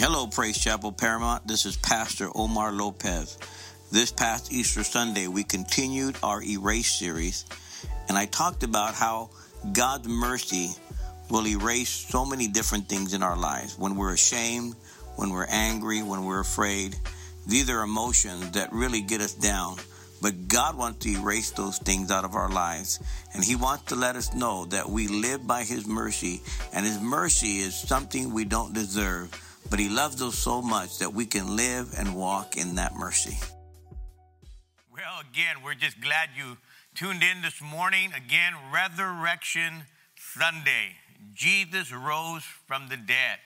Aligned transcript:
Hello, 0.00 0.26
Praise 0.26 0.56
Chapel 0.56 0.92
Paramount. 0.92 1.46
This 1.46 1.66
is 1.66 1.76
Pastor 1.76 2.30
Omar 2.34 2.72
Lopez. 2.72 3.36
This 3.92 4.10
past 4.10 4.50
Easter 4.50 4.82
Sunday, 4.82 5.28
we 5.28 5.44
continued 5.44 6.16
our 6.22 6.42
Erase 6.42 6.90
series, 6.90 7.44
and 8.08 8.16
I 8.16 8.24
talked 8.24 8.62
about 8.62 8.94
how 8.94 9.28
God's 9.74 10.08
mercy 10.08 10.70
will 11.28 11.46
erase 11.46 11.90
so 11.90 12.24
many 12.24 12.48
different 12.48 12.88
things 12.88 13.12
in 13.12 13.22
our 13.22 13.36
lives. 13.36 13.78
When 13.78 13.94
we're 13.94 14.14
ashamed, 14.14 14.74
when 15.16 15.28
we're 15.28 15.44
angry, 15.50 16.02
when 16.02 16.24
we're 16.24 16.40
afraid, 16.40 16.96
these 17.46 17.68
are 17.68 17.82
emotions 17.82 18.52
that 18.52 18.72
really 18.72 19.02
get 19.02 19.20
us 19.20 19.34
down. 19.34 19.76
But 20.22 20.48
God 20.48 20.78
wants 20.78 21.04
to 21.04 21.10
erase 21.10 21.50
those 21.50 21.76
things 21.76 22.10
out 22.10 22.24
of 22.24 22.34
our 22.34 22.48
lives. 22.48 23.00
And 23.34 23.44
He 23.44 23.54
wants 23.54 23.84
to 23.84 23.96
let 23.96 24.16
us 24.16 24.32
know 24.34 24.64
that 24.66 24.88
we 24.88 25.08
live 25.08 25.46
by 25.46 25.64
His 25.64 25.86
mercy. 25.86 26.40
And 26.72 26.86
His 26.86 26.98
mercy 26.98 27.58
is 27.58 27.74
something 27.74 28.32
we 28.32 28.46
don't 28.46 28.72
deserve. 28.72 29.30
But 29.68 29.78
He 29.78 29.88
loves 29.88 30.22
us 30.22 30.36
so 30.36 30.62
much 30.62 30.98
that 30.98 31.12
we 31.12 31.26
can 31.26 31.56
live 31.56 31.92
and 31.98 32.14
walk 32.14 32.56
in 32.56 32.76
that 32.76 32.94
mercy. 32.94 33.36
Well, 34.92 35.20
again, 35.30 35.56
we're 35.64 35.74
just 35.74 36.00
glad 36.00 36.30
you 36.36 36.56
tuned 36.94 37.22
in 37.22 37.42
this 37.42 37.60
morning. 37.60 38.12
Again, 38.16 38.54
Resurrection 38.72 39.84
Sunday. 40.16 40.96
Jesus 41.34 41.92
rose 41.92 42.42
from 42.66 42.88
the 42.88 42.96
dead. 42.96 43.38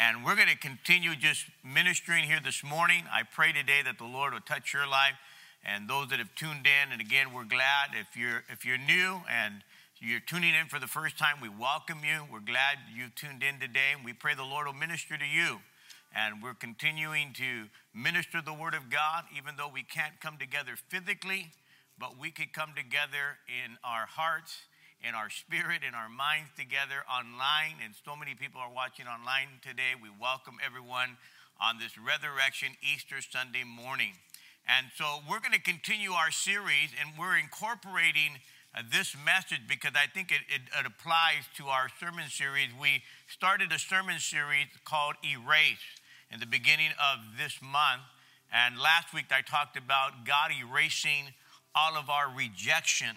And 0.00 0.24
we're 0.24 0.36
going 0.36 0.48
to 0.48 0.56
continue 0.56 1.16
just 1.16 1.44
ministering 1.64 2.24
here 2.24 2.38
this 2.44 2.62
morning. 2.62 3.04
I 3.10 3.22
pray 3.24 3.52
today 3.52 3.80
that 3.84 3.98
the 3.98 4.04
Lord 4.04 4.32
will 4.32 4.40
touch 4.40 4.72
your 4.72 4.86
life 4.86 5.14
and 5.64 5.88
those 5.88 6.08
that 6.08 6.20
have 6.20 6.32
tuned 6.36 6.66
in. 6.66 6.92
And 6.92 7.00
again, 7.00 7.32
we're 7.32 7.44
glad 7.44 7.90
if 7.98 8.16
you're 8.16 8.44
if 8.48 8.64
you're 8.64 8.78
new 8.78 9.20
and 9.28 9.62
you're 10.00 10.20
tuning 10.20 10.54
in 10.54 10.68
for 10.68 10.78
the 10.78 10.86
first 10.86 11.18
time, 11.18 11.42
we 11.42 11.48
welcome 11.48 11.98
you. 12.06 12.22
We're 12.30 12.38
glad 12.38 12.78
you've 12.94 13.14
tuned 13.16 13.42
in 13.42 13.58
today. 13.58 13.96
And 13.96 14.04
we 14.04 14.12
pray 14.12 14.34
the 14.34 14.46
Lord 14.46 14.66
will 14.66 14.74
minister 14.74 15.18
to 15.18 15.26
you. 15.26 15.58
And 16.14 16.38
we're 16.42 16.54
continuing 16.54 17.34
to 17.34 17.66
minister 17.90 18.38
the 18.38 18.54
Word 18.54 18.74
of 18.74 18.90
God, 18.90 19.24
even 19.36 19.58
though 19.58 19.66
we 19.66 19.82
can't 19.82 20.20
come 20.20 20.38
together 20.38 20.78
physically, 20.88 21.50
but 21.98 22.14
we 22.14 22.30
could 22.30 22.52
come 22.52 22.78
together 22.78 23.42
in 23.50 23.74
our 23.82 24.06
hearts, 24.06 24.70
in 25.02 25.18
our 25.18 25.30
spirit, 25.30 25.82
in 25.82 25.94
our 25.98 26.08
minds 26.08 26.54
together 26.54 27.02
online. 27.10 27.82
And 27.82 27.90
so 28.06 28.14
many 28.14 28.38
people 28.38 28.60
are 28.62 28.70
watching 28.70 29.10
online 29.10 29.58
today. 29.66 29.98
We 29.98 30.14
welcome 30.14 30.62
everyone 30.62 31.18
on 31.58 31.82
this 31.82 31.98
Resurrection 31.98 32.78
Easter 32.86 33.18
Sunday 33.18 33.66
morning. 33.66 34.14
And 34.70 34.94
so 34.94 35.26
we're 35.26 35.40
going 35.40 35.58
to 35.58 35.64
continue 35.64 36.12
our 36.12 36.30
series, 36.30 36.94
and 37.02 37.18
we're 37.18 37.34
incorporating 37.34 38.38
uh, 38.78 38.82
this 38.92 39.16
message 39.24 39.66
because 39.68 39.92
I 39.94 40.06
think 40.06 40.30
it, 40.30 40.46
it, 40.54 40.62
it, 40.78 40.86
applies 40.86 41.42
to 41.56 41.66
our 41.66 41.88
sermon 41.98 42.28
series. 42.30 42.68
We 42.80 43.02
started 43.26 43.72
a 43.72 43.78
sermon 43.78 44.20
series 44.20 44.66
called 44.84 45.16
Erase 45.24 45.82
in 46.30 46.38
the 46.38 46.46
beginning 46.46 46.90
of 46.94 47.18
this 47.36 47.58
month. 47.60 48.02
And 48.52 48.78
last 48.78 49.12
week 49.12 49.26
I 49.30 49.42
talked 49.42 49.76
about 49.76 50.24
God 50.24 50.52
erasing 50.54 51.34
all 51.74 51.96
of 51.96 52.08
our 52.08 52.30
rejection. 52.30 53.16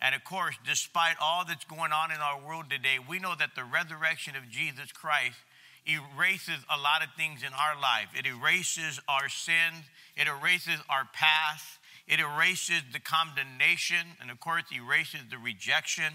And 0.00 0.14
of 0.14 0.24
course, 0.24 0.56
despite 0.66 1.16
all 1.20 1.44
that's 1.46 1.64
going 1.64 1.92
on 1.92 2.10
in 2.10 2.18
our 2.18 2.40
world 2.40 2.70
today, 2.70 2.96
we 2.96 3.18
know 3.18 3.34
that 3.38 3.54
the 3.54 3.64
resurrection 3.64 4.34
of 4.34 4.48
Jesus 4.48 4.92
Christ 4.92 5.36
erases 5.84 6.64
a 6.70 6.78
lot 6.80 7.02
of 7.02 7.12
things 7.16 7.42
in 7.42 7.52
our 7.52 7.78
life. 7.80 8.08
It 8.16 8.24
erases 8.26 8.98
our 9.08 9.28
sins, 9.28 9.84
it 10.16 10.26
erases 10.26 10.80
our 10.88 11.04
past, 11.12 11.81
it 12.06 12.20
erases 12.20 12.82
the 12.92 13.00
condemnation, 13.00 14.18
and 14.20 14.30
of 14.30 14.40
course, 14.40 14.64
erases 14.72 15.20
the 15.30 15.38
rejection, 15.38 16.12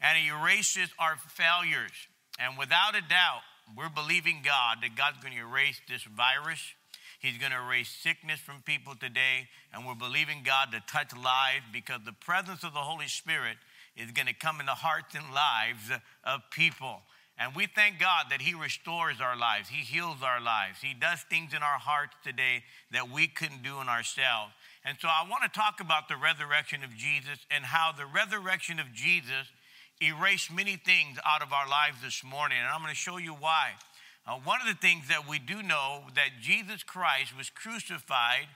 and 0.00 0.18
it 0.18 0.28
erases 0.28 0.90
our 0.98 1.16
failures. 1.16 1.92
And 2.38 2.58
without 2.58 2.94
a 2.94 3.00
doubt, 3.00 3.42
we're 3.76 3.88
believing 3.88 4.40
God 4.44 4.78
that 4.82 4.96
God's 4.96 5.18
going 5.22 5.34
to 5.34 5.40
erase 5.40 5.80
this 5.88 6.02
virus. 6.04 6.60
He's 7.20 7.36
going 7.36 7.52
to 7.52 7.58
erase 7.58 7.88
sickness 7.88 8.38
from 8.40 8.62
people 8.62 8.94
today. 8.94 9.48
And 9.74 9.86
we're 9.86 9.94
believing 9.94 10.42
God 10.44 10.70
to 10.72 10.80
touch 10.86 11.12
lives 11.14 11.64
because 11.72 12.00
the 12.04 12.12
presence 12.12 12.62
of 12.64 12.72
the 12.72 12.80
Holy 12.80 13.08
Spirit 13.08 13.56
is 13.96 14.12
going 14.12 14.28
to 14.28 14.34
come 14.34 14.60
in 14.60 14.66
the 14.66 14.72
hearts 14.72 15.14
and 15.14 15.24
lives 15.34 15.90
of 16.24 16.40
people. 16.50 17.02
And 17.38 17.54
we 17.54 17.66
thank 17.66 18.00
God 18.00 18.26
that 18.30 18.42
He 18.42 18.54
restores 18.54 19.20
our 19.20 19.36
lives, 19.36 19.68
He 19.68 19.82
heals 19.82 20.22
our 20.22 20.40
lives, 20.40 20.78
He 20.82 20.94
does 20.94 21.20
things 21.30 21.54
in 21.54 21.62
our 21.62 21.78
hearts 21.78 22.14
today 22.24 22.64
that 22.90 23.10
we 23.10 23.28
couldn't 23.28 23.62
do 23.62 23.80
in 23.80 23.88
ourselves. 23.88 24.52
And 24.84 24.96
so 25.00 25.08
I 25.08 25.26
want 25.28 25.42
to 25.42 25.48
talk 25.48 25.80
about 25.80 26.08
the 26.08 26.16
resurrection 26.16 26.84
of 26.84 26.94
Jesus 26.94 27.38
and 27.50 27.64
how 27.64 27.92
the 27.92 28.06
resurrection 28.06 28.78
of 28.78 28.92
Jesus 28.92 29.50
erased 30.00 30.52
many 30.52 30.76
things 30.76 31.18
out 31.26 31.42
of 31.42 31.52
our 31.52 31.68
lives 31.68 31.98
this 32.02 32.22
morning, 32.22 32.58
and 32.58 32.68
I'm 32.68 32.80
going 32.80 32.94
to 32.94 32.96
show 32.96 33.16
you 33.16 33.32
why. 33.32 33.72
Uh, 34.26 34.38
one 34.44 34.60
of 34.60 34.66
the 34.66 34.74
things 34.74 35.08
that 35.08 35.28
we 35.28 35.38
do 35.38 35.62
know 35.62 36.04
that 36.14 36.40
Jesus 36.40 36.82
Christ 36.82 37.36
was 37.36 37.50
crucified 37.50 38.46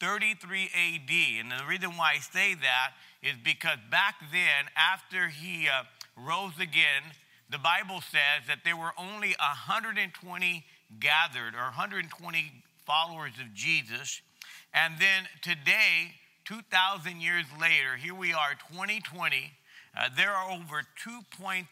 33 0.00 0.64
AD, 0.74 1.10
and 1.40 1.50
the 1.50 1.66
reason 1.66 1.96
why 1.96 2.14
I 2.16 2.18
say 2.18 2.54
that 2.54 2.92
is 3.22 3.34
because 3.42 3.78
back 3.90 4.16
then, 4.32 4.66
after 4.76 5.28
he 5.28 5.68
uh, 5.68 5.84
rose 6.16 6.58
again, 6.60 7.14
the 7.50 7.58
Bible 7.58 8.00
says 8.00 8.46
that 8.48 8.58
there 8.64 8.76
were 8.76 8.92
only 8.98 9.34
120 9.38 10.64
gathered 10.98 11.54
or 11.54 11.70
120 11.70 12.52
followers 12.84 13.32
of 13.40 13.54
Jesus, 13.54 14.20
and 14.74 14.94
then 14.98 15.28
today, 15.42 16.14
2,000 16.44 17.20
years 17.20 17.46
later, 17.60 17.96
here 17.96 18.14
we 18.14 18.32
are, 18.32 18.54
2020 18.70 19.52
uh, 19.94 20.08
there 20.16 20.30
are 20.30 20.50
over 20.50 20.82
2.3 21.04 21.66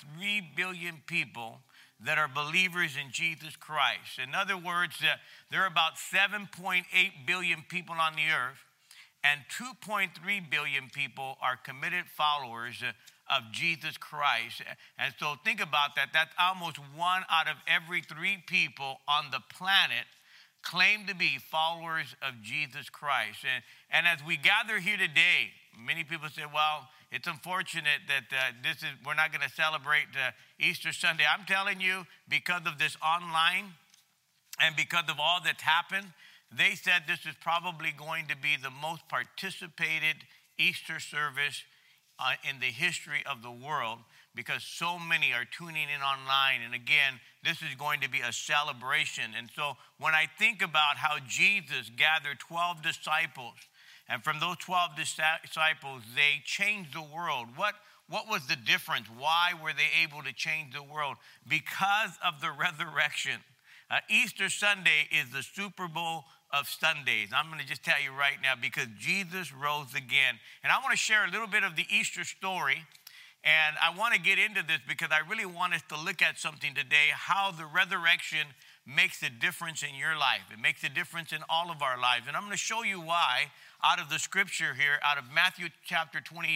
billion 0.55 1.03
people 1.07 1.61
that 2.05 2.19
are 2.19 2.29
believers 2.29 2.97
in 3.03 3.11
Jesus 3.13 3.57
Christ. 3.57 4.19
In 4.23 4.35
other 4.35 4.57
words, 4.57 4.97
uh, 5.03 5.17
there 5.51 5.63
are 5.63 5.67
about 5.67 5.95
7.8 5.97 6.85
billion 7.27 7.63
people 7.69 7.97
on 7.99 8.15
the 8.15 8.29
earth, 8.33 8.59
and 9.25 9.41
2.3 9.59 10.09
billion 10.51 10.91
people 10.91 11.37
are 11.43 11.57
committed 11.57 12.05
followers 12.15 12.83
uh, 12.83 12.93
of 13.35 13.53
Jesus 13.53 13.97
Christ. 13.97 14.63
And 14.99 15.15
so 15.19 15.35
think 15.45 15.63
about 15.63 15.97
that. 15.97 16.09
That's 16.13 16.35
almost 16.39 16.79
one 16.97 17.23
out 17.31 17.49
of 17.49 17.57
every 17.67 18.03
three 18.03 18.43
people 18.47 19.01
on 19.09 19.31
the 19.31 19.41
planet 19.49 20.05
claim 20.63 21.07
to 21.07 21.15
be 21.15 21.39
followers 21.39 22.15
of 22.23 22.41
Jesus 22.43 22.91
Christ. 22.91 23.39
And, 23.45 23.63
and 23.91 24.07
as 24.07 24.25
we 24.27 24.37
gather 24.37 24.79
here 24.79 24.97
today, 24.97 25.53
many 25.79 26.05
people 26.05 26.29
say, 26.29 26.43
well, 26.53 26.89
it's 27.11 27.27
unfortunate 27.27 28.07
that 28.07 28.31
uh, 28.31 28.53
this 28.63 28.79
is 28.79 28.91
we're 29.05 29.15
not 29.15 29.33
going 29.33 29.43
to 29.43 29.55
celebrate 29.55 30.07
uh, 30.15 30.31
Easter 30.59 30.93
Sunday. 30.93 31.25
I'm 31.27 31.45
telling 31.45 31.81
you, 31.81 32.07
because 32.29 32.63
of 32.67 32.79
this 32.79 32.97
online 33.05 33.75
and 34.61 34.77
because 34.77 35.05
of 35.09 35.17
all 35.19 35.41
that's 35.45 35.63
happened, 35.63 36.07
they 36.57 36.75
said 36.75 37.03
this 37.09 37.27
is 37.27 37.35
probably 37.41 37.93
going 37.97 38.27
to 38.29 38.37
be 38.37 38.57
the 38.61 38.71
most 38.71 39.09
participated 39.09 40.17
Easter 40.59 41.01
service 41.01 41.65
uh, 42.19 42.35
in 42.49 42.61
the 42.61 42.67
history 42.67 43.25
of 43.27 43.43
the 43.43 43.51
world 43.51 43.99
because 44.35 44.63
so 44.63 44.99
many 44.99 45.33
are 45.33 45.45
tuning 45.45 45.89
in 45.95 46.03
online. 46.03 46.63
And 46.65 46.75
again, 46.75 47.21
this 47.45 47.63
is 47.63 47.75
going 47.79 48.01
to 48.01 48.11
be 48.11 48.21
a 48.21 48.33
celebration. 48.33 49.33
And 49.37 49.49
so 49.55 49.77
when 49.99 50.15
I 50.15 50.27
think 50.39 50.63
about 50.63 50.97
how 50.97 51.19
Jesus 51.29 51.91
gathered 51.97 52.39
12 52.39 52.83
disciples 52.83 53.55
and 54.11 54.25
from 54.25 54.41
those 54.41 54.57
12 54.59 54.91
disciples, 54.97 56.03
they 56.17 56.43
changed 56.45 56.95
the 56.95 57.03
world. 57.03 57.47
What, 57.55 57.75
what 58.09 58.29
was 58.29 58.47
the 58.49 58.57
difference? 58.57 59.07
Why 59.17 59.53
were 59.63 59.73
they 59.73 59.89
able 60.03 60.23
to 60.25 60.33
change 60.33 60.75
the 60.75 60.83
world? 60.83 61.17
Because 61.49 62.19
of 62.25 62.41
the 62.41 62.51
resurrection. 62.59 63.39
Uh, 63.89 63.99
Easter 64.09 64.49
Sunday 64.49 65.09
is 65.11 65.31
the 65.31 65.43
Super 65.43 65.89
Bowl 65.89 66.25
of 66.53 66.69
Sundays. 66.69 67.31
I'm 67.35 67.47
going 67.47 67.61
to 67.61 67.67
just 67.67 67.85
tell 67.85 68.01
you 68.03 68.11
right 68.11 68.39
now 68.43 68.55
because 68.61 68.87
Jesus 68.99 69.53
rose 69.53 69.95
again. 69.95 70.39
And 70.63 70.73
I 70.73 70.79
want 70.79 70.91
to 70.91 70.97
share 70.97 71.25
a 71.25 71.31
little 71.31 71.47
bit 71.47 71.63
of 71.63 71.77
the 71.77 71.87
Easter 71.91 72.25
story. 72.25 72.83
And 73.43 73.77
I 73.81 73.97
want 73.97 74.13
to 74.15 74.21
get 74.21 74.39
into 74.39 74.63
this 74.67 74.81
because 74.87 75.09
I 75.11 75.27
really 75.29 75.47
want 75.47 75.73
us 75.73 75.81
to 75.89 75.97
look 75.97 76.21
at 76.21 76.39
something 76.39 76.75
today 76.75 77.09
how 77.13 77.51
the 77.51 77.65
resurrection 77.65 78.47
makes 78.87 79.23
a 79.23 79.31
difference 79.31 79.83
in 79.83 79.95
your 79.95 80.17
life. 80.17 80.45
It 80.53 80.61
makes 80.61 80.85
a 80.85 80.89
difference 80.89 81.33
in 81.33 81.41
all 81.49 81.71
of 81.71 81.81
our 81.81 81.99
lives. 81.99 82.27
And 82.29 82.37
I'm 82.37 82.43
going 82.43 82.53
to 82.53 82.59
show 82.59 82.83
you 82.83 83.01
why 83.01 83.51
out 83.83 83.99
of 83.99 84.11
the 84.11 84.19
scripture 84.19 84.75
here, 84.75 84.99
out 85.03 85.17
of 85.17 85.25
Matthew 85.33 85.69
chapter 85.85 86.21
28. 86.21 86.53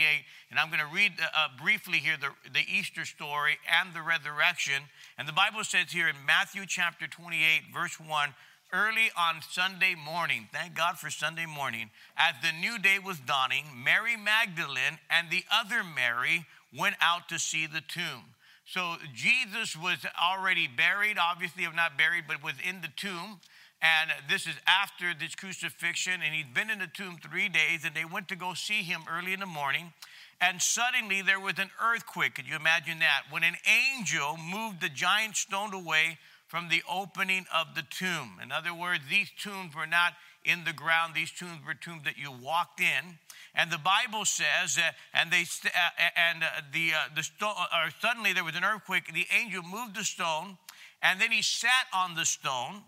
And 0.50 0.58
I'm 0.58 0.68
going 0.68 0.80
to 0.80 0.94
read 0.94 1.12
uh, 1.20 1.48
briefly 1.60 1.98
here 1.98 2.16
the, 2.20 2.30
the 2.50 2.64
Easter 2.68 3.04
story 3.04 3.56
and 3.64 3.94
the 3.94 4.02
resurrection. 4.02 4.82
And 5.16 5.26
the 5.26 5.32
Bible 5.32 5.64
says 5.64 5.92
here 5.92 6.08
in 6.08 6.16
Matthew 6.26 6.66
chapter 6.66 7.06
28, 7.06 7.72
verse 7.72 7.98
1 7.98 8.34
early 8.72 9.10
on 9.16 9.36
Sunday 9.48 9.94
morning, 9.94 10.48
thank 10.52 10.74
God 10.74 10.98
for 10.98 11.08
Sunday 11.08 11.46
morning, 11.46 11.90
as 12.16 12.34
the 12.42 12.50
new 12.50 12.76
day 12.76 12.98
was 12.98 13.20
dawning, 13.20 13.64
Mary 13.72 14.16
Magdalene 14.16 14.98
and 15.08 15.30
the 15.30 15.44
other 15.52 15.84
Mary 15.84 16.44
went 16.76 16.96
out 17.00 17.28
to 17.28 17.38
see 17.38 17.66
the 17.66 17.80
tomb. 17.80 18.34
So 18.66 18.96
Jesus 19.14 19.76
was 19.76 19.98
already 20.20 20.68
buried, 20.68 21.18
obviously, 21.18 21.64
if 21.64 21.74
not 21.74 21.98
buried, 21.98 22.24
but 22.26 22.42
was 22.42 22.54
in 22.66 22.80
the 22.80 22.88
tomb. 22.96 23.40
And 23.82 24.10
this 24.30 24.46
is 24.46 24.54
after 24.66 25.12
this 25.18 25.34
crucifixion, 25.34 26.22
and 26.24 26.34
he'd 26.34 26.54
been 26.54 26.70
in 26.70 26.78
the 26.78 26.86
tomb 26.86 27.18
three 27.22 27.50
days, 27.50 27.84
and 27.84 27.94
they 27.94 28.06
went 28.06 28.28
to 28.28 28.36
go 28.36 28.54
see 28.54 28.82
him 28.82 29.02
early 29.10 29.34
in 29.34 29.40
the 29.40 29.46
morning. 29.46 29.92
And 30.40 30.62
suddenly 30.62 31.20
there 31.20 31.40
was 31.40 31.58
an 31.58 31.70
earthquake. 31.82 32.34
Could 32.34 32.48
you 32.48 32.56
imagine 32.56 33.00
that? 33.00 33.24
When 33.30 33.44
an 33.44 33.56
angel 33.68 34.38
moved 34.38 34.80
the 34.80 34.88
giant 34.88 35.36
stone 35.36 35.74
away 35.74 36.18
from 36.46 36.68
the 36.68 36.82
opening 36.90 37.46
of 37.54 37.74
the 37.74 37.82
tomb. 37.82 38.38
In 38.42 38.52
other 38.52 38.72
words, 38.72 39.02
these 39.10 39.30
tombs 39.42 39.74
were 39.74 39.86
not 39.86 40.14
in 40.44 40.64
the 40.64 40.72
ground, 40.72 41.14
these 41.14 41.30
tombs 41.30 41.60
were 41.66 41.74
tombs 41.74 42.04
that 42.04 42.18
you 42.18 42.30
walked 42.30 42.80
in. 42.80 43.18
And 43.54 43.70
the 43.70 43.78
Bible 43.78 44.24
says, 44.24 44.78
uh, 44.78 44.90
and 45.12 45.30
they 45.30 45.44
st- 45.44 45.74
uh, 45.74 46.08
and 46.16 46.42
uh, 46.42 46.48
the 46.72 46.92
uh, 46.94 47.14
the 47.14 47.22
stone, 47.22 47.54
or 47.72 47.90
suddenly 48.00 48.32
there 48.32 48.44
was 48.44 48.56
an 48.56 48.64
earthquake. 48.64 49.12
The 49.12 49.26
angel 49.36 49.62
moved 49.62 49.94
the 49.94 50.04
stone, 50.04 50.58
and 51.00 51.20
then 51.20 51.30
he 51.30 51.42
sat 51.42 51.86
on 51.94 52.14
the 52.14 52.24
stone, 52.24 52.82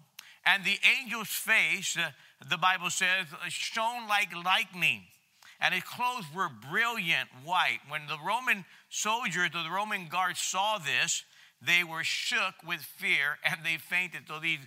and 0.44 0.64
the 0.64 0.78
angel's 1.00 1.28
face, 1.28 1.96
uh, 1.96 2.10
the 2.48 2.58
Bible 2.58 2.90
says, 2.90 3.26
shone 3.48 4.08
like 4.08 4.34
lightning, 4.44 5.02
and 5.60 5.72
his 5.72 5.84
clothes 5.84 6.26
were 6.34 6.50
brilliant 6.70 7.28
white. 7.44 7.80
When 7.88 8.06
the 8.08 8.18
Roman 8.26 8.64
soldiers 8.90 9.50
or 9.54 9.62
the 9.62 9.70
Roman 9.70 10.08
guards 10.08 10.40
saw 10.40 10.78
this, 10.78 11.24
they 11.62 11.84
were 11.84 12.04
shook 12.04 12.54
with 12.66 12.80
fear 12.80 13.38
and 13.44 13.64
they 13.64 13.76
fainted. 13.76 14.22
So 14.28 14.38
these 14.38 14.60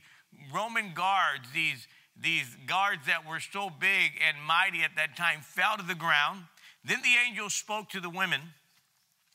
Roman 0.54 0.94
guards, 0.94 1.48
these 1.54 1.88
these 2.22 2.48
guards 2.68 3.06
that 3.08 3.28
were 3.28 3.40
so 3.40 3.70
big 3.70 4.12
and 4.28 4.38
mighty 4.46 4.84
at 4.84 4.96
that 4.96 5.16
time 5.16 5.42
fell 5.42 5.78
to 5.78 5.84
the 5.84 5.96
ground. 5.96 6.44
Then 6.84 7.02
the 7.02 7.16
angel 7.28 7.50
spoke 7.50 7.90
to 7.90 8.02
the 8.02 8.10
women 8.10 8.42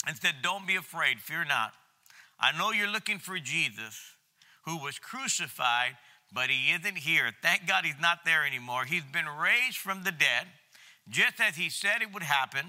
and 0.07 0.17
said, 0.17 0.37
Don't 0.43 0.67
be 0.67 0.77
afraid, 0.77 1.21
fear 1.21 1.45
not. 1.45 1.73
I 2.39 2.57
know 2.57 2.73
you're 2.73 2.89
looking 2.89 3.19
for 3.19 3.39
Jesus 3.39 4.15
who 4.65 4.79
was 4.79 4.99
crucified, 4.99 5.97
but 6.33 6.51
he 6.51 6.73
isn't 6.73 6.99
here. 6.99 7.31
Thank 7.43 7.67
God 7.67 7.85
he's 7.85 8.01
not 8.01 8.25
there 8.25 8.47
anymore. 8.47 8.85
He's 8.85 9.05
been 9.05 9.27
raised 9.27 9.77
from 9.77 10.05
the 10.05 10.13
dead, 10.13 10.47
just 11.09 11.41
as 11.41 11.57
he 11.57 11.69
said 11.69 12.03
it 12.03 12.13
would 12.13 12.23
happen. 12.23 12.67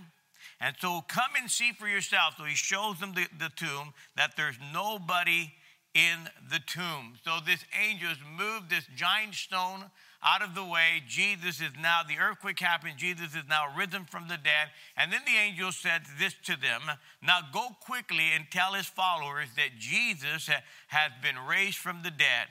And 0.62 0.76
so 0.80 1.02
come 1.08 1.32
and 1.38 1.50
see 1.50 1.72
for 1.74 1.88
yourself. 1.88 2.36
So 2.38 2.46
he 2.46 2.56
shows 2.56 3.00
them 3.00 3.14
the, 3.14 3.28
the 3.38 3.52
tomb 3.56 3.94
that 4.16 4.38
there's 4.38 4.58
nobody 4.74 5.52
in 5.94 6.30
the 6.52 6.60
tomb. 6.66 7.16
So 7.24 7.38
this 7.46 7.64
angel 7.82 8.10
has 8.10 8.18
moved 8.38 8.70
this 8.70 8.86
giant 8.96 9.34
stone 9.34 9.86
out 10.26 10.42
of 10.42 10.56
the 10.56 10.64
way. 10.64 11.04
Jesus 11.08 11.62
is 11.62 11.72
now, 11.80 12.02
the 12.08 12.18
earthquake 12.18 12.60
happened. 12.60 12.98
Jesus 12.98 13.36
is 13.36 13.44
now 13.48 13.66
risen 13.78 14.06
from 14.06 14.28
the 14.28 14.38
dead. 14.38 14.72
And 14.98 15.14
then 15.14 15.22
the 15.26 15.38
angel 15.38 15.72
said 15.72 16.02
this 16.20 16.34
to 16.46 16.60
them 16.60 16.82
Now 17.22 17.40
go 17.54 17.70
quickly 17.80 18.32
and 18.34 18.46
tell 18.50 18.74
his 18.74 18.88
followers 18.88 19.50
that 19.56 19.78
Jesus 19.78 20.50
has 20.88 21.12
been 21.22 21.36
raised 21.48 21.78
from 21.78 22.02
the 22.04 22.12
dead, 22.12 22.48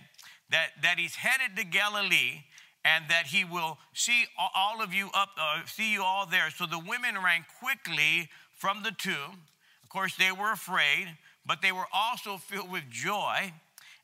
that, 0.50 0.68
that 0.82 0.98
he's 0.98 1.16
headed 1.16 1.56
to 1.56 1.64
Galilee. 1.64 2.44
And 2.86 3.06
that 3.08 3.28
he 3.28 3.46
will 3.46 3.78
see 3.94 4.26
all 4.54 4.82
of 4.82 4.92
you 4.92 5.08
up, 5.14 5.30
uh, 5.40 5.62
see 5.64 5.90
you 5.90 6.02
all 6.02 6.26
there. 6.26 6.50
So 6.50 6.66
the 6.66 6.78
women 6.78 7.14
ran 7.14 7.46
quickly 7.58 8.28
from 8.58 8.82
the 8.82 8.90
tomb. 8.90 9.40
Of 9.82 9.88
course, 9.88 10.14
they 10.16 10.30
were 10.30 10.52
afraid, 10.52 11.16
but 11.46 11.62
they 11.62 11.72
were 11.72 11.86
also 11.94 12.36
filled 12.36 12.70
with 12.70 12.82
joy. 12.90 13.54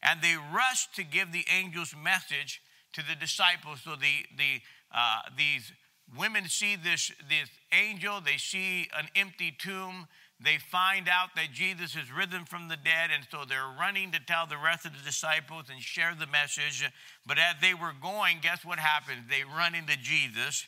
And 0.02 0.22
they 0.22 0.34
rushed 0.34 0.94
to 0.94 1.04
give 1.04 1.30
the 1.30 1.44
angel's 1.46 1.94
message 1.94 2.62
to 2.92 3.02
the 3.06 3.14
disciples. 3.14 3.82
So 3.84 3.90
the, 3.90 4.26
the, 4.36 4.60
uh, 4.94 5.20
these 5.36 5.72
women 6.16 6.48
see 6.48 6.76
this, 6.76 7.12
this 7.28 7.48
angel, 7.72 8.20
they 8.20 8.36
see 8.36 8.88
an 8.96 9.08
empty 9.14 9.54
tomb, 9.56 10.08
they 10.42 10.56
find 10.56 11.06
out 11.06 11.36
that 11.36 11.52
Jesus 11.52 11.94
is 11.94 12.10
risen 12.10 12.46
from 12.46 12.68
the 12.68 12.76
dead, 12.76 13.10
and 13.14 13.26
so 13.30 13.44
they're 13.46 13.76
running 13.78 14.10
to 14.12 14.20
tell 14.20 14.46
the 14.46 14.56
rest 14.56 14.86
of 14.86 14.92
the 14.92 15.04
disciples 15.04 15.64
and 15.70 15.82
share 15.82 16.14
the 16.18 16.26
message. 16.26 16.82
But 17.26 17.38
as 17.38 17.56
they 17.60 17.74
were 17.74 17.92
going, 18.00 18.38
guess 18.40 18.64
what 18.64 18.78
happens? 18.78 19.28
They 19.28 19.44
run 19.44 19.74
into 19.74 19.96
Jesus. 19.98 20.66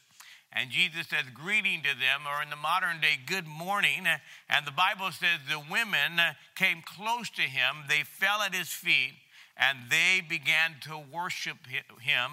And 0.52 0.70
Jesus 0.70 1.06
says, 1.08 1.24
greeting 1.32 1.80
to 1.80 1.98
them, 1.98 2.28
or 2.28 2.42
in 2.42 2.50
the 2.50 2.56
modern 2.56 3.00
day, 3.00 3.19
good 3.24 3.46
morning. 3.46 4.04
And 4.50 4.66
the 4.66 4.72
Bible 4.72 5.10
says 5.10 5.40
the 5.48 5.64
women 5.70 6.20
came 6.54 6.82
close 6.84 7.30
to 7.30 7.42
him. 7.42 7.84
They 7.88 8.02
fell 8.04 8.42
at 8.42 8.54
his 8.54 8.69
feet 8.69 9.14
and 9.62 9.79
they 9.91 10.20
began 10.29 10.75
to 10.81 11.00
worship 11.12 11.56
him. 12.00 12.31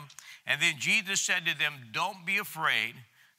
And 0.48 0.60
then 0.62 0.76
Jesus 0.80 1.22
said 1.22 1.46
to 1.46 1.58
them, 1.58 1.74
Don't 1.92 2.26
be 2.26 2.38
afraid. 2.38 2.96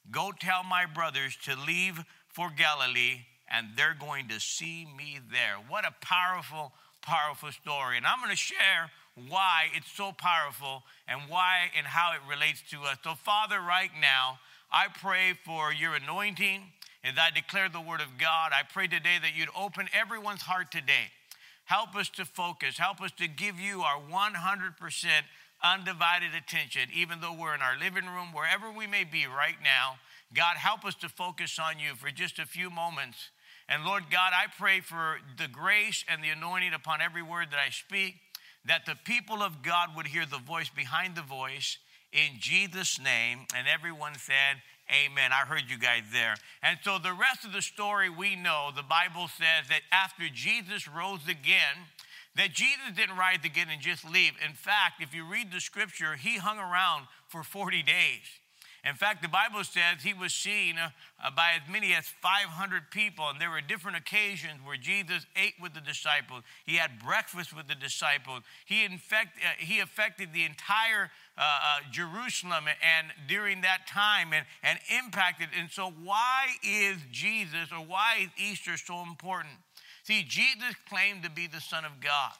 Go 0.09 0.31
tell 0.39 0.63
my 0.63 0.85
brothers 0.85 1.37
to 1.43 1.55
leave 1.67 2.03
for 2.29 2.49
Galilee, 2.55 3.25
and 3.49 3.67
they're 3.75 3.97
going 3.99 4.29
to 4.29 4.39
see 4.39 4.87
me 4.97 5.19
there. 5.29 5.57
What 5.67 5.85
a 5.85 5.93
powerful, 5.99 6.71
powerful 7.01 7.51
story. 7.51 7.97
And 7.97 8.05
I'm 8.05 8.19
going 8.19 8.31
to 8.31 8.37
share 8.37 8.91
why 9.27 9.67
it's 9.73 9.91
so 9.91 10.13
powerful 10.13 10.83
and 11.07 11.21
why 11.27 11.69
and 11.77 11.85
how 11.85 12.13
it 12.13 12.21
relates 12.29 12.61
to 12.71 12.81
us. 12.83 12.97
So, 13.03 13.15
Father, 13.15 13.59
right 13.59 13.91
now, 13.99 14.39
I 14.71 14.87
pray 15.01 15.33
for 15.43 15.73
your 15.73 15.95
anointing 15.95 16.61
as 17.03 17.15
I 17.17 17.29
declare 17.31 17.67
the 17.67 17.81
word 17.81 17.99
of 17.99 18.17
God. 18.17 18.51
I 18.53 18.63
pray 18.63 18.87
today 18.87 19.17
that 19.21 19.35
you'd 19.35 19.49
open 19.57 19.87
everyone's 19.93 20.43
heart 20.43 20.71
today 20.71 21.11
Help 21.71 21.95
us 21.95 22.09
to 22.09 22.25
focus. 22.25 22.77
Help 22.77 22.99
us 22.99 23.11
to 23.13 23.29
give 23.29 23.57
you 23.57 23.79
our 23.79 23.95
100% 23.95 24.35
undivided 25.63 26.31
attention, 26.35 26.89
even 26.93 27.21
though 27.21 27.31
we're 27.31 27.55
in 27.55 27.61
our 27.61 27.79
living 27.79 28.07
room, 28.07 28.33
wherever 28.33 28.69
we 28.69 28.87
may 28.87 29.05
be 29.05 29.25
right 29.25 29.55
now. 29.63 29.95
God, 30.35 30.57
help 30.57 30.83
us 30.83 30.95
to 30.95 31.07
focus 31.07 31.57
on 31.57 31.79
you 31.79 31.95
for 31.95 32.11
just 32.11 32.39
a 32.39 32.45
few 32.45 32.69
moments. 32.69 33.29
And 33.69 33.85
Lord 33.85 34.03
God, 34.11 34.33
I 34.35 34.47
pray 34.59 34.81
for 34.81 35.19
the 35.37 35.47
grace 35.47 36.03
and 36.09 36.21
the 36.21 36.27
anointing 36.27 36.73
upon 36.73 36.99
every 36.99 37.21
word 37.21 37.51
that 37.51 37.59
I 37.65 37.69
speak, 37.69 38.15
that 38.65 38.85
the 38.85 38.97
people 39.05 39.41
of 39.41 39.63
God 39.63 39.95
would 39.95 40.07
hear 40.07 40.25
the 40.25 40.39
voice 40.39 40.67
behind 40.67 41.15
the 41.15 41.21
voice 41.21 41.77
in 42.11 42.31
Jesus' 42.37 42.99
name. 42.99 43.45
And 43.55 43.65
everyone 43.69 44.15
said, 44.15 44.59
Amen. 44.91 45.31
I 45.31 45.45
heard 45.45 45.63
you 45.69 45.77
guys 45.77 46.03
there. 46.11 46.35
And 46.61 46.77
so 46.83 46.99
the 46.99 47.13
rest 47.13 47.45
of 47.45 47.53
the 47.53 47.61
story 47.61 48.09
we 48.09 48.35
know, 48.35 48.71
the 48.75 48.83
Bible 48.83 49.29
says 49.29 49.69
that 49.69 49.81
after 49.91 50.23
Jesus 50.33 50.87
rose 50.87 51.23
again, 51.29 51.87
that 52.35 52.53
Jesus 52.53 52.91
didn't 52.95 53.17
rise 53.17 53.39
again 53.43 53.67
and 53.71 53.81
just 53.81 54.03
leave. 54.03 54.33
In 54.45 54.53
fact, 54.53 55.01
if 55.01 55.13
you 55.13 55.25
read 55.25 55.51
the 55.51 55.61
scripture, 55.61 56.15
he 56.15 56.37
hung 56.37 56.59
around 56.59 57.07
for 57.27 57.43
40 57.43 57.83
days. 57.83 58.40
In 58.83 58.95
fact, 58.95 59.21
the 59.21 59.27
Bible 59.27 59.63
says 59.63 60.01
he 60.01 60.15
was 60.15 60.33
seen 60.33 60.75
uh, 60.79 60.89
by 61.35 61.51
as 61.53 61.71
many 61.71 61.93
as 61.93 62.07
500 62.07 62.89
people, 62.89 63.29
and 63.29 63.39
there 63.39 63.51
were 63.51 63.61
different 63.61 63.97
occasions 63.97 64.59
where 64.65 64.75
Jesus 64.75 65.27
ate 65.35 65.53
with 65.61 65.75
the 65.75 65.81
disciples. 65.81 66.41
He 66.65 66.77
had 66.77 66.97
breakfast 66.97 67.55
with 67.55 67.67
the 67.67 67.75
disciples. 67.75 68.41
He, 68.65 68.83
infect, 68.83 69.37
uh, 69.37 69.49
he 69.59 69.81
affected 69.81 70.33
the 70.33 70.45
entire 70.45 71.11
uh, 71.37 71.41
uh, 71.41 71.79
Jerusalem 71.91 72.65
and 72.67 73.07
during 73.27 73.61
that 73.61 73.85
time 73.85 74.33
and, 74.33 74.47
and 74.63 74.79
impacted. 74.97 75.49
And 75.59 75.69
so, 75.69 75.93
why 76.03 76.47
is 76.63 76.97
Jesus 77.11 77.71
or 77.71 77.85
why 77.85 78.21
is 78.23 78.29
Easter 78.37 78.77
so 78.77 79.03
important? 79.03 79.53
See, 80.01 80.23
Jesus 80.23 80.73
claimed 80.89 81.21
to 81.21 81.29
be 81.29 81.45
the 81.45 81.61
Son 81.61 81.85
of 81.85 82.01
God. 82.01 82.33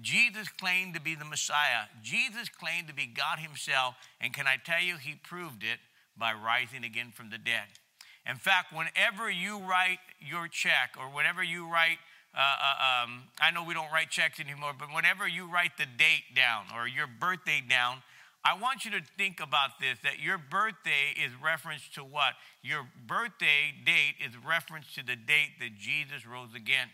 Jesus 0.00 0.48
claimed 0.48 0.94
to 0.94 1.00
be 1.00 1.14
the 1.14 1.24
Messiah. 1.24 1.88
Jesus 2.02 2.48
claimed 2.48 2.88
to 2.88 2.94
be 2.94 3.06
God 3.06 3.38
Himself. 3.38 3.94
And 4.20 4.32
can 4.32 4.46
I 4.46 4.56
tell 4.56 4.80
you, 4.80 4.96
He 4.96 5.14
proved 5.14 5.62
it 5.62 5.78
by 6.16 6.32
rising 6.32 6.84
again 6.84 7.12
from 7.14 7.30
the 7.30 7.38
dead. 7.38 7.68
In 8.28 8.36
fact, 8.36 8.72
whenever 8.72 9.30
you 9.30 9.58
write 9.58 9.98
your 10.20 10.46
check 10.48 10.94
or 10.98 11.06
whenever 11.06 11.42
you 11.42 11.66
write, 11.66 11.98
uh, 12.34 12.40
uh, 12.40 13.04
um, 13.04 13.22
I 13.40 13.50
know 13.50 13.64
we 13.64 13.74
don't 13.74 13.90
write 13.90 14.10
checks 14.10 14.38
anymore, 14.38 14.72
but 14.78 14.88
whenever 14.94 15.26
you 15.26 15.50
write 15.50 15.76
the 15.78 15.86
date 15.86 16.34
down 16.36 16.66
or 16.74 16.86
your 16.86 17.06
birthday 17.06 17.62
down, 17.66 18.02
I 18.44 18.54
want 18.54 18.84
you 18.84 18.90
to 18.92 19.02
think 19.18 19.40
about 19.40 19.80
this 19.80 19.98
that 20.02 20.20
your 20.20 20.38
birthday 20.38 21.12
is 21.16 21.32
reference 21.42 21.88
to 21.94 22.00
what? 22.00 22.34
Your 22.62 22.88
birthday 23.06 23.74
date 23.84 24.16
is 24.24 24.32
reference 24.46 24.94
to 24.94 25.04
the 25.04 25.16
date 25.16 25.60
that 25.60 25.76
Jesus 25.78 26.26
rose 26.26 26.54
again. 26.54 26.88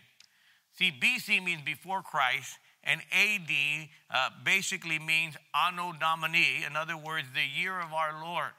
See, 0.73 0.91
BC 0.91 1.43
means 1.43 1.61
before 1.61 2.01
Christ, 2.01 2.57
and 2.87 3.01
AD 3.11 3.89
uh, 4.09 4.29
basically 4.43 4.97
means 4.97 5.35
Anno 5.53 5.93
Domini, 5.99 6.63
in 6.65 6.75
other 6.75 6.97
words, 6.97 7.27
the 7.35 7.61
year 7.61 7.79
of 7.79 7.91
our 7.93 8.23
Lord. 8.23 8.51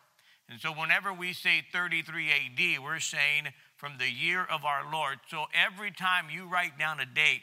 And 0.51 0.61
so 0.61 0.71
whenever 0.71 1.13
we 1.13 1.33
say 1.33 1.63
33 1.73 2.31
AD, 2.31 2.83
we're 2.83 3.01
saying 3.01 3.49
from 3.77 3.93
the 3.99 4.11
year 4.11 4.45
of 4.45 4.65
our 4.65 4.91
Lord. 4.93 5.19
So 5.29 5.45
every 5.55 5.91
time 5.91 6.27
you 6.33 6.47
write 6.47 6.79
down 6.79 7.01
a 7.01 7.07
date, 7.07 7.43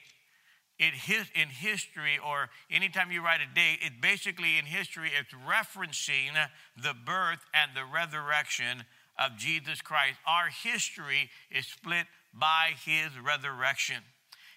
it 0.77 0.94
his, 0.94 1.25
in 1.34 1.48
history, 1.48 2.20
or 2.24 2.50
anytime 2.70 3.12
you 3.12 3.24
write 3.24 3.39
a 3.42 3.54
date, 3.56 3.80
it 3.82 4.01
basically 4.01 4.58
in 4.58 4.65
history, 4.65 5.10
it's 5.18 5.34
referencing 5.34 6.34
the 6.75 6.94
birth 6.94 7.39
and 7.54 7.72
the 7.74 7.86
resurrection 7.86 8.84
of 9.18 9.38
Jesus 9.38 9.82
Christ. 9.82 10.18
Our 10.27 10.50
history 10.50 11.30
is 11.50 11.65
split 11.65 12.06
by 12.34 12.74
his 12.86 13.12
resurrection. 13.24 14.04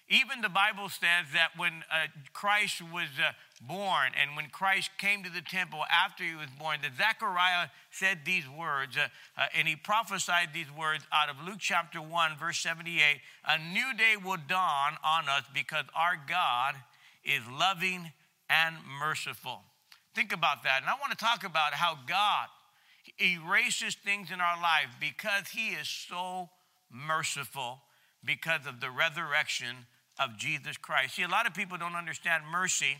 Even 0.09 0.41
the 0.41 0.49
Bible 0.49 0.89
says 0.89 1.29
that 1.33 1.49
when 1.55 1.83
uh, 1.91 2.07
Christ 2.33 2.81
was 2.81 3.09
uh, 3.19 3.31
born 3.61 4.11
and 4.19 4.35
when 4.35 4.47
Christ 4.49 4.89
came 4.97 5.21
to 5.23 5.29
the 5.29 5.41
temple 5.41 5.81
after 5.85 6.23
he 6.23 6.33
was 6.33 6.49
born, 6.57 6.79
that 6.81 6.97
Zechariah 6.97 7.67
said 7.91 8.19
these 8.25 8.49
words, 8.49 8.97
uh, 8.97 9.07
uh 9.37 9.45
and 9.55 9.67
he 9.67 9.75
prophesied 9.75 10.49
these 10.51 10.71
words 10.75 11.03
out 11.13 11.29
of 11.29 11.35
Luke 11.45 11.59
chapter 11.59 12.01
1, 12.01 12.37
verse 12.39 12.57
78 12.57 13.19
A 13.47 13.57
new 13.59 13.95
day 13.95 14.15
will 14.17 14.39
dawn 14.47 14.97
on 15.03 15.29
us 15.29 15.43
because 15.53 15.85
our 15.95 16.17
God 16.27 16.73
is 17.23 17.41
loving 17.47 18.11
and 18.49 18.77
merciful. 18.99 19.61
Think 20.15 20.33
about 20.33 20.63
that. 20.63 20.81
And 20.81 20.89
I 20.89 20.93
want 20.93 21.11
to 21.11 21.23
talk 21.23 21.43
about 21.43 21.75
how 21.75 21.99
God 22.07 22.47
erases 23.19 23.95
things 24.03 24.31
in 24.31 24.41
our 24.41 24.59
life 24.59 24.95
because 24.99 25.49
he 25.49 25.69
is 25.69 25.87
so 25.87 26.49
merciful 26.91 27.81
because 28.25 28.65
of 28.65 28.81
the 28.81 28.89
resurrection 28.89 29.85
of 30.19 30.37
Jesus 30.37 30.77
Christ. 30.77 31.15
See, 31.15 31.23
a 31.23 31.27
lot 31.27 31.47
of 31.47 31.53
people 31.53 31.77
don't 31.77 31.95
understand 31.95 32.43
mercy 32.51 32.97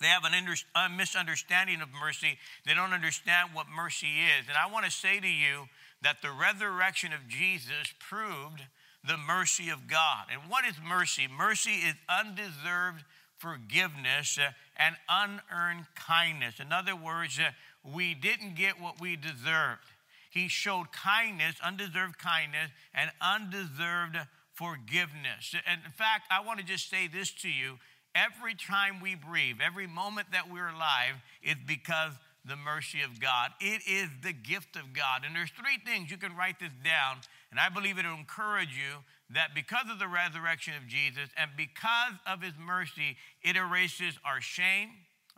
They 0.00 0.06
have 0.06 0.24
an 0.24 0.32
under, 0.34 0.54
a 0.76 0.88
misunderstanding 0.88 1.80
of 1.80 1.88
mercy. 2.00 2.38
They 2.64 2.74
don't 2.74 2.92
understand 2.92 3.50
what 3.52 3.66
mercy 3.68 4.06
is. 4.06 4.46
And 4.48 4.56
I 4.56 4.70
want 4.70 4.84
to 4.84 4.90
say 4.90 5.18
to 5.18 5.28
you 5.28 5.66
that 6.02 6.22
the 6.22 6.30
resurrection 6.30 7.12
of 7.12 7.26
Jesus 7.28 7.92
proved 7.98 8.62
the 9.06 9.16
mercy 9.16 9.70
of 9.70 9.88
God. 9.88 10.26
And 10.32 10.50
what 10.50 10.64
is 10.64 10.74
mercy? 10.86 11.26
Mercy 11.26 11.70
is 11.70 11.94
undeserved 12.08 13.04
forgiveness 13.38 14.38
and 14.76 14.94
unearned 15.08 15.86
kindness. 15.94 16.60
In 16.60 16.72
other 16.72 16.94
words, 16.94 17.40
we 17.82 18.14
didn't 18.14 18.54
get 18.54 18.80
what 18.80 19.00
we 19.00 19.16
deserved. 19.16 19.82
He 20.30 20.46
showed 20.48 20.92
kindness, 20.92 21.56
undeserved 21.62 22.18
kindness, 22.18 22.70
and 22.94 23.10
undeserved 23.20 24.18
forgiveness. 24.58 25.54
And 25.66 25.80
in 25.84 25.92
fact, 25.92 26.26
I 26.30 26.44
want 26.44 26.58
to 26.58 26.64
just 26.66 26.90
say 26.90 27.06
this 27.06 27.30
to 27.42 27.48
you 27.48 27.78
every 28.14 28.54
time 28.54 29.00
we 29.00 29.14
breathe, 29.14 29.56
every 29.64 29.86
moment 29.86 30.28
that 30.32 30.50
we're 30.50 30.68
alive, 30.68 31.14
it's 31.42 31.60
because 31.66 32.12
the 32.44 32.56
mercy 32.56 33.02
of 33.02 33.20
God. 33.20 33.50
It 33.60 33.82
is 33.86 34.08
the 34.22 34.32
gift 34.32 34.74
of 34.74 34.92
God. 34.92 35.22
And 35.24 35.36
there's 35.36 35.50
three 35.50 35.78
things 35.84 36.10
you 36.10 36.16
can 36.16 36.34
write 36.34 36.58
this 36.58 36.72
down, 36.82 37.18
and 37.50 37.60
I 37.60 37.68
believe 37.68 37.98
it'll 37.98 38.14
encourage 38.14 38.74
you 38.74 39.04
that 39.30 39.54
because 39.54 39.84
of 39.90 39.98
the 39.98 40.08
resurrection 40.08 40.74
of 40.74 40.88
Jesus 40.88 41.28
and 41.36 41.50
because 41.56 42.14
of 42.26 42.42
his 42.42 42.54
mercy, 42.58 43.16
it 43.42 43.56
erases 43.56 44.18
our 44.24 44.40
shame. 44.40 44.88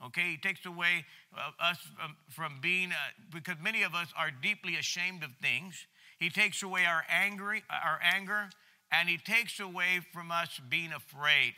Okay, 0.07 0.31
he 0.31 0.37
takes 0.39 0.65
away 0.65 1.05
uh, 1.37 1.51
us 1.61 1.77
from, 1.99 2.17
from 2.31 2.59
being, 2.63 2.91
uh, 2.93 2.95
because 3.35 3.57
many 3.63 3.83
of 3.83 3.95
us 3.95 4.09
are 4.17 4.31
deeply 4.31 4.77
ashamed 4.77 5.23
of 5.23 5.31
things. 5.43 5.75
He 6.19 6.31
takes 6.31 6.63
away 6.63 6.87
our 6.87 7.05
angry, 7.11 7.63
our 7.69 7.99
anger, 8.03 8.49
and 8.93 9.09
he 9.09 9.19
takes 9.19 9.61
away 9.61 10.01
from 10.13 10.31
us 10.31 10.61
being 10.69 10.93
afraid. 10.93 11.55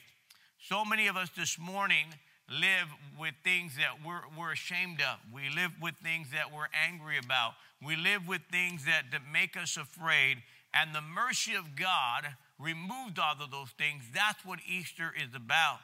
So 0.58 0.84
many 0.84 1.06
of 1.06 1.16
us 1.16 1.30
this 1.36 1.58
morning 1.58 2.06
live 2.48 2.88
with 3.18 3.34
things 3.42 3.76
that 3.76 4.06
we're, 4.06 4.22
we're 4.38 4.52
ashamed 4.52 5.00
of. 5.00 5.18
We 5.32 5.48
live 5.54 5.70
with 5.80 5.94
things 6.02 6.28
that 6.32 6.52
we're 6.52 6.68
angry 6.86 7.18
about. 7.18 7.52
We 7.84 7.96
live 7.96 8.28
with 8.28 8.42
things 8.50 8.84
that, 8.84 9.04
that 9.12 9.22
make 9.32 9.56
us 9.56 9.76
afraid. 9.76 10.38
And 10.74 10.94
the 10.94 11.00
mercy 11.00 11.54
of 11.54 11.74
God 11.76 12.26
removed 12.58 13.18
all 13.18 13.34
of 13.40 13.50
those 13.50 13.70
things. 13.78 14.04
That's 14.14 14.44
what 14.44 14.60
Easter 14.68 15.12
is 15.16 15.34
about. 15.34 15.78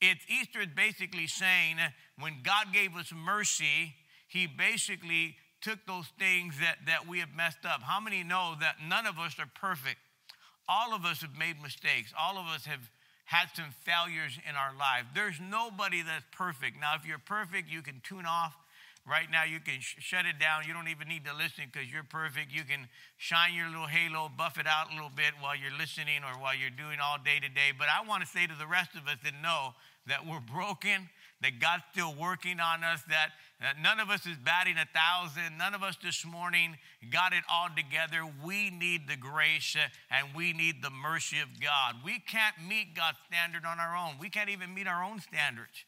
It's 0.00 0.24
Easter 0.28 0.60
is 0.60 0.68
basically 0.74 1.26
saying 1.26 1.76
when 2.18 2.38
God 2.42 2.66
gave 2.72 2.96
us 2.96 3.12
mercy, 3.14 3.94
He 4.28 4.46
basically 4.46 5.36
took 5.60 5.78
those 5.86 6.06
things 6.18 6.54
that, 6.60 6.76
that 6.86 7.08
we 7.08 7.18
have 7.20 7.34
messed 7.34 7.64
up. 7.64 7.82
How 7.82 8.00
many 8.00 8.22
know 8.22 8.54
that 8.60 8.76
none 8.86 9.06
of 9.06 9.18
us 9.18 9.36
are 9.38 9.50
perfect? 9.54 9.98
All 10.68 10.94
of 10.94 11.04
us 11.04 11.20
have 11.20 11.36
made 11.38 11.62
mistakes. 11.62 12.12
All 12.18 12.38
of 12.38 12.46
us 12.46 12.66
have 12.66 12.90
had 13.26 13.48
some 13.54 13.74
failures 13.82 14.38
in 14.48 14.54
our 14.54 14.72
life. 14.78 15.06
There's 15.14 15.40
nobody 15.40 16.02
that's 16.02 16.24
perfect. 16.30 16.80
Now, 16.80 16.94
if 16.94 17.06
you're 17.06 17.18
perfect, 17.18 17.68
you 17.68 17.82
can 17.82 18.00
tune 18.02 18.26
off. 18.26 18.54
Right 19.06 19.30
now, 19.30 19.44
you 19.44 19.60
can 19.60 19.78
sh- 19.78 19.96
shut 19.98 20.26
it 20.26 20.38
down. 20.40 20.66
You 20.66 20.74
don't 20.74 20.88
even 20.88 21.06
need 21.06 21.24
to 21.26 21.34
listen 21.34 21.70
because 21.70 21.90
you're 21.90 22.02
perfect. 22.02 22.50
You 22.50 22.62
can 22.66 22.88
shine 23.18 23.54
your 23.54 23.68
little 23.68 23.86
halo, 23.86 24.30
buff 24.30 24.58
it 24.58 24.66
out 24.66 24.90
a 24.90 24.94
little 24.94 25.14
bit 25.14 25.30
while 25.38 25.54
you're 25.54 25.76
listening 25.78 26.26
or 26.26 26.34
while 26.42 26.54
you're 26.54 26.74
doing 26.74 26.98
all 26.98 27.18
day 27.18 27.38
today. 27.38 27.70
But 27.70 27.86
I 27.86 28.06
want 28.06 28.26
to 28.26 28.28
say 28.28 28.46
to 28.46 28.54
the 28.58 28.66
rest 28.66 28.98
of 28.98 29.06
us 29.06 29.18
that 29.22 29.34
know 29.42 29.74
that 30.06 30.26
we're 30.26 30.42
broken, 30.42 31.10
that 31.42 31.60
God's 31.60 31.82
still 31.92 32.14
working 32.14 32.60
on 32.60 32.82
us, 32.82 33.02
that, 33.08 33.30
that 33.60 33.76
none 33.82 34.00
of 34.00 34.08
us 34.10 34.26
is 34.26 34.36
batting 34.36 34.76
a 34.76 34.86
thousand. 34.86 35.58
None 35.58 35.74
of 35.74 35.82
us 35.82 35.96
this 36.02 36.24
morning 36.24 36.76
got 37.10 37.32
it 37.32 37.44
all 37.50 37.68
together. 37.76 38.22
We 38.44 38.70
need 38.70 39.08
the 39.08 39.16
grace 39.16 39.76
and 40.10 40.28
we 40.34 40.52
need 40.52 40.82
the 40.82 40.90
mercy 40.90 41.40
of 41.40 41.48
God. 41.60 41.96
We 42.04 42.20
can't 42.20 42.56
meet 42.66 42.94
God's 42.94 43.18
standard 43.26 43.64
on 43.66 43.78
our 43.78 43.96
own. 43.96 44.14
We 44.20 44.30
can't 44.30 44.50
even 44.50 44.74
meet 44.74 44.86
our 44.86 45.04
own 45.04 45.20
standards. 45.20 45.84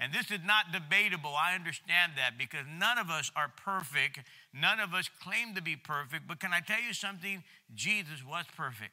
And 0.00 0.12
this 0.12 0.30
is 0.30 0.38
not 0.46 0.70
debatable. 0.72 1.34
I 1.34 1.54
understand 1.54 2.12
that 2.16 2.38
because 2.38 2.64
none 2.70 2.98
of 2.98 3.10
us 3.10 3.32
are 3.34 3.52
perfect. 3.56 4.20
None 4.54 4.78
of 4.78 4.94
us 4.94 5.10
claim 5.22 5.54
to 5.56 5.62
be 5.62 5.74
perfect. 5.74 6.28
But 6.28 6.38
can 6.38 6.52
I 6.52 6.60
tell 6.60 6.80
you 6.80 6.94
something? 6.94 7.42
Jesus 7.74 8.24
was 8.24 8.44
perfect. 8.56 8.92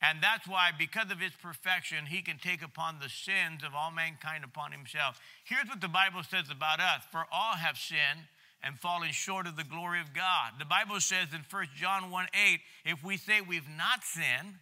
And 0.00 0.22
that's 0.22 0.46
why, 0.46 0.70
because 0.78 1.10
of 1.10 1.18
his 1.18 1.32
perfection, 1.42 2.06
he 2.06 2.22
can 2.22 2.38
take 2.38 2.62
upon 2.62 3.00
the 3.00 3.08
sins 3.08 3.64
of 3.66 3.74
all 3.74 3.90
mankind 3.90 4.44
upon 4.44 4.70
himself. 4.70 5.20
Here's 5.44 5.68
what 5.68 5.80
the 5.80 5.88
Bible 5.88 6.22
says 6.22 6.50
about 6.50 6.80
us 6.80 7.02
For 7.10 7.24
all 7.32 7.56
have 7.56 7.76
sinned 7.76 8.26
and 8.62 8.78
fallen 8.78 9.10
short 9.10 9.46
of 9.46 9.56
the 9.56 9.64
glory 9.64 10.00
of 10.00 10.14
God. 10.14 10.52
The 10.58 10.64
Bible 10.64 11.00
says 11.00 11.28
in 11.32 11.44
1 11.50 11.66
John 11.76 12.10
1 12.10 12.26
8, 12.32 12.60
if 12.84 13.04
we 13.04 13.16
say 13.16 13.40
we've 13.40 13.68
not 13.76 14.04
sinned, 14.04 14.54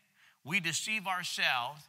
we 0.45 0.61
deceive 0.61 1.07
ourselves 1.07 1.83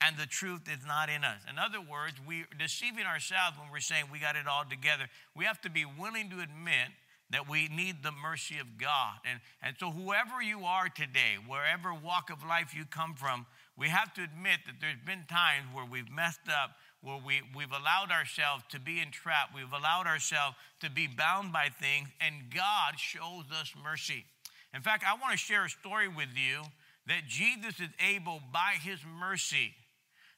and 0.00 0.16
the 0.16 0.26
truth 0.26 0.68
is 0.68 0.84
not 0.86 1.08
in 1.08 1.24
us. 1.24 1.40
In 1.48 1.58
other 1.58 1.80
words, 1.80 2.14
we're 2.26 2.48
deceiving 2.58 3.06
ourselves 3.06 3.58
when 3.58 3.70
we're 3.70 3.80
saying 3.80 4.04
we 4.12 4.18
got 4.18 4.36
it 4.36 4.46
all 4.46 4.64
together. 4.68 5.04
We 5.34 5.44
have 5.44 5.60
to 5.62 5.70
be 5.70 5.84
willing 5.84 6.30
to 6.30 6.40
admit 6.40 6.92
that 7.34 7.50
we 7.50 7.66
need 7.66 7.96
the 8.04 8.12
mercy 8.12 8.60
of 8.60 8.78
God. 8.78 9.18
And, 9.28 9.40
and 9.60 9.74
so, 9.80 9.90
whoever 9.90 10.40
you 10.40 10.64
are 10.64 10.88
today, 10.88 11.34
wherever 11.48 11.92
walk 11.92 12.30
of 12.30 12.46
life 12.46 12.72
you 12.76 12.84
come 12.84 13.14
from, 13.14 13.44
we 13.76 13.88
have 13.88 14.14
to 14.14 14.22
admit 14.22 14.60
that 14.66 14.76
there's 14.80 15.02
been 15.04 15.24
times 15.28 15.66
where 15.74 15.84
we've 15.84 16.08
messed 16.08 16.46
up, 16.48 16.76
where 17.02 17.18
we, 17.18 17.42
we've 17.52 17.72
allowed 17.72 18.12
ourselves 18.12 18.62
to 18.70 18.78
be 18.78 19.00
entrapped, 19.00 19.52
we've 19.52 19.72
allowed 19.72 20.06
ourselves 20.06 20.54
to 20.80 20.88
be 20.88 21.08
bound 21.08 21.52
by 21.52 21.70
things, 21.80 22.08
and 22.20 22.54
God 22.54 22.98
shows 22.98 23.50
us 23.50 23.74
mercy. 23.82 24.24
In 24.72 24.80
fact, 24.80 25.02
I 25.04 25.14
want 25.14 25.32
to 25.32 25.38
share 25.38 25.64
a 25.64 25.70
story 25.70 26.06
with 26.06 26.30
you 26.36 26.62
that 27.08 27.26
Jesus 27.26 27.80
is 27.80 27.90
able, 27.98 28.40
by 28.52 28.76
his 28.80 29.00
mercy, 29.04 29.74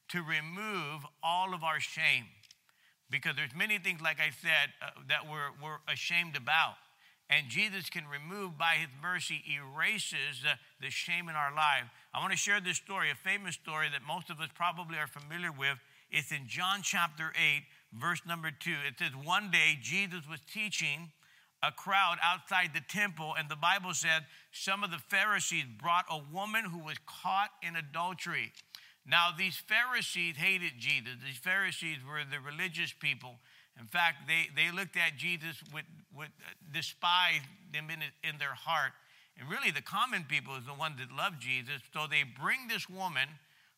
to 0.09 0.23
remove 0.23 1.05
all 1.21 1.53
of 1.53 1.63
our 1.63 1.79
shame 1.79 2.25
because 3.09 3.35
there's 3.35 3.55
many 3.55 3.77
things, 3.77 4.01
like 4.01 4.19
I 4.19 4.31
said, 4.41 4.73
uh, 4.81 4.89
that 5.09 5.29
we're, 5.29 5.51
we're 5.63 5.77
ashamed 5.87 6.35
about. 6.35 6.75
And 7.29 7.49
Jesus 7.49 7.89
can 7.89 8.03
remove 8.07 8.57
by 8.57 8.75
his 8.79 8.89
mercy, 9.01 9.43
erases 9.51 10.45
uh, 10.47 10.55
the 10.79 10.89
shame 10.89 11.27
in 11.27 11.35
our 11.35 11.53
life. 11.53 11.83
I 12.13 12.19
want 12.19 12.31
to 12.31 12.37
share 12.37 12.61
this 12.61 12.77
story, 12.77 13.11
a 13.11 13.15
famous 13.15 13.55
story 13.55 13.87
that 13.91 14.01
most 14.07 14.29
of 14.29 14.39
us 14.39 14.49
probably 14.55 14.97
are 14.97 15.07
familiar 15.07 15.51
with. 15.51 15.77
It's 16.09 16.31
in 16.31 16.47
John 16.47 16.79
chapter 16.83 17.33
8, 17.35 17.63
verse 17.99 18.21
number 18.25 18.49
2. 18.49 18.71
It 18.87 18.93
says, 18.97 19.11
One 19.11 19.51
day 19.51 19.77
Jesus 19.81 20.21
was 20.29 20.39
teaching 20.51 21.11
a 21.61 21.71
crowd 21.71 22.17
outside 22.23 22.69
the 22.73 22.85
temple, 22.87 23.33
and 23.37 23.49
the 23.49 23.55
Bible 23.55 23.93
said 23.93 24.25
some 24.51 24.83
of 24.83 24.91
the 24.91 25.01
Pharisees 25.09 25.65
brought 25.81 26.05
a 26.09 26.21
woman 26.33 26.65
who 26.65 26.79
was 26.79 26.97
caught 27.05 27.49
in 27.61 27.75
adultery. 27.75 28.53
Now, 29.05 29.29
these 29.35 29.55
Pharisees 29.55 30.35
hated 30.37 30.73
Jesus. 30.79 31.15
These 31.23 31.37
Pharisees 31.37 31.97
were 32.07 32.23
the 32.29 32.39
religious 32.39 32.93
people. 32.93 33.39
In 33.79 33.85
fact, 33.85 34.27
they, 34.27 34.49
they 34.55 34.71
looked 34.75 34.97
at 34.97 35.17
Jesus 35.17 35.61
with, 35.73 35.85
with 36.15 36.29
uh, 36.41 36.53
despised 36.73 37.45
him 37.71 37.89
in, 37.89 37.99
in 38.27 38.37
their 38.39 38.53
heart. 38.53 38.93
And 39.39 39.49
really, 39.49 39.71
the 39.71 39.83
common 39.83 40.25
people 40.27 40.55
is 40.55 40.65
the 40.65 40.73
ones 40.73 40.95
that 40.97 41.15
love 41.15 41.39
Jesus. 41.39 41.81
So 41.93 42.07
they 42.09 42.23
bring 42.23 42.67
this 42.67 42.89
woman 42.89 43.29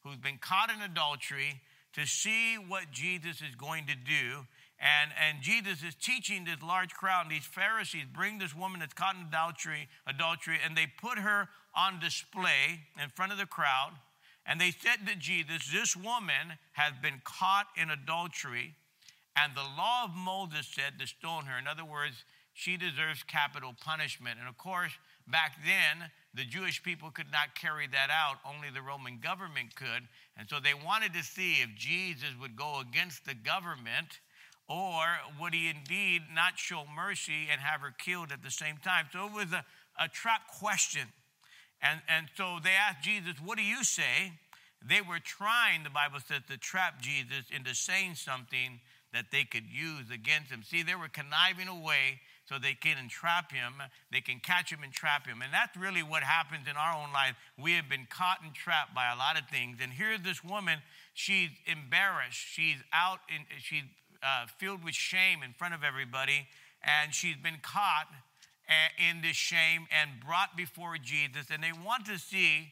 who's 0.03 0.17
been 0.17 0.37
caught 0.39 0.71
in 0.71 0.81
adultery 0.81 1.59
to 1.93 2.05
see 2.05 2.55
what 2.55 2.91
Jesus 2.91 3.41
is 3.41 3.55
going 3.55 3.87
to 3.87 3.95
do. 3.95 4.45
And, 4.79 5.11
and 5.19 5.41
Jesus 5.41 5.83
is 5.83 5.95
teaching 5.95 6.45
this 6.45 6.61
large 6.63 6.93
crowd, 6.93 7.25
and 7.25 7.31
these 7.31 7.45
Pharisees 7.45 8.05
bring 8.15 8.39
this 8.39 8.55
woman 8.55 8.79
that's 8.79 8.93
caught 8.93 9.15
in 9.15 9.27
adultery, 9.27 9.89
adultery, 10.07 10.57
and 10.63 10.77
they 10.77 10.87
put 11.01 11.19
her 11.19 11.49
on 11.75 11.99
display 11.99 12.87
in 13.01 13.09
front 13.09 13.33
of 13.33 13.37
the 13.37 13.45
crowd. 13.45 13.91
And 14.45 14.59
they 14.59 14.71
said 14.71 15.05
to 15.05 15.15
Jesus, 15.15 15.69
This 15.71 15.97
woman 15.97 16.57
has 16.73 16.93
been 17.01 17.21
caught 17.25 17.67
in 17.75 17.89
adultery, 17.89 18.75
and 19.43 19.55
the 19.55 19.69
law 19.77 20.05
of 20.05 20.15
Moses 20.15 20.67
said 20.67 20.99
to 20.99 21.07
stone 21.07 21.45
her. 21.45 21.57
In 21.57 21.67
other 21.67 21.85
words, 21.85 22.23
she 22.53 22.77
deserves 22.77 23.23
capital 23.23 23.73
punishment. 23.79 24.37
And 24.39 24.49
of 24.49 24.57
course, 24.57 24.91
back 25.27 25.55
then, 25.63 26.09
the 26.33 26.43
Jewish 26.43 26.83
people 26.83 27.09
could 27.11 27.31
not 27.31 27.55
carry 27.55 27.87
that 27.87 28.09
out, 28.11 28.37
only 28.45 28.69
the 28.69 28.81
Roman 28.81 29.19
government 29.19 29.75
could. 29.75 30.07
And 30.37 30.49
so 30.49 30.59
they 30.59 30.73
wanted 30.73 31.13
to 31.13 31.23
see 31.23 31.61
if 31.61 31.69
Jesus 31.77 32.35
would 32.41 32.55
go 32.55 32.81
against 32.81 33.25
the 33.25 33.33
government 33.33 34.19
or 34.67 35.03
would 35.39 35.53
he 35.53 35.69
indeed 35.69 36.21
not 36.33 36.59
show 36.59 36.83
mercy 36.95 37.47
and 37.51 37.59
have 37.59 37.81
her 37.81 37.93
killed 37.97 38.31
at 38.31 38.43
the 38.43 38.51
same 38.51 38.77
time. 38.77 39.05
So 39.11 39.25
it 39.25 39.33
was 39.33 39.51
a, 39.51 39.65
a 39.99 40.07
trap 40.07 40.41
question. 40.59 41.07
And, 41.81 42.01
and 42.07 42.27
so 42.35 42.57
they 42.63 42.71
asked 42.71 43.03
Jesus, 43.03 43.35
What 43.43 43.57
do 43.57 43.63
you 43.63 43.83
say? 43.83 44.33
They 44.87 45.01
were 45.01 45.19
trying, 45.19 45.83
the 45.83 45.89
Bible 45.89 46.19
says, 46.25 46.41
to 46.49 46.57
trap 46.57 47.01
Jesus 47.01 47.45
into 47.53 47.75
saying 47.75 48.15
something 48.15 48.79
that 49.13 49.31
they 49.31 49.43
could 49.43 49.65
use 49.65 50.11
against 50.13 50.51
him. 50.51 50.63
See, 50.63 50.83
they 50.83 50.95
were 50.95 51.07
conniving 51.07 51.67
away 51.67 52.21
so 52.45 52.57
they 52.57 52.73
can 52.73 52.97
entrap 52.97 53.51
him, 53.51 53.73
they 54.11 54.21
can 54.21 54.39
catch 54.39 54.71
him 54.71 54.79
and 54.83 54.91
trap 54.91 55.27
him. 55.27 55.41
And 55.43 55.53
that's 55.53 55.77
really 55.77 56.01
what 56.01 56.23
happens 56.23 56.67
in 56.67 56.75
our 56.75 56.97
own 56.97 57.13
life. 57.13 57.35
We 57.57 57.73
have 57.73 57.87
been 57.87 58.07
caught 58.09 58.41
and 58.43 58.53
trapped 58.55 58.95
by 58.95 59.11
a 59.13 59.15
lot 59.15 59.39
of 59.39 59.47
things. 59.49 59.77
And 59.81 59.91
here's 59.91 60.21
this 60.21 60.43
woman, 60.43 60.79
she's 61.13 61.49
embarrassed, 61.67 62.37
she's 62.37 62.77
out, 62.91 63.19
in, 63.29 63.45
she's 63.59 63.83
uh, 64.23 64.47
filled 64.57 64.83
with 64.83 64.95
shame 64.95 65.43
in 65.43 65.53
front 65.53 65.75
of 65.75 65.83
everybody, 65.83 66.47
and 66.83 67.13
she's 67.13 67.37
been 67.37 67.59
caught 67.61 68.07
in 68.97 69.21
this 69.21 69.35
shame 69.35 69.87
and 69.91 70.11
brought 70.25 70.55
before 70.55 70.97
Jesus, 70.97 71.47
and 71.51 71.63
they 71.63 71.71
want 71.71 72.05
to 72.05 72.17
see 72.17 72.69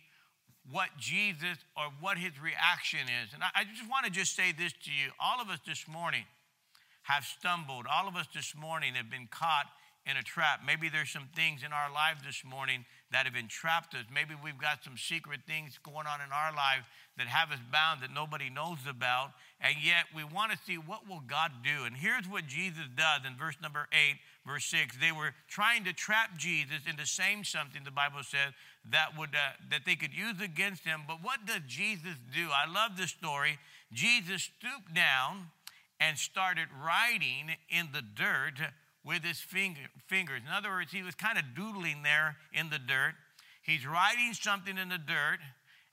what 0.71 0.89
Jesus 0.97 1.57
or 1.75 1.85
what 1.99 2.17
his 2.17 2.31
reaction 2.41 3.07
is. 3.23 3.33
And 3.33 3.41
I, 3.43 3.63
just 3.63 3.89
want 3.89 4.05
to 4.05 4.11
just 4.11 4.35
say 4.35 4.51
this 4.51 4.73
to 4.83 4.91
you, 4.91 5.11
all 5.19 5.41
of 5.41 5.49
us 5.49 5.59
this 5.65 5.87
morning, 5.87 6.23
have 7.03 7.23
stumbled. 7.23 7.85
All 7.89 8.07
of 8.07 8.15
us 8.15 8.27
this 8.33 8.53
morning 8.55 8.95
have 8.95 9.09
been 9.09 9.27
caught 9.31 9.67
in 10.05 10.17
a 10.17 10.23
trap. 10.23 10.61
Maybe 10.65 10.89
there's 10.89 11.09
some 11.09 11.29
things 11.35 11.63
in 11.63 11.71
our 11.71 11.91
life 11.91 12.17
this 12.25 12.43
morning 12.43 12.85
that 13.11 13.25
have 13.25 13.35
entrapped 13.35 13.95
us. 13.95 14.03
Maybe 14.13 14.35
we've 14.43 14.57
got 14.57 14.83
some 14.83 14.97
secret 14.97 15.41
things 15.47 15.79
going 15.81 16.07
on 16.07 16.19
in 16.19 16.31
our 16.31 16.51
life 16.51 16.89
that 17.17 17.27
have 17.27 17.51
us 17.51 17.59
bound 17.71 18.01
that 18.01 18.13
nobody 18.13 18.49
knows 18.49 18.79
about. 18.87 19.31
And 19.61 19.75
yet 19.81 20.05
we 20.13 20.23
want 20.23 20.51
to 20.51 20.57
see 20.65 20.75
what 20.75 21.07
will 21.07 21.23
God 21.25 21.51
do. 21.63 21.85
And 21.85 21.95
here's 21.95 22.27
what 22.27 22.47
Jesus 22.47 22.83
does 22.95 23.21
in 23.25 23.37
verse 23.37 23.55
number 23.61 23.87
8, 23.91 24.17
verse 24.45 24.65
6. 24.65 24.97
They 24.97 25.11
were 25.11 25.33
trying 25.47 25.85
to 25.85 25.93
trap 25.93 26.37
Jesus 26.37 26.83
into 26.87 27.05
saying 27.05 27.45
something, 27.45 27.81
the 27.83 27.91
Bible 27.91 28.21
says, 28.23 28.53
that 28.91 29.17
would 29.17 29.35
uh, 29.35 29.55
that 29.71 29.81
they 29.85 29.95
could 29.95 30.13
use 30.13 30.39
against 30.41 30.85
him. 30.85 31.01
But 31.07 31.23
what 31.23 31.45
does 31.45 31.61
Jesus 31.67 32.15
do? 32.33 32.47
I 32.51 32.71
love 32.71 32.97
this 32.97 33.11
story. 33.11 33.59
Jesus 33.91 34.43
stooped 34.43 34.93
down 34.93 35.47
and 35.99 36.17
started 36.17 36.67
writing 36.83 37.55
in 37.69 37.89
the 37.93 38.01
dirt 38.01 38.59
with 39.07 39.23
his 39.23 39.39
finger, 39.39 39.79
fingers. 40.07 40.41
In 40.45 40.51
other 40.51 40.69
words, 40.69 40.91
he 40.91 41.01
was 41.01 41.15
kind 41.15 41.37
of 41.37 41.55
doodling 41.55 42.03
there 42.03 42.35
in 42.51 42.69
the 42.69 42.77
dirt. 42.77 43.15
He's 43.61 43.87
writing 43.87 44.33
something 44.33 44.77
in 44.77 44.89
the 44.89 44.97
dirt, 44.97 45.39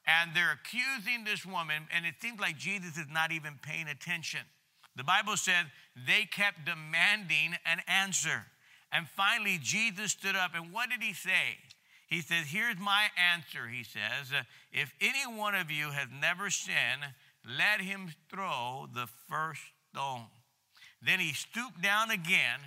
and 0.06 0.32
they're 0.34 0.52
accusing 0.52 1.24
this 1.24 1.46
woman, 1.46 1.86
and 1.94 2.04
it 2.04 2.14
seems 2.20 2.40
like 2.40 2.58
Jesus 2.58 2.98
is 2.98 3.06
not 3.10 3.30
even 3.30 3.58
paying 3.62 3.86
attention. 3.86 4.40
The 4.96 5.04
Bible 5.04 5.36
said 5.36 5.66
they 6.06 6.24
kept 6.24 6.66
demanding 6.66 7.54
an 7.64 7.80
answer. 7.86 8.46
And 8.92 9.08
finally, 9.08 9.58
Jesus 9.62 10.12
stood 10.12 10.36
up, 10.36 10.52
and 10.54 10.72
what 10.72 10.90
did 10.90 11.02
he 11.02 11.14
say? 11.14 11.58
He 12.06 12.20
says, 12.20 12.46
Here's 12.48 12.78
my 12.78 13.06
answer, 13.32 13.68
he 13.68 13.82
says. 13.82 14.32
If 14.72 14.92
any 15.00 15.36
one 15.36 15.54
of 15.54 15.70
you 15.70 15.90
has 15.90 16.08
never 16.20 16.50
sinned, 16.50 17.02
let 17.58 17.80
him 17.80 18.12
throw 18.30 18.86
the 18.92 19.08
first 19.28 19.62
stone. 19.90 20.26
Then 21.02 21.18
he 21.18 21.32
stooped 21.32 21.82
down 21.82 22.10
again 22.10 22.60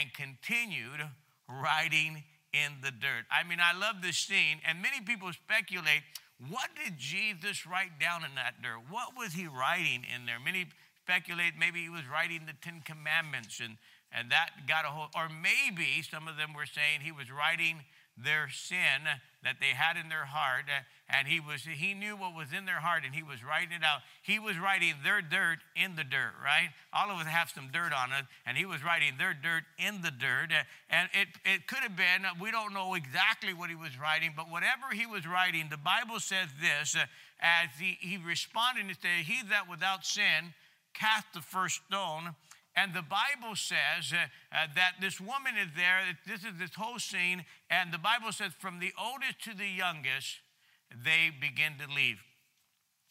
and 0.00 0.12
continued 0.12 1.00
writing 1.48 2.22
in 2.52 2.72
the 2.82 2.90
dirt. 2.90 3.26
I 3.30 3.46
mean, 3.46 3.58
I 3.60 3.76
love 3.76 4.02
this 4.02 4.16
scene, 4.16 4.58
and 4.66 4.80
many 4.80 5.00
people 5.00 5.32
speculate 5.32 6.02
what 6.50 6.70
did 6.74 6.98
Jesus 6.98 7.66
write 7.66 7.98
down 8.00 8.24
in 8.24 8.34
that 8.34 8.60
dirt? 8.62 8.90
What 8.90 9.16
was 9.16 9.32
he 9.32 9.46
writing 9.46 10.02
in 10.04 10.26
there? 10.26 10.38
Many 10.42 10.66
speculate 11.02 11.54
maybe 11.58 11.82
he 11.82 11.88
was 11.88 12.02
writing 12.10 12.42
the 12.46 12.58
Ten 12.60 12.82
Commandments, 12.84 13.60
and, 13.62 13.76
and 14.10 14.30
that 14.30 14.66
got 14.66 14.84
a 14.84 14.88
hold, 14.88 15.10
or 15.14 15.28
maybe 15.28 16.02
some 16.02 16.26
of 16.28 16.36
them 16.36 16.52
were 16.54 16.66
saying 16.66 17.00
he 17.02 17.12
was 17.12 17.30
writing 17.30 17.80
their 18.16 18.48
sin 18.48 19.02
that 19.42 19.56
they 19.60 19.74
had 19.76 19.96
in 19.96 20.08
their 20.08 20.24
heart 20.24 20.64
uh, 20.68 20.80
and 21.10 21.28
he 21.28 21.38
was 21.38 21.62
he 21.62 21.92
knew 21.92 22.16
what 22.16 22.34
was 22.34 22.52
in 22.56 22.64
their 22.64 22.80
heart 22.80 23.02
and 23.04 23.14
he 23.14 23.22
was 23.22 23.44
writing 23.44 23.72
it 23.72 23.84
out. 23.84 24.00
He 24.22 24.38
was 24.38 24.58
writing 24.58 24.94
their 25.04 25.20
dirt 25.20 25.58
in 25.76 25.96
the 25.96 26.04
dirt 26.04 26.32
right? 26.42 26.70
All 26.92 27.10
of 27.10 27.18
us 27.18 27.26
have 27.26 27.50
some 27.50 27.68
dirt 27.72 27.92
on 27.92 28.12
us 28.12 28.24
and 28.46 28.56
he 28.56 28.64
was 28.64 28.82
writing 28.82 29.14
their 29.18 29.34
dirt 29.34 29.64
in 29.78 30.00
the 30.00 30.10
dirt 30.10 30.50
uh, 30.50 30.64
and 30.88 31.08
it, 31.12 31.28
it 31.44 31.66
could 31.66 31.80
have 31.80 31.96
been 31.96 32.24
uh, 32.24 32.32
we 32.40 32.50
don't 32.50 32.72
know 32.72 32.94
exactly 32.94 33.52
what 33.52 33.68
he 33.68 33.76
was 33.76 33.98
writing 34.00 34.32
but 34.34 34.50
whatever 34.50 34.94
he 34.94 35.06
was 35.06 35.26
writing 35.26 35.66
the 35.68 35.76
bible 35.76 36.20
says 36.20 36.48
this 36.60 36.96
as 37.40 37.68
he, 37.78 37.98
he 38.00 38.16
responded 38.16 38.86
and 38.86 38.96
said 39.02 39.26
he 39.26 39.42
that 39.50 39.68
without 39.68 40.06
sin 40.06 40.54
cast 40.94 41.26
the 41.34 41.42
first 41.42 41.82
stone 41.86 42.34
and 42.76 42.92
the 42.92 43.02
Bible 43.02 43.54
says 43.54 44.12
uh, 44.12 44.26
uh, 44.50 44.66
that 44.74 44.94
this 45.00 45.20
woman 45.20 45.54
is 45.60 45.68
there. 45.76 46.00
This 46.26 46.40
is 46.40 46.58
this 46.58 46.74
whole 46.74 46.98
scene. 46.98 47.44
And 47.70 47.92
the 47.92 47.98
Bible 47.98 48.32
says, 48.32 48.50
from 48.58 48.80
the 48.80 48.92
oldest 48.98 49.42
to 49.44 49.54
the 49.56 49.68
youngest, 49.68 50.42
they 50.90 51.30
begin 51.30 51.74
to 51.78 51.86
leave. 51.92 52.18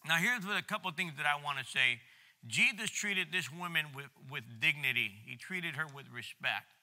Now, 0.06 0.18
here's 0.18 0.44
a 0.44 0.62
couple 0.62 0.90
of 0.90 0.98
things 0.98 1.14
that 1.16 1.26
I 1.26 1.42
want 1.42 1.60
to 1.60 1.66
say. 1.66 2.02
Jesus 2.46 2.90
treated 2.90 3.28
this 3.32 3.50
woman 3.52 3.86
with, 3.96 4.12
with 4.30 4.44
dignity, 4.60 5.12
he 5.26 5.38
treated 5.38 5.76
her 5.76 5.86
with 5.96 6.12
respect. 6.14 6.76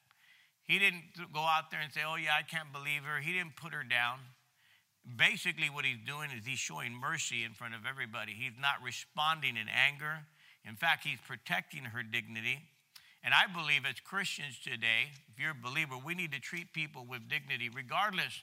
He 0.63 0.79
didn't 0.79 1.03
go 1.33 1.41
out 1.41 1.69
there 1.69 1.81
and 1.81 1.91
say, 1.91 2.01
Oh, 2.05 2.15
yeah, 2.15 2.33
I 2.37 2.41
can't 2.41 2.71
believe 2.71 3.03
her. 3.03 3.19
He 3.19 3.33
didn't 3.33 3.55
put 3.57 3.73
her 3.73 3.83
down. 3.83 4.19
Basically, 5.05 5.69
what 5.69 5.85
he's 5.85 6.01
doing 6.05 6.29
is 6.31 6.45
he's 6.45 6.59
showing 6.59 6.93
mercy 6.93 7.43
in 7.43 7.53
front 7.53 7.73
of 7.73 7.81
everybody. 7.89 8.33
He's 8.33 8.57
not 8.59 8.81
responding 8.83 9.57
in 9.57 9.67
anger. 9.69 10.25
In 10.67 10.75
fact, 10.75 11.05
he's 11.05 11.19
protecting 11.25 11.83
her 11.85 12.03
dignity. 12.03 12.59
And 13.23 13.33
I 13.33 13.45
believe 13.51 13.85
as 13.85 13.99
Christians 13.99 14.59
today, 14.63 15.11
if 15.31 15.39
you're 15.39 15.51
a 15.51 15.69
believer, 15.69 15.95
we 16.03 16.15
need 16.15 16.31
to 16.31 16.39
treat 16.39 16.73
people 16.73 17.05
with 17.07 17.29
dignity, 17.29 17.69
regardless 17.69 18.41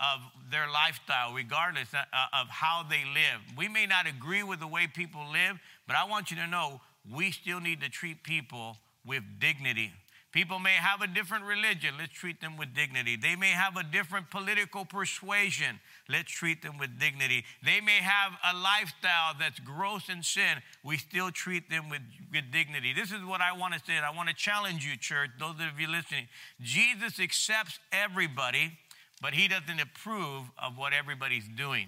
of 0.00 0.20
their 0.50 0.70
lifestyle, 0.70 1.34
regardless 1.34 1.92
uh, 1.92 2.04
uh, 2.12 2.40
of 2.40 2.48
how 2.48 2.84
they 2.88 3.04
live. 3.04 3.40
We 3.56 3.68
may 3.68 3.86
not 3.86 4.06
agree 4.06 4.42
with 4.42 4.60
the 4.60 4.66
way 4.66 4.86
people 4.86 5.22
live, 5.32 5.58
but 5.86 5.96
I 5.96 6.04
want 6.04 6.30
you 6.30 6.36
to 6.36 6.46
know 6.46 6.80
we 7.10 7.32
still 7.32 7.60
need 7.60 7.80
to 7.80 7.88
treat 7.88 8.22
people 8.22 8.76
with 9.04 9.22
dignity. 9.40 9.92
People 10.30 10.58
may 10.58 10.74
have 10.74 11.00
a 11.00 11.06
different 11.06 11.44
religion. 11.44 11.94
Let's 11.98 12.12
treat 12.12 12.42
them 12.42 12.58
with 12.58 12.74
dignity. 12.74 13.16
They 13.16 13.34
may 13.34 13.48
have 13.48 13.76
a 13.78 13.82
different 13.82 14.30
political 14.30 14.84
persuasion. 14.84 15.80
Let's 16.06 16.30
treat 16.30 16.62
them 16.62 16.76
with 16.76 16.98
dignity. 17.00 17.44
They 17.64 17.80
may 17.80 17.96
have 18.02 18.32
a 18.44 18.54
lifestyle 18.54 19.32
that's 19.38 19.58
gross 19.58 20.10
in 20.10 20.22
sin. 20.22 20.58
We 20.84 20.98
still 20.98 21.30
treat 21.30 21.70
them 21.70 21.88
with, 21.88 22.02
with 22.30 22.52
dignity. 22.52 22.92
This 22.92 23.10
is 23.10 23.24
what 23.24 23.40
I 23.40 23.56
want 23.56 23.72
to 23.72 23.80
say. 23.80 23.94
And 23.94 24.04
I 24.04 24.10
want 24.10 24.28
to 24.28 24.34
challenge 24.34 24.84
you, 24.84 24.98
church, 24.98 25.30
those 25.38 25.54
of 25.54 25.80
you 25.80 25.88
listening. 25.88 26.28
Jesus 26.60 27.18
accepts 27.18 27.78
everybody, 27.90 28.76
but 29.22 29.32
he 29.32 29.48
doesn't 29.48 29.80
approve 29.80 30.44
of 30.62 30.76
what 30.76 30.92
everybody's 30.92 31.48
doing. 31.56 31.86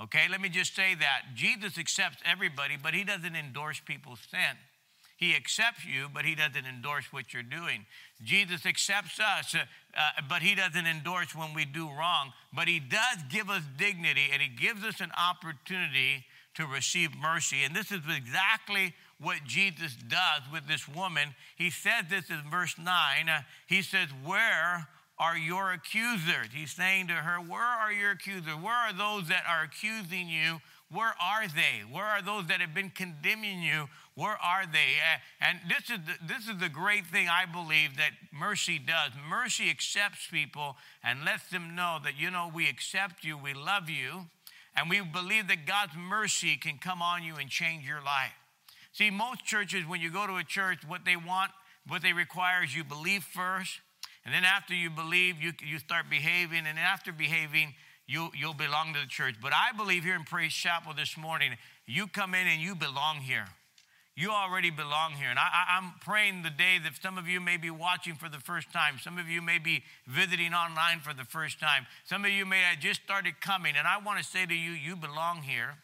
Okay, 0.00 0.26
let 0.30 0.40
me 0.40 0.48
just 0.48 0.74
say 0.74 0.94
that. 0.94 1.34
Jesus 1.34 1.76
accepts 1.76 2.22
everybody, 2.24 2.76
but 2.82 2.94
he 2.94 3.04
doesn't 3.04 3.36
endorse 3.36 3.80
people's 3.84 4.20
sin. 4.30 4.56
He 5.18 5.34
accepts 5.34 5.84
you, 5.84 6.06
but 6.14 6.24
he 6.24 6.36
doesn't 6.36 6.64
endorse 6.64 7.12
what 7.12 7.34
you're 7.34 7.42
doing. 7.42 7.86
Jesus 8.22 8.64
accepts 8.64 9.18
us, 9.18 9.52
uh, 9.52 9.58
uh, 9.96 10.22
but 10.28 10.42
he 10.42 10.54
doesn't 10.54 10.86
endorse 10.86 11.34
when 11.34 11.54
we 11.54 11.64
do 11.64 11.88
wrong. 11.88 12.32
But 12.54 12.68
he 12.68 12.78
does 12.78 13.18
give 13.28 13.50
us 13.50 13.62
dignity 13.76 14.28
and 14.32 14.40
he 14.40 14.48
gives 14.48 14.84
us 14.84 15.00
an 15.00 15.10
opportunity 15.18 16.24
to 16.54 16.66
receive 16.66 17.16
mercy. 17.20 17.64
And 17.64 17.74
this 17.74 17.90
is 17.90 18.02
exactly 18.08 18.94
what 19.20 19.38
Jesus 19.44 19.96
does 19.96 20.42
with 20.52 20.68
this 20.68 20.88
woman. 20.88 21.34
He 21.56 21.70
says 21.70 22.04
this 22.08 22.30
in 22.30 22.40
verse 22.48 22.76
9. 22.78 22.86
Uh, 23.28 23.40
he 23.66 23.82
says, 23.82 24.10
Where 24.24 24.86
are 25.18 25.36
your 25.36 25.72
accusers? 25.72 26.46
He's 26.54 26.70
saying 26.70 27.08
to 27.08 27.14
her, 27.14 27.38
Where 27.38 27.60
are 27.60 27.92
your 27.92 28.12
accusers? 28.12 28.54
Where 28.54 28.72
are 28.72 28.92
those 28.92 29.26
that 29.30 29.42
are 29.48 29.64
accusing 29.64 30.28
you? 30.28 30.60
Where 30.90 31.14
are 31.20 31.46
they? 31.48 31.84
Where 31.90 32.04
are 32.04 32.22
those 32.22 32.46
that 32.46 32.60
have 32.60 32.72
been 32.72 32.90
condemning 32.90 33.62
you? 33.62 33.88
Where 34.18 34.36
are 34.42 34.66
they? 34.66 34.98
And 35.40 35.60
this 35.68 35.88
is 35.90 36.04
the, 36.04 36.26
this 36.26 36.48
is 36.48 36.58
the 36.58 36.68
great 36.68 37.06
thing 37.06 37.28
I 37.28 37.46
believe 37.46 37.96
that 37.98 38.10
mercy 38.32 38.76
does. 38.76 39.12
Mercy 39.30 39.70
accepts 39.70 40.26
people 40.26 40.74
and 41.04 41.24
lets 41.24 41.48
them 41.50 41.76
know 41.76 41.98
that, 42.02 42.18
you 42.18 42.28
know, 42.28 42.50
we 42.52 42.68
accept 42.68 43.22
you, 43.22 43.38
we 43.38 43.54
love 43.54 43.88
you, 43.88 44.26
and 44.76 44.90
we 44.90 45.00
believe 45.02 45.46
that 45.46 45.66
God's 45.66 45.92
mercy 45.96 46.56
can 46.56 46.78
come 46.78 47.00
on 47.00 47.22
you 47.22 47.36
and 47.36 47.48
change 47.48 47.86
your 47.86 48.02
life. 48.02 48.32
See, 48.90 49.08
most 49.08 49.44
churches, 49.44 49.86
when 49.86 50.00
you 50.00 50.10
go 50.10 50.26
to 50.26 50.34
a 50.34 50.42
church, 50.42 50.78
what 50.84 51.04
they 51.04 51.14
want, 51.14 51.52
what 51.86 52.02
they 52.02 52.12
require 52.12 52.64
is 52.64 52.74
you 52.74 52.82
believe 52.82 53.22
first, 53.22 53.78
and 54.24 54.34
then 54.34 54.42
after 54.42 54.74
you 54.74 54.90
believe, 54.90 55.40
you, 55.40 55.52
you 55.64 55.78
start 55.78 56.10
behaving, 56.10 56.66
and 56.66 56.76
after 56.76 57.12
behaving, 57.12 57.72
you, 58.08 58.30
you'll 58.36 58.52
belong 58.52 58.94
to 58.94 59.00
the 59.00 59.06
church. 59.06 59.36
But 59.40 59.52
I 59.52 59.76
believe 59.76 60.02
here 60.02 60.16
in 60.16 60.24
Praise 60.24 60.52
Chapel 60.52 60.92
this 60.92 61.16
morning, 61.16 61.52
you 61.86 62.08
come 62.08 62.34
in 62.34 62.48
and 62.48 62.60
you 62.60 62.74
belong 62.74 63.18
here. 63.18 63.46
You 64.18 64.32
already 64.32 64.70
belong 64.70 65.12
here. 65.12 65.30
And 65.30 65.38
I, 65.38 65.78
am 65.78 65.92
praying 66.00 66.42
the 66.42 66.50
day 66.50 66.80
that 66.82 67.00
some 67.00 67.18
of 67.18 67.28
you 67.28 67.40
may 67.40 67.56
be 67.56 67.70
watching 67.70 68.16
for 68.16 68.28
the 68.28 68.40
first 68.40 68.72
time. 68.72 68.98
Some 69.00 69.16
of 69.16 69.28
you 69.28 69.40
may 69.40 69.60
be 69.60 69.84
visiting 70.08 70.54
online 70.54 70.98
for 70.98 71.14
the 71.14 71.22
first 71.22 71.60
time. 71.60 71.86
Some 72.02 72.24
of 72.24 72.32
you 72.32 72.44
may 72.44 72.62
have 72.62 72.80
just 72.80 73.00
started 73.00 73.40
coming. 73.40 73.74
And 73.78 73.86
I 73.86 73.98
want 74.04 74.18
to 74.18 74.24
say 74.24 74.44
to 74.44 74.52
you, 74.52 74.72
you 74.72 74.96
belong 74.96 75.42
here. 75.42 75.76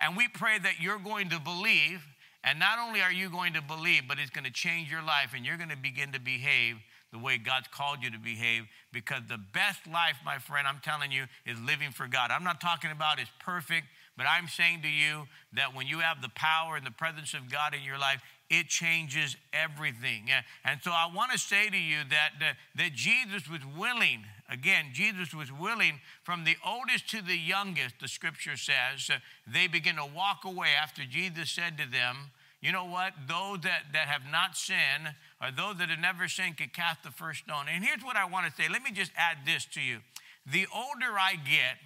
And 0.00 0.16
we 0.16 0.26
pray 0.26 0.58
that 0.58 0.80
you're 0.80 0.98
going 0.98 1.28
to 1.28 1.38
believe. 1.38 2.02
And 2.42 2.58
not 2.58 2.78
only 2.78 3.02
are 3.02 3.12
you 3.12 3.28
going 3.28 3.52
to 3.52 3.60
believe, 3.60 4.04
but 4.08 4.18
it's 4.18 4.30
going 4.30 4.46
to 4.46 4.50
change 4.50 4.90
your 4.90 5.02
life 5.02 5.34
and 5.36 5.44
you're 5.44 5.58
going 5.58 5.68
to 5.68 5.76
begin 5.76 6.12
to 6.12 6.18
behave 6.18 6.76
the 7.12 7.18
way 7.18 7.36
God's 7.36 7.68
called 7.68 7.98
you 8.00 8.10
to 8.10 8.18
behave 8.18 8.62
because 8.90 9.20
the 9.28 9.36
best 9.52 9.86
life, 9.86 10.16
my 10.24 10.38
friend, 10.38 10.66
I'm 10.66 10.80
telling 10.82 11.12
you, 11.12 11.24
is 11.44 11.60
living 11.60 11.90
for 11.90 12.06
God. 12.06 12.30
I'm 12.30 12.42
not 12.42 12.58
talking 12.58 12.90
about 12.90 13.20
is 13.20 13.28
perfect 13.38 13.84
but 14.16 14.26
I'm 14.26 14.48
saying 14.48 14.82
to 14.82 14.88
you 14.88 15.26
that 15.54 15.74
when 15.74 15.86
you 15.86 16.00
have 16.00 16.20
the 16.20 16.30
power 16.34 16.76
and 16.76 16.86
the 16.86 16.90
presence 16.90 17.34
of 17.34 17.50
God 17.50 17.74
in 17.74 17.82
your 17.82 17.98
life, 17.98 18.22
it 18.50 18.68
changes 18.68 19.36
everything. 19.54 20.28
And 20.64 20.80
so 20.82 20.90
I 20.90 21.10
want 21.14 21.32
to 21.32 21.38
say 21.38 21.70
to 21.70 21.78
you 21.78 21.98
that, 22.10 22.32
that, 22.40 22.56
that 22.76 22.92
Jesus 22.92 23.48
was 23.48 23.60
willing, 23.78 24.24
again, 24.50 24.86
Jesus 24.92 25.34
was 25.34 25.50
willing 25.50 26.00
from 26.22 26.44
the 26.44 26.56
oldest 26.66 27.08
to 27.10 27.22
the 27.22 27.36
youngest, 27.36 27.94
the 28.00 28.08
scripture 28.08 28.58
says, 28.58 29.08
uh, 29.08 29.16
they 29.46 29.68
begin 29.68 29.96
to 29.96 30.04
walk 30.04 30.44
away 30.44 30.68
after 30.80 31.02
Jesus 31.08 31.50
said 31.50 31.78
to 31.78 31.90
them, 31.90 32.30
you 32.60 32.70
know 32.70 32.84
what? 32.84 33.14
Those 33.26 33.60
that, 33.62 33.84
that 33.92 34.06
have 34.06 34.30
not 34.30 34.56
sinned, 34.56 35.14
or 35.40 35.50
those 35.50 35.78
that 35.78 35.88
have 35.88 35.98
never 35.98 36.28
sinned, 36.28 36.58
can 36.58 36.68
cast 36.68 37.02
the 37.02 37.10
first 37.10 37.44
stone. 37.44 37.66
And 37.72 37.82
here's 37.82 38.04
what 38.04 38.16
I 38.16 38.26
want 38.26 38.46
to 38.46 38.52
say. 38.52 38.68
Let 38.70 38.82
me 38.82 38.92
just 38.92 39.10
add 39.16 39.38
this 39.44 39.64
to 39.72 39.80
you. 39.80 39.98
The 40.46 40.66
older 40.72 41.18
I 41.18 41.34
get, 41.34 41.78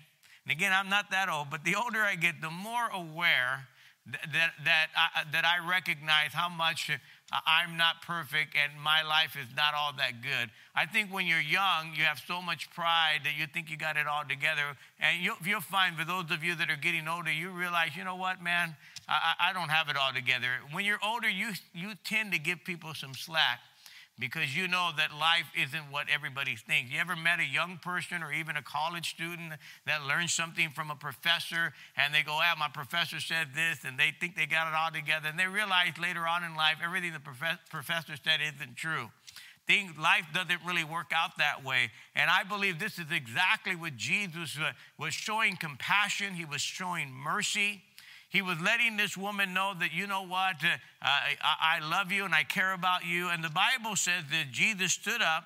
and 0.46 0.52
again, 0.52 0.72
I'm 0.72 0.88
not 0.88 1.10
that 1.10 1.28
old, 1.28 1.50
but 1.50 1.64
the 1.64 1.74
older 1.74 2.02
I 2.02 2.14
get, 2.14 2.40
the 2.40 2.50
more 2.50 2.88
aware 2.92 3.66
that, 4.32 4.52
that, 4.64 4.86
I, 4.96 5.24
that 5.32 5.44
I 5.44 5.68
recognize 5.68 6.32
how 6.32 6.48
much 6.48 6.88
I'm 7.44 7.76
not 7.76 8.02
perfect 8.02 8.54
and 8.54 8.80
my 8.80 9.02
life 9.02 9.36
is 9.36 9.48
not 9.56 9.74
all 9.74 9.92
that 9.98 10.22
good. 10.22 10.50
I 10.76 10.86
think 10.86 11.12
when 11.12 11.26
you're 11.26 11.40
young, 11.40 11.90
you 11.96 12.04
have 12.04 12.20
so 12.28 12.40
much 12.40 12.70
pride 12.70 13.22
that 13.24 13.36
you 13.36 13.48
think 13.48 13.68
you 13.68 13.76
got 13.76 13.96
it 13.96 14.06
all 14.06 14.22
together. 14.22 14.62
And 15.00 15.20
you'll, 15.20 15.34
you'll 15.44 15.60
find 15.60 15.96
for 15.96 16.04
those 16.04 16.30
of 16.30 16.44
you 16.44 16.54
that 16.54 16.70
are 16.70 16.76
getting 16.76 17.08
older, 17.08 17.32
you 17.32 17.50
realize, 17.50 17.96
you 17.96 18.04
know 18.04 18.14
what, 18.14 18.40
man, 18.40 18.76
I, 19.08 19.50
I 19.50 19.52
don't 19.52 19.70
have 19.70 19.88
it 19.88 19.96
all 19.96 20.12
together. 20.12 20.46
When 20.70 20.84
you're 20.84 21.00
older, 21.04 21.28
you, 21.28 21.48
you 21.74 21.94
tend 22.04 22.32
to 22.34 22.38
give 22.38 22.62
people 22.64 22.94
some 22.94 23.14
slack 23.14 23.58
because 24.18 24.56
you 24.56 24.66
know 24.66 24.90
that 24.96 25.10
life 25.12 25.46
isn't 25.54 25.90
what 25.90 26.06
everybody 26.12 26.56
thinks. 26.56 26.90
You 26.90 27.00
ever 27.00 27.16
met 27.16 27.38
a 27.38 27.44
young 27.44 27.78
person 27.78 28.22
or 28.22 28.32
even 28.32 28.56
a 28.56 28.62
college 28.62 29.10
student 29.10 29.52
that 29.86 30.04
learned 30.04 30.30
something 30.30 30.70
from 30.70 30.90
a 30.90 30.96
professor 30.96 31.74
and 31.96 32.14
they 32.14 32.22
go, 32.22 32.32
ah, 32.32 32.54
my 32.58 32.68
professor 32.68 33.20
said 33.20 33.48
this, 33.54 33.84
and 33.84 33.98
they 33.98 34.14
think 34.18 34.34
they 34.34 34.46
got 34.46 34.68
it 34.68 34.74
all 34.74 34.90
together, 34.90 35.28
and 35.28 35.38
they 35.38 35.46
realize 35.46 35.92
later 36.00 36.26
on 36.26 36.44
in 36.44 36.54
life 36.54 36.76
everything 36.82 37.12
the 37.12 37.20
prof- 37.20 37.58
professor 37.70 38.14
said 38.22 38.40
isn't 38.40 38.76
true. 38.76 39.10
Things, 39.66 39.98
life 39.98 40.26
doesn't 40.32 40.60
really 40.64 40.84
work 40.84 41.10
out 41.14 41.38
that 41.38 41.64
way. 41.64 41.90
And 42.14 42.30
I 42.30 42.44
believe 42.44 42.78
this 42.78 42.98
is 42.98 43.10
exactly 43.10 43.74
what 43.74 43.96
Jesus 43.96 44.56
was 44.96 45.12
showing 45.12 45.56
compassion, 45.56 46.34
he 46.34 46.44
was 46.44 46.60
showing 46.60 47.10
mercy. 47.10 47.82
He 48.28 48.42
was 48.42 48.60
letting 48.60 48.96
this 48.96 49.16
woman 49.16 49.54
know 49.54 49.72
that, 49.78 49.92
you 49.92 50.06
know 50.06 50.22
what, 50.22 50.56
uh, 50.62 50.76
I, 51.00 51.36
I 51.42 51.88
love 51.88 52.10
you 52.10 52.24
and 52.24 52.34
I 52.34 52.42
care 52.42 52.72
about 52.72 53.06
you. 53.06 53.28
And 53.28 53.42
the 53.42 53.50
Bible 53.50 53.96
says 53.96 54.24
that 54.30 54.50
Jesus 54.50 54.92
stood 54.92 55.22
up 55.22 55.44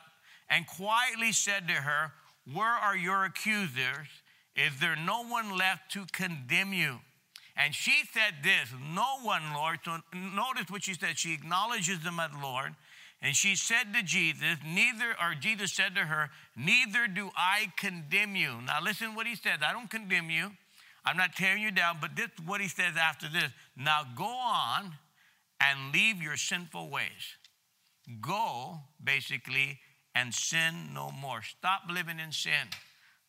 and 0.48 0.66
quietly 0.66 1.32
said 1.32 1.68
to 1.68 1.74
her, 1.74 2.12
Where 2.52 2.66
are 2.66 2.96
your 2.96 3.24
accusers? 3.24 4.08
Is 4.56 4.80
there 4.80 4.96
no 4.96 5.24
one 5.24 5.56
left 5.56 5.92
to 5.92 6.06
condemn 6.12 6.72
you? 6.72 6.98
And 7.56 7.74
she 7.74 8.02
said 8.12 8.42
this, 8.42 8.70
No 8.94 9.20
one, 9.22 9.42
Lord. 9.54 9.80
So 9.84 9.98
notice 10.14 10.70
what 10.70 10.84
she 10.84 10.94
said. 10.94 11.18
She 11.18 11.34
acknowledges 11.34 12.02
them 12.02 12.18
as 12.18 12.30
Lord. 12.42 12.74
And 13.22 13.36
she 13.36 13.54
said 13.54 13.92
to 13.94 14.02
Jesus, 14.02 14.56
Neither, 14.66 15.10
or 15.20 15.34
Jesus 15.38 15.72
said 15.72 15.94
to 15.94 16.02
her, 16.02 16.30
Neither 16.56 17.06
do 17.06 17.30
I 17.36 17.72
condemn 17.76 18.34
you. 18.34 18.62
Now 18.62 18.82
listen 18.82 19.14
what 19.14 19.26
he 19.26 19.36
said. 19.36 19.60
I 19.62 19.72
don't 19.72 19.90
condemn 19.90 20.30
you. 20.30 20.52
I'm 21.04 21.16
not 21.16 21.34
tearing 21.34 21.62
you 21.62 21.70
down, 21.70 21.98
but 22.00 22.16
this 22.16 22.26
is 22.26 22.46
what 22.46 22.60
he 22.60 22.68
says 22.68 22.94
after 22.96 23.28
this. 23.28 23.50
Now 23.76 24.02
go 24.16 24.24
on 24.26 24.92
and 25.60 25.92
leave 25.92 26.22
your 26.22 26.36
sinful 26.36 26.90
ways. 26.90 27.36
Go, 28.20 28.80
basically, 29.02 29.78
and 30.14 30.34
sin 30.34 30.92
no 30.94 31.10
more. 31.10 31.42
Stop 31.42 31.82
living 31.90 32.18
in 32.18 32.32
sin. 32.32 32.68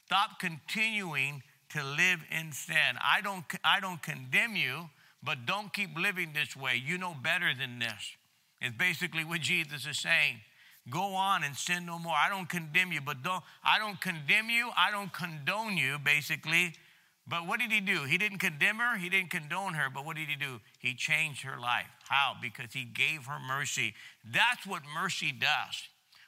Stop 0.05 0.39
continuing 0.39 1.43
to 1.69 1.84
live 1.84 2.19
in 2.31 2.51
sin. 2.51 2.97
I 3.01 3.21
don't, 3.21 3.43
I 3.63 3.79
don't 3.79 4.01
condemn 4.01 4.55
you, 4.55 4.89
but 5.23 5.45
don't 5.45 5.73
keep 5.73 5.97
living 5.97 6.31
this 6.34 6.55
way. 6.55 6.81
You 6.84 6.97
know 6.97 7.15
better 7.21 7.53
than 7.57 7.79
this. 7.79 8.15
It's 8.60 8.75
basically 8.75 9.23
what 9.23 9.41
Jesus 9.41 9.86
is 9.86 9.99
saying. 9.99 10.41
Go 10.89 11.13
on 11.13 11.43
and 11.43 11.55
sin 11.55 11.86
no 11.86 11.99
more. 11.99 12.15
I 12.15 12.29
don't 12.29 12.49
condemn 12.49 12.91
you, 12.91 13.01
but 13.01 13.21
don't 13.21 13.43
I 13.63 13.77
don't 13.77 14.01
condemn 14.01 14.49
you, 14.49 14.71
I 14.75 14.89
don't 14.89 15.13
condone 15.13 15.77
you, 15.77 15.97
basically. 16.03 16.73
But 17.27 17.47
what 17.47 17.60
did 17.60 17.71
he 17.71 17.79
do? 17.79 18.03
He 18.03 18.17
didn't 18.17 18.39
condemn 18.39 18.77
her, 18.77 18.97
he 18.97 19.10
didn't 19.10 19.29
condone 19.29 19.75
her, 19.75 19.89
but 19.89 20.05
what 20.05 20.15
did 20.15 20.27
he 20.27 20.36
do? 20.36 20.60
He 20.79 20.95
changed 20.95 21.43
her 21.43 21.60
life. 21.60 21.86
How? 22.10 22.36
Because 22.41 22.73
he 22.73 22.84
gave 22.84 23.25
her 23.25 23.39
mercy. 23.39 23.93
That's 24.25 24.65
what 24.65 24.81
mercy 24.93 25.31
does. 25.31 25.84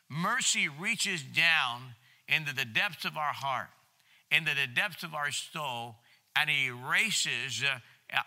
Mercy 0.09 0.69
reaches 0.69 1.23
down 1.23 1.95
into 2.27 2.53
the 2.53 2.65
depths 2.65 3.05
of 3.05 3.17
our 3.17 3.33
heart, 3.33 3.69
into 4.31 4.51
the 4.51 4.67
depths 4.73 5.03
of 5.03 5.13
our 5.13 5.31
soul, 5.31 5.95
and 6.35 6.49
erases 6.49 7.63
uh, 7.63 7.79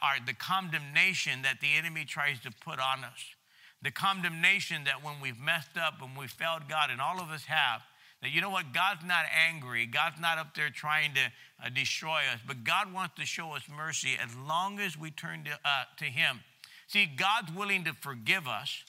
our, 0.02 0.16
the 0.24 0.34
condemnation 0.34 1.42
that 1.42 1.60
the 1.60 1.74
enemy 1.76 2.04
tries 2.04 2.40
to 2.40 2.50
put 2.64 2.78
on 2.80 3.04
us. 3.04 3.34
The 3.82 3.90
condemnation 3.90 4.84
that 4.84 5.04
when 5.04 5.20
we've 5.20 5.38
messed 5.38 5.76
up 5.76 6.02
and 6.02 6.16
we 6.16 6.26
failed 6.26 6.62
God, 6.68 6.90
and 6.90 7.00
all 7.00 7.20
of 7.20 7.30
us 7.30 7.44
have, 7.44 7.82
that 8.22 8.30
you 8.30 8.40
know 8.40 8.50
what? 8.50 8.72
God's 8.72 9.04
not 9.04 9.24
angry. 9.48 9.86
God's 9.86 10.20
not 10.20 10.38
up 10.38 10.54
there 10.54 10.70
trying 10.70 11.14
to 11.14 11.20
uh, 11.64 11.68
destroy 11.68 12.20
us, 12.32 12.40
but 12.46 12.64
God 12.64 12.92
wants 12.92 13.14
to 13.18 13.26
show 13.26 13.52
us 13.52 13.62
mercy 13.74 14.16
as 14.22 14.34
long 14.36 14.78
as 14.78 14.98
we 14.98 15.10
turn 15.10 15.44
to, 15.44 15.52
uh, 15.64 15.84
to 15.98 16.04
Him. 16.04 16.40
See, 16.86 17.06
God's 17.06 17.52
willing 17.52 17.84
to 17.84 17.92
forgive 17.92 18.46
us 18.48 18.82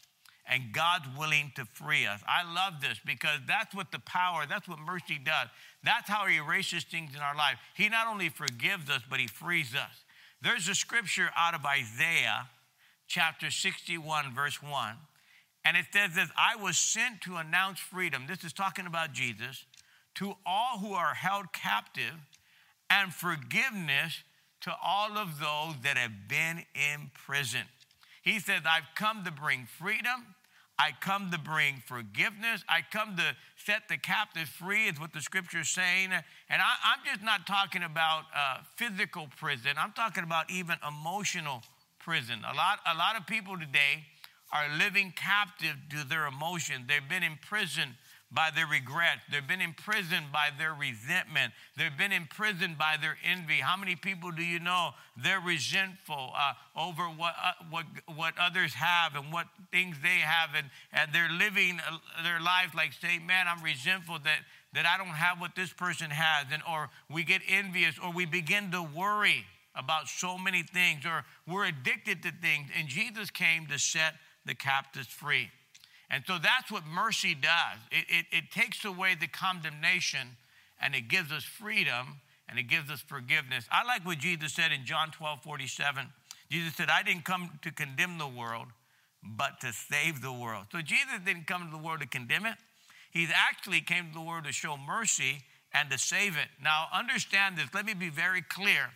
and 0.50 0.72
God's 0.72 1.06
willing 1.18 1.52
to 1.56 1.66
free 1.66 2.06
us. 2.06 2.22
I 2.28 2.52
love 2.52 2.82
this 2.82 3.00
because 3.06 3.40
that's 3.48 3.76
what 3.76 3.92
the 3.92 4.00
power, 4.00 4.46
that's 4.48 4.68
what 4.68 4.80
mercy 4.80 5.20
does. 5.24 5.50
That's 5.84 6.10
how 6.10 6.26
He 6.26 6.38
erases 6.38 6.84
things 6.84 7.16
in 7.16 7.22
our 7.22 7.36
life. 7.36 7.58
He 7.76 7.90
not 7.90 8.08
only 8.08 8.30
forgives 8.30 8.90
us, 8.90 9.02
but 9.10 9.20
He 9.20 9.28
frees 9.28 9.76
us. 9.76 10.04
There's 10.42 10.70
a 10.70 10.76
scripture 10.76 11.30
out 11.36 11.54
of 11.54 11.66
Isaiah 11.66 12.48
chapter 13.08 13.50
61, 13.50 14.34
verse 14.34 14.62
1. 14.62 14.96
And 15.68 15.76
it 15.76 15.88
says 15.92 16.16
this 16.16 16.30
I 16.38 16.56
was 16.56 16.78
sent 16.78 17.20
to 17.22 17.36
announce 17.36 17.80
freedom. 17.80 18.24
This 18.26 18.46
is 18.46 18.54
talking 18.54 18.86
about 18.86 19.12
Jesus 19.12 19.66
to 20.16 20.36
all 20.46 20.80
who 20.80 20.94
are 20.94 21.14
held 21.14 21.52
captive 21.52 22.14
and 22.90 23.14
forgiveness 23.14 24.24
to 24.62 24.72
all 24.82 25.18
of 25.18 25.40
those 25.40 25.76
that 25.84 25.98
have 25.98 26.30
been 26.30 26.64
in 26.74 27.12
prison. 27.14 27.64
He 28.22 28.40
says, 28.40 28.62
I've 28.66 28.96
come 28.96 29.26
to 29.26 29.32
bring 29.32 29.68
freedom. 29.78 30.36
I 30.80 30.92
come 31.02 31.32
to 31.32 31.40
bring 31.40 31.84
forgiveness. 31.86 32.64
I 32.70 32.80
come 32.90 33.18
to 33.18 33.36
set 33.58 33.90
the 33.90 33.98
captive 33.98 34.48
free, 34.48 34.88
is 34.88 35.00
what 35.00 35.12
the 35.12 35.22
scripture 35.22 35.60
is 35.60 35.70
saying. 35.70 36.12
And 36.50 36.62
I, 36.62 36.94
am 36.94 37.00
just 37.06 37.24
not 37.24 37.46
talking 37.46 37.84
about 37.84 38.24
uh, 38.34 38.60
physical 38.78 39.28
prison, 39.38 39.72
I'm 39.78 39.92
talking 39.92 40.24
about 40.24 40.50
even 40.50 40.78
emotional 40.88 41.62
prison. 42.00 42.40
A 42.50 42.56
lot, 42.56 42.80
a 42.90 42.98
lot 42.98 43.20
of 43.20 43.28
people 43.28 43.58
today 43.60 44.06
are 44.52 44.68
living 44.78 45.14
captive 45.16 45.76
to 45.90 46.08
their 46.08 46.28
emotions. 46.28 46.86
They've 46.88 47.10
been 47.10 47.24
imprisoned 47.24 47.96
by 48.32 48.50
their 48.54 48.68
regret. 48.68 49.20
They've 49.32 49.48
been 49.48 49.62
imprisoned 49.62 50.32
by 50.34 50.50
their 50.58 50.74
resentment. 50.74 51.54
They've 51.78 51.98
been 51.98 52.12
imprisoned 52.12 52.78
by 52.78 52.98
their 53.00 53.18
envy. 53.24 53.56
How 53.56 53.78
many 53.78 53.96
people 53.96 54.32
do 54.32 54.44
you 54.44 54.60
know 54.60 54.92
they're 55.16 55.40
resentful 55.40 56.32
uh, 56.36 56.54
over 56.76 57.04
what, 57.04 57.36
uh, 57.42 57.52
what, 57.70 57.86
what 58.14 58.34
others 58.38 58.74
have 58.74 59.16
and 59.16 59.32
what 59.32 59.48
things 59.72 59.96
they 60.04 60.20
have, 60.20 60.50
and, 60.58 60.70
and 60.92 61.14
they're 61.14 61.32
living 61.32 61.80
uh, 61.80 62.24
their 62.24 62.42
life 62.42 62.76
like, 62.76 62.92
say, 62.94 63.18
man, 63.20 63.46
I'm 63.48 63.64
resentful 63.64 64.20
that, 64.26 64.40
that 64.74 64.86
I 64.86 64.98
don't 64.98 65.08
have 65.08 65.40
what 65.40 65.56
this 65.56 65.72
person 65.72 66.10
has, 66.10 66.48
and 66.52 66.62
or 66.70 66.90
we 67.10 67.24
get 67.24 67.42
envious, 67.48 67.96
or 67.98 68.12
we 68.12 68.26
begin 68.26 68.72
to 68.72 68.84
worry 68.84 69.46
about 69.74 70.10
so 70.10 70.38
many 70.38 70.64
things, 70.64 71.06
or 71.06 71.24
we're 71.48 71.66
addicted 71.66 72.24
to 72.24 72.32
things. 72.42 72.70
And 72.78 72.90
Jesus 72.90 73.30
came 73.30 73.68
to 73.68 73.80
set 73.80 74.16
the 74.48 74.56
captives 74.56 75.08
free. 75.08 75.50
And 76.10 76.24
so 76.26 76.38
that's 76.42 76.72
what 76.72 76.84
mercy 76.86 77.36
does 77.36 77.80
it, 77.92 78.06
it, 78.10 78.26
it 78.32 78.52
takes 78.52 78.86
away 78.86 79.16
the 79.20 79.28
condemnation 79.28 80.38
and 80.82 80.96
it 80.96 81.10
gives 81.10 81.32
us 81.32 81.44
freedom 81.44 82.22
and 82.50 82.58
it 82.58 82.64
gives 82.64 82.90
us 82.90 83.02
forgiveness. 83.02 83.66
I 83.72 83.86
like 83.86 84.06
what 84.06 84.20
Jesus 84.20 84.54
said 84.54 84.72
in 84.72 84.86
John 84.86 85.12
12 85.12 85.44
47. 85.44 86.08
Jesus 86.50 86.76
said, 86.76 86.90
I 86.90 87.04
didn't 87.04 87.26
come 87.26 87.60
to 87.62 87.72
condemn 87.72 88.18
the 88.18 88.28
world, 88.28 88.68
but 89.22 89.60
to 89.62 89.74
save 89.74 90.22
the 90.22 90.32
world. 90.32 90.68
So 90.72 90.80
Jesus 90.82 91.20
didn't 91.26 91.46
come 91.46 91.66
to 91.66 91.72
the 91.72 91.84
world 91.84 92.00
to 92.00 92.08
condemn 92.08 92.46
it. 92.46 92.56
He 93.12 93.28
actually 93.34 93.82
came 93.82 94.08
to 94.08 94.14
the 94.14 94.22
world 94.22 94.46
to 94.46 94.54
show 94.54 94.78
mercy 94.78 95.44
and 95.74 95.90
to 95.90 95.98
save 95.98 96.38
it. 96.38 96.48
Now, 96.64 96.86
understand 96.94 97.58
this. 97.58 97.68
Let 97.74 97.86
me 97.86 97.94
be 97.94 98.10
very 98.10 98.42
clear 98.42 98.92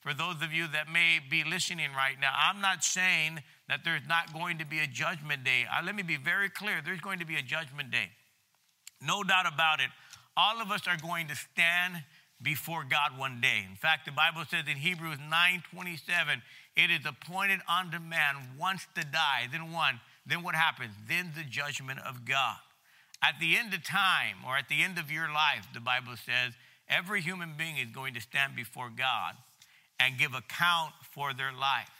for 0.00 0.12
those 0.12 0.42
of 0.42 0.52
you 0.52 0.66
that 0.68 0.88
may 0.92 1.20
be 1.30 1.44
listening 1.44 1.90
right 1.96 2.16
now. 2.20 2.32
I'm 2.36 2.60
not 2.60 2.84
saying 2.84 3.42
that 3.70 3.84
there's 3.84 4.02
not 4.08 4.34
going 4.34 4.58
to 4.58 4.66
be 4.66 4.80
a 4.80 4.86
judgment 4.88 5.44
day. 5.44 5.64
Uh, 5.70 5.80
let 5.86 5.94
me 5.94 6.02
be 6.02 6.16
very 6.16 6.50
clear 6.50 6.82
there's 6.84 7.00
going 7.00 7.20
to 7.20 7.24
be 7.24 7.36
a 7.36 7.42
judgment 7.42 7.92
day. 7.92 8.10
No 9.00 9.22
doubt 9.22 9.46
about 9.46 9.78
it. 9.78 9.90
All 10.36 10.60
of 10.60 10.72
us 10.72 10.88
are 10.88 10.96
going 10.96 11.28
to 11.28 11.36
stand 11.36 12.02
before 12.42 12.82
God 12.82 13.16
one 13.16 13.40
day. 13.40 13.64
In 13.70 13.76
fact, 13.76 14.06
the 14.06 14.12
Bible 14.12 14.42
says 14.50 14.64
in 14.68 14.76
Hebrews 14.76 15.18
9 15.30 15.62
27, 15.72 16.42
it 16.76 16.90
is 16.90 17.06
appointed 17.06 17.60
unto 17.68 18.00
man 18.00 18.34
once 18.58 18.88
to 18.96 19.04
die, 19.04 19.46
then 19.52 19.70
one. 19.70 20.00
Then 20.26 20.42
what 20.42 20.56
happens? 20.56 20.90
Then 21.08 21.30
the 21.36 21.44
judgment 21.44 22.00
of 22.00 22.24
God. 22.24 22.56
At 23.22 23.34
the 23.40 23.56
end 23.56 23.72
of 23.72 23.84
time, 23.84 24.38
or 24.44 24.56
at 24.56 24.68
the 24.68 24.82
end 24.82 24.98
of 24.98 25.12
your 25.12 25.28
life, 25.28 25.68
the 25.72 25.80
Bible 25.80 26.16
says, 26.16 26.54
every 26.88 27.20
human 27.20 27.52
being 27.56 27.76
is 27.76 27.90
going 27.90 28.14
to 28.14 28.20
stand 28.20 28.56
before 28.56 28.90
God 28.90 29.34
and 30.00 30.18
give 30.18 30.34
account 30.34 30.92
for 31.14 31.32
their 31.32 31.52
life. 31.52 31.99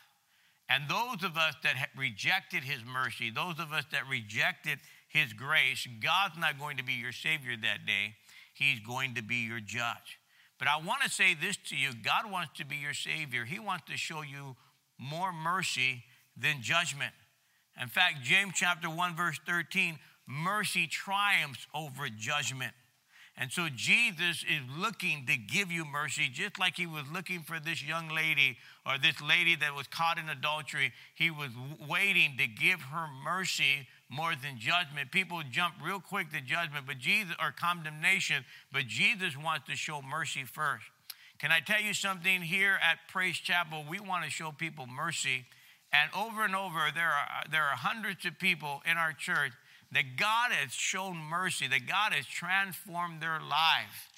And 0.71 0.85
those 0.89 1.25
of 1.25 1.37
us 1.37 1.55
that 1.65 1.75
rejected 1.97 2.63
his 2.63 2.79
mercy, 2.85 3.31
those 3.31 3.59
of 3.59 3.73
us 3.73 3.85
that 3.91 4.09
rejected 4.09 4.79
his 5.09 5.33
grace, 5.33 5.87
God's 6.01 6.39
not 6.39 6.61
going 6.61 6.77
to 6.77 6.85
be 6.85 6.93
your 6.93 7.11
Savior 7.11 7.57
that 7.61 7.87
day. 7.87 8.15
He's 8.55 8.79
going 8.79 9.15
to 9.17 9.23
be 9.23 9.47
your 9.47 9.59
judge. 9.59 10.21
But 10.61 10.69
I 10.69 10.77
want 10.77 11.03
to 11.03 11.11
say 11.11 11.35
this 11.35 11.57
to 11.69 11.77
you 11.77 11.91
God 12.05 12.31
wants 12.31 12.53
to 12.59 12.65
be 12.65 12.77
your 12.77 12.95
Savior. 12.95 13.45
He 13.45 13.59
wants 13.59 13.85
to 13.91 13.97
show 13.97 14.23
you 14.23 14.55
more 14.97 15.33
mercy 15.33 16.05
than 16.37 16.63
judgment. 16.63 17.13
In 17.81 17.89
fact, 17.89 18.23
James 18.23 18.53
chapter 18.55 18.89
1, 18.89 19.17
verse 19.17 19.41
13 19.45 19.99
mercy 20.29 20.87
triumphs 20.87 21.67
over 21.75 22.09
judgment. 22.09 22.73
And 23.41 23.51
so 23.51 23.69
Jesus 23.75 24.45
is 24.45 24.61
looking 24.79 25.25
to 25.27 25.35
give 25.39 25.73
you 25.73 25.87
mercy, 25.87 26.29
just 26.31 26.59
like 26.59 26.77
he 26.77 26.87
was 26.87 27.05
looking 27.11 27.41
for 27.41 27.59
this 27.59 27.83
young 27.83 28.11
lady 28.11 28.59
or 28.85 28.99
this 28.99 29.19
lady 29.23 29.57
that 29.57 29.75
was 29.75 29.87
caught 29.87 30.19
in 30.19 30.29
adultery. 30.29 30.93
He 31.15 31.31
was 31.31 31.49
waiting 31.89 32.35
to 32.37 32.47
give 32.47 32.83
her 32.83 33.07
mercy 33.25 33.89
more 34.11 34.33
than 34.33 34.59
judgment. 34.59 35.11
People 35.11 35.41
jump 35.51 35.77
real 35.83 36.01
quick 36.01 36.31
to 36.33 36.43
judgment, 36.43 36.85
but 36.87 36.99
Jesus 36.99 37.35
or 37.41 37.51
condemnation, 37.51 38.45
but 38.73 38.87
Jesus 38.87 39.39
wants 39.39 39.67
to 39.71 39.75
show 39.75 40.03
mercy 40.03 40.45
first. 40.45 40.85
Can 41.39 41.51
I 41.51 41.61
tell 41.61 41.81
you 41.81 41.95
something 41.95 42.43
here 42.43 42.79
at 42.83 42.99
Praise 43.09 43.39
Chapel? 43.39 43.87
We 43.89 44.01
want 44.01 44.25
to 44.25 44.31
show 44.31 44.53
people 44.53 44.87
mercy. 44.87 45.47
And 45.95 46.11
over 46.15 46.45
and 46.45 46.55
over, 46.55 46.91
there 46.95 47.09
are, 47.09 47.45
there 47.51 47.65
are 47.65 47.77
hundreds 47.77 48.27
of 48.27 48.39
people 48.39 48.83
in 48.85 48.99
our 48.99 49.15
church 49.15 49.53
that 49.93 50.17
God 50.17 50.53
has 50.53 50.73
shown 50.73 51.17
mercy, 51.17 51.67
that 51.69 51.87
God 51.87 52.13
has 52.13 52.27
transformed 52.27 53.21
their 53.21 53.41
lives. 53.41 54.11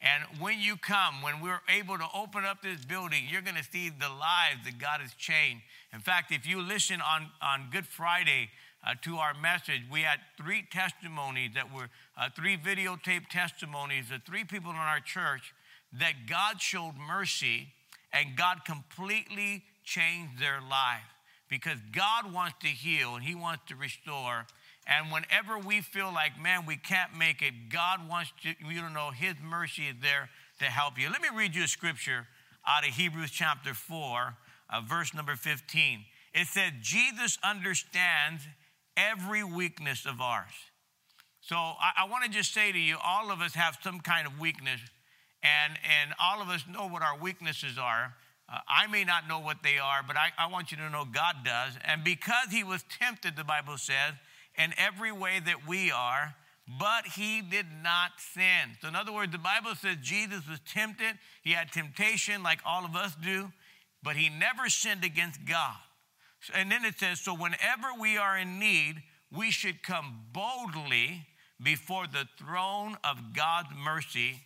And 0.00 0.22
when 0.40 0.60
you 0.60 0.76
come, 0.76 1.22
when 1.22 1.40
we're 1.40 1.60
able 1.68 1.98
to 1.98 2.06
open 2.14 2.44
up 2.44 2.62
this 2.62 2.84
building, 2.84 3.24
you're 3.28 3.42
going 3.42 3.56
to 3.56 3.64
see 3.64 3.90
the 3.90 4.08
lives 4.08 4.64
that 4.64 4.78
God 4.78 5.00
has 5.00 5.12
changed. 5.14 5.62
In 5.92 6.00
fact, 6.00 6.30
if 6.30 6.46
you 6.46 6.62
listen 6.62 7.00
on, 7.00 7.26
on 7.42 7.68
Good 7.72 7.86
Friday 7.86 8.50
uh, 8.86 8.94
to 9.02 9.16
our 9.16 9.34
message, 9.34 9.82
we 9.90 10.02
had 10.02 10.20
three 10.36 10.64
testimonies 10.70 11.50
that 11.54 11.74
were 11.74 11.88
uh, 12.16 12.28
three 12.36 12.56
videotape 12.56 13.28
testimonies 13.28 14.04
of 14.14 14.22
three 14.22 14.44
people 14.44 14.70
in 14.70 14.76
our 14.76 15.00
church 15.00 15.52
that 15.98 16.12
God 16.28 16.60
showed 16.60 16.94
mercy 16.96 17.68
and 18.12 18.36
God 18.36 18.64
completely 18.64 19.64
changed 19.84 20.40
their 20.40 20.60
life 20.60 21.10
because 21.48 21.78
God 21.92 22.32
wants 22.32 22.56
to 22.60 22.68
heal 22.68 23.14
and 23.16 23.24
He 23.24 23.34
wants 23.34 23.62
to 23.68 23.74
restore. 23.74 24.46
And 24.88 25.12
whenever 25.12 25.58
we 25.58 25.82
feel 25.82 26.10
like, 26.12 26.40
man, 26.40 26.64
we 26.66 26.76
can't 26.76 27.14
make 27.16 27.42
it, 27.42 27.68
God 27.68 28.08
wants 28.08 28.32
you 28.42 28.80
to 28.80 28.90
know 28.90 29.10
His 29.10 29.34
mercy 29.44 29.82
is 29.82 29.96
there 30.00 30.30
to 30.60 30.64
help 30.64 30.98
you. 30.98 31.10
Let 31.10 31.20
me 31.20 31.28
read 31.36 31.54
you 31.54 31.64
a 31.64 31.68
scripture 31.68 32.26
out 32.66 32.88
of 32.88 32.94
Hebrews 32.94 33.30
chapter 33.30 33.74
4, 33.74 34.34
uh, 34.70 34.80
verse 34.80 35.12
number 35.12 35.36
15. 35.36 36.04
It 36.32 36.46
said, 36.46 36.74
Jesus 36.80 37.38
understands 37.44 38.42
every 38.96 39.44
weakness 39.44 40.06
of 40.06 40.22
ours. 40.22 40.52
So 41.42 41.56
I, 41.56 41.92
I 41.98 42.08
want 42.08 42.24
to 42.24 42.30
just 42.30 42.54
say 42.54 42.72
to 42.72 42.78
you, 42.78 42.96
all 43.04 43.30
of 43.30 43.40
us 43.40 43.54
have 43.54 43.78
some 43.82 44.00
kind 44.00 44.26
of 44.26 44.40
weakness, 44.40 44.80
and, 45.42 45.74
and 45.84 46.14
all 46.20 46.40
of 46.40 46.48
us 46.48 46.64
know 46.70 46.88
what 46.88 47.02
our 47.02 47.18
weaknesses 47.18 47.76
are. 47.78 48.14
Uh, 48.50 48.58
I 48.66 48.86
may 48.86 49.04
not 49.04 49.28
know 49.28 49.40
what 49.40 49.62
they 49.62 49.78
are, 49.78 50.02
but 50.06 50.16
I, 50.16 50.30
I 50.38 50.46
want 50.50 50.70
you 50.70 50.78
to 50.78 50.88
know 50.88 51.04
God 51.04 51.36
does. 51.44 51.74
And 51.84 52.02
because 52.02 52.48
he 52.50 52.64
was 52.64 52.84
tempted, 52.98 53.36
the 53.36 53.44
Bible 53.44 53.76
says, 53.76 54.14
in 54.58 54.74
every 54.76 55.12
way 55.12 55.40
that 55.44 55.66
we 55.66 55.90
are, 55.90 56.34
but 56.78 57.06
he 57.06 57.40
did 57.40 57.66
not 57.82 58.10
sin. 58.18 58.76
So, 58.82 58.88
in 58.88 58.96
other 58.96 59.12
words, 59.12 59.32
the 59.32 59.38
Bible 59.38 59.74
says 59.74 59.96
Jesus 60.02 60.46
was 60.48 60.60
tempted. 60.70 61.18
He 61.42 61.52
had 61.52 61.72
temptation 61.72 62.42
like 62.42 62.58
all 62.66 62.84
of 62.84 62.94
us 62.94 63.14
do, 63.22 63.50
but 64.02 64.16
he 64.16 64.28
never 64.28 64.68
sinned 64.68 65.04
against 65.04 65.44
God. 65.46 65.76
And 66.54 66.70
then 66.70 66.84
it 66.84 66.98
says, 66.98 67.20
So, 67.20 67.34
whenever 67.34 67.88
we 67.98 68.18
are 68.18 68.36
in 68.36 68.58
need, 68.58 68.96
we 69.32 69.50
should 69.50 69.82
come 69.82 70.26
boldly 70.32 71.26
before 71.62 72.06
the 72.06 72.26
throne 72.38 72.96
of 73.02 73.34
God's 73.34 73.70
mercy, 73.76 74.40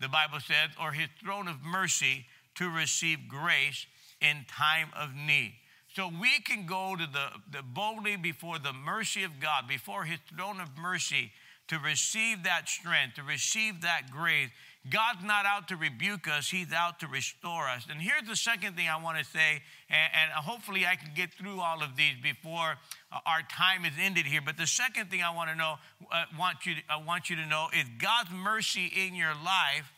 the 0.00 0.08
Bible 0.08 0.40
says, 0.40 0.70
or 0.80 0.92
his 0.92 1.08
throne 1.22 1.48
of 1.48 1.62
mercy 1.62 2.26
to 2.56 2.68
receive 2.68 3.28
grace 3.28 3.86
in 4.20 4.44
time 4.48 4.88
of 4.98 5.14
need. 5.14 5.54
So 5.94 6.08
we 6.20 6.40
can 6.40 6.66
go 6.66 6.94
to 6.96 7.06
the, 7.06 7.28
the 7.50 7.62
boldly 7.62 8.16
before 8.16 8.58
the 8.58 8.72
mercy 8.72 9.24
of 9.24 9.40
God, 9.40 9.66
before 9.66 10.04
his 10.04 10.18
throne 10.34 10.60
of 10.60 10.78
mercy 10.78 11.32
to 11.70 11.78
receive 11.78 12.42
that 12.44 12.68
strength, 12.68 13.14
to 13.14 13.22
receive 13.22 13.82
that 13.82 14.10
grace. 14.10 14.50
God's 14.88 15.22
not 15.22 15.46
out 15.46 15.68
to 15.68 15.76
rebuke 15.76 16.26
us, 16.26 16.48
He's 16.48 16.72
out 16.72 16.98
to 17.00 17.06
restore 17.06 17.68
us. 17.68 17.86
And 17.88 18.00
here's 18.00 18.26
the 18.26 18.34
second 18.34 18.76
thing 18.76 18.88
I 18.88 19.00
want 19.00 19.18
to 19.18 19.24
say, 19.24 19.62
and, 19.88 20.10
and 20.14 20.30
hopefully 20.32 20.86
I 20.86 20.96
can 20.96 21.12
get 21.14 21.32
through 21.34 21.60
all 21.60 21.82
of 21.82 21.96
these 21.96 22.14
before 22.22 22.76
our 23.26 23.42
time 23.50 23.84
is 23.84 23.92
ended 24.00 24.26
here. 24.26 24.40
But 24.44 24.56
the 24.56 24.66
second 24.66 25.10
thing 25.10 25.22
I 25.22 25.34
want 25.34 25.50
to 25.50 25.56
know, 25.56 25.74
uh, 26.10 26.24
want 26.38 26.66
you, 26.66 26.74
I 26.88 26.96
want 27.02 27.30
you 27.30 27.36
to 27.36 27.46
know 27.46 27.68
is 27.76 27.84
God's 28.00 28.30
mercy 28.30 28.90
in 28.96 29.14
your 29.14 29.34
life 29.34 29.92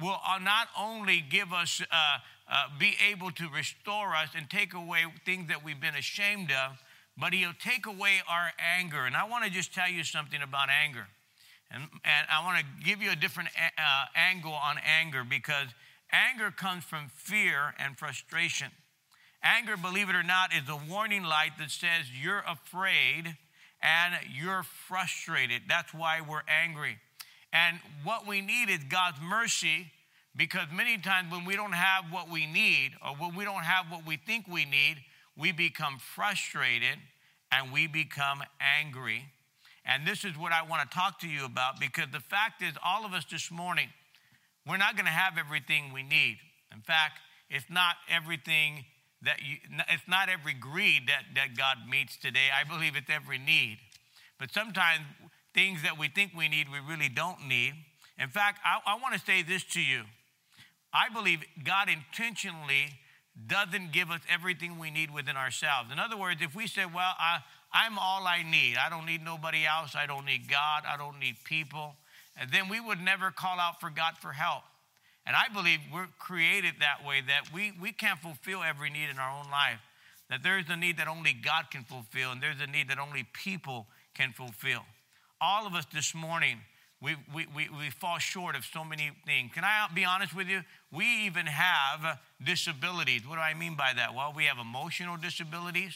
will 0.00 0.18
uh, 0.26 0.38
not 0.38 0.68
only 0.78 1.24
give 1.28 1.52
us 1.52 1.80
uh, 1.90 2.18
uh, 2.50 2.66
be 2.78 2.94
able 3.10 3.30
to 3.32 3.48
restore 3.48 4.14
us 4.14 4.30
and 4.36 4.48
take 4.50 4.74
away 4.74 5.04
things 5.24 5.48
that 5.48 5.64
we've 5.64 5.80
been 5.80 5.94
ashamed 5.94 6.50
of, 6.50 6.82
but 7.16 7.32
He'll 7.32 7.52
take 7.58 7.86
away 7.86 8.20
our 8.28 8.50
anger. 8.78 9.04
And 9.04 9.16
I 9.16 9.24
want 9.28 9.44
to 9.44 9.50
just 9.50 9.72
tell 9.72 9.88
you 9.88 10.04
something 10.04 10.42
about 10.42 10.68
anger. 10.68 11.06
And, 11.70 11.84
and 12.04 12.26
I 12.30 12.44
want 12.44 12.58
to 12.58 12.84
give 12.84 13.02
you 13.02 13.10
a 13.10 13.16
different 13.16 13.48
uh, 13.56 14.04
angle 14.14 14.52
on 14.52 14.76
anger 14.78 15.24
because 15.28 15.68
anger 16.12 16.50
comes 16.50 16.84
from 16.84 17.08
fear 17.14 17.74
and 17.78 17.96
frustration. 17.96 18.68
Anger, 19.42 19.76
believe 19.76 20.08
it 20.08 20.14
or 20.14 20.22
not, 20.22 20.54
is 20.54 20.68
a 20.68 20.80
warning 20.90 21.24
light 21.24 21.52
that 21.58 21.70
says 21.70 22.06
you're 22.22 22.44
afraid 22.48 23.36
and 23.82 24.14
you're 24.32 24.62
frustrated. 24.62 25.62
That's 25.68 25.92
why 25.92 26.20
we're 26.20 26.42
angry. 26.48 26.96
And 27.54 27.78
what 28.02 28.26
we 28.26 28.40
need 28.40 28.68
is 28.68 28.80
God's 28.90 29.18
mercy 29.22 29.92
because 30.36 30.66
many 30.74 30.98
times 30.98 31.30
when 31.30 31.44
we 31.44 31.54
don't 31.54 31.72
have 31.72 32.06
what 32.10 32.28
we 32.28 32.46
need 32.46 32.90
or 33.06 33.14
when 33.14 33.36
we 33.36 33.44
don't 33.44 33.62
have 33.62 33.86
what 33.88 34.04
we 34.04 34.16
think 34.16 34.48
we 34.48 34.64
need, 34.64 34.96
we 35.38 35.52
become 35.52 35.98
frustrated 35.98 36.98
and 37.52 37.72
we 37.72 37.86
become 37.86 38.42
angry. 38.60 39.26
And 39.86 40.04
this 40.04 40.24
is 40.24 40.36
what 40.36 40.50
I 40.52 40.62
want 40.62 40.90
to 40.90 40.94
talk 40.96 41.20
to 41.20 41.28
you 41.28 41.44
about 41.44 41.78
because 41.78 42.06
the 42.12 42.20
fact 42.20 42.60
is, 42.60 42.72
all 42.84 43.06
of 43.06 43.12
us 43.12 43.24
this 43.30 43.50
morning, 43.52 43.88
we're 44.66 44.78
not 44.78 44.96
going 44.96 45.06
to 45.06 45.12
have 45.12 45.38
everything 45.38 45.92
we 45.92 46.02
need. 46.02 46.38
In 46.74 46.80
fact, 46.80 47.20
it's 47.48 47.66
not 47.70 47.94
everything 48.10 48.84
that 49.22 49.40
you, 49.42 49.58
it's 49.88 50.08
not 50.08 50.28
every 50.28 50.54
greed 50.54 51.02
that, 51.06 51.22
that 51.36 51.56
God 51.56 51.78
meets 51.88 52.16
today. 52.16 52.48
I 52.52 52.64
believe 52.68 52.96
it's 52.96 53.10
every 53.10 53.38
need. 53.38 53.78
But 54.38 54.52
sometimes 54.52 55.02
things 55.54 55.82
that 55.82 55.98
we 55.98 56.08
think 56.08 56.32
we 56.36 56.48
need, 56.48 56.66
we 56.70 56.80
really 56.80 57.08
don't 57.08 57.46
need. 57.46 57.74
In 58.18 58.28
fact, 58.28 58.60
I, 58.64 58.94
I 58.94 58.98
want 59.00 59.14
to 59.14 59.20
say 59.20 59.42
this 59.42 59.64
to 59.64 59.80
you 59.80 60.02
I 60.92 61.12
believe 61.12 61.40
God 61.64 61.88
intentionally 61.88 62.86
doesn't 63.48 63.92
give 63.92 64.10
us 64.10 64.20
everything 64.30 64.78
we 64.78 64.92
need 64.92 65.12
within 65.12 65.36
ourselves. 65.36 65.90
In 65.92 65.98
other 65.98 66.16
words, 66.16 66.40
if 66.40 66.54
we 66.54 66.68
say, 66.68 66.84
Well, 66.86 67.14
I, 67.18 67.38
I'm 67.72 67.98
all 67.98 68.26
I 68.26 68.44
need, 68.44 68.76
I 68.76 68.88
don't 68.88 69.06
need 69.06 69.24
nobody 69.24 69.66
else, 69.66 69.96
I 69.96 70.06
don't 70.06 70.24
need 70.24 70.48
God, 70.48 70.84
I 70.88 70.96
don't 70.96 71.18
need 71.18 71.36
people, 71.44 71.96
and 72.40 72.50
then 72.52 72.68
we 72.68 72.80
would 72.80 73.00
never 73.00 73.32
call 73.32 73.58
out 73.58 73.80
for 73.80 73.90
God 73.90 74.14
for 74.20 74.32
help. 74.32 74.62
And 75.26 75.34
I 75.34 75.52
believe 75.52 75.80
we're 75.92 76.08
created 76.18 76.74
that 76.80 77.06
way 77.06 77.22
that 77.26 77.52
we, 77.52 77.72
we 77.80 77.92
can't 77.92 78.18
fulfill 78.18 78.62
every 78.62 78.90
need 78.90 79.08
in 79.10 79.18
our 79.18 79.38
own 79.38 79.50
life. 79.50 79.80
That 80.28 80.42
there's 80.42 80.66
a 80.68 80.76
need 80.76 80.98
that 80.98 81.08
only 81.08 81.32
God 81.32 81.70
can 81.70 81.84
fulfill, 81.84 82.30
and 82.32 82.42
there's 82.42 82.60
a 82.60 82.66
need 82.66 82.88
that 82.88 82.98
only 82.98 83.26
people 83.32 83.86
can 84.14 84.32
fulfill. 84.32 84.82
All 85.46 85.66
of 85.66 85.74
us 85.74 85.84
this 85.92 86.14
morning, 86.14 86.56
we, 87.02 87.16
we, 87.34 87.46
we, 87.54 87.68
we 87.68 87.90
fall 87.90 88.18
short 88.18 88.56
of 88.56 88.64
so 88.64 88.82
many 88.82 89.10
things. 89.26 89.50
Can 89.52 89.62
I 89.62 89.88
be 89.94 90.02
honest 90.02 90.34
with 90.34 90.48
you? 90.48 90.62
We 90.90 91.04
even 91.26 91.44
have 91.44 92.18
disabilities. 92.42 93.28
What 93.28 93.34
do 93.34 93.42
I 93.42 93.52
mean 93.52 93.76
by 93.76 93.92
that? 93.94 94.14
Well, 94.14 94.32
we 94.34 94.44
have 94.44 94.56
emotional 94.56 95.18
disabilities. 95.18 95.92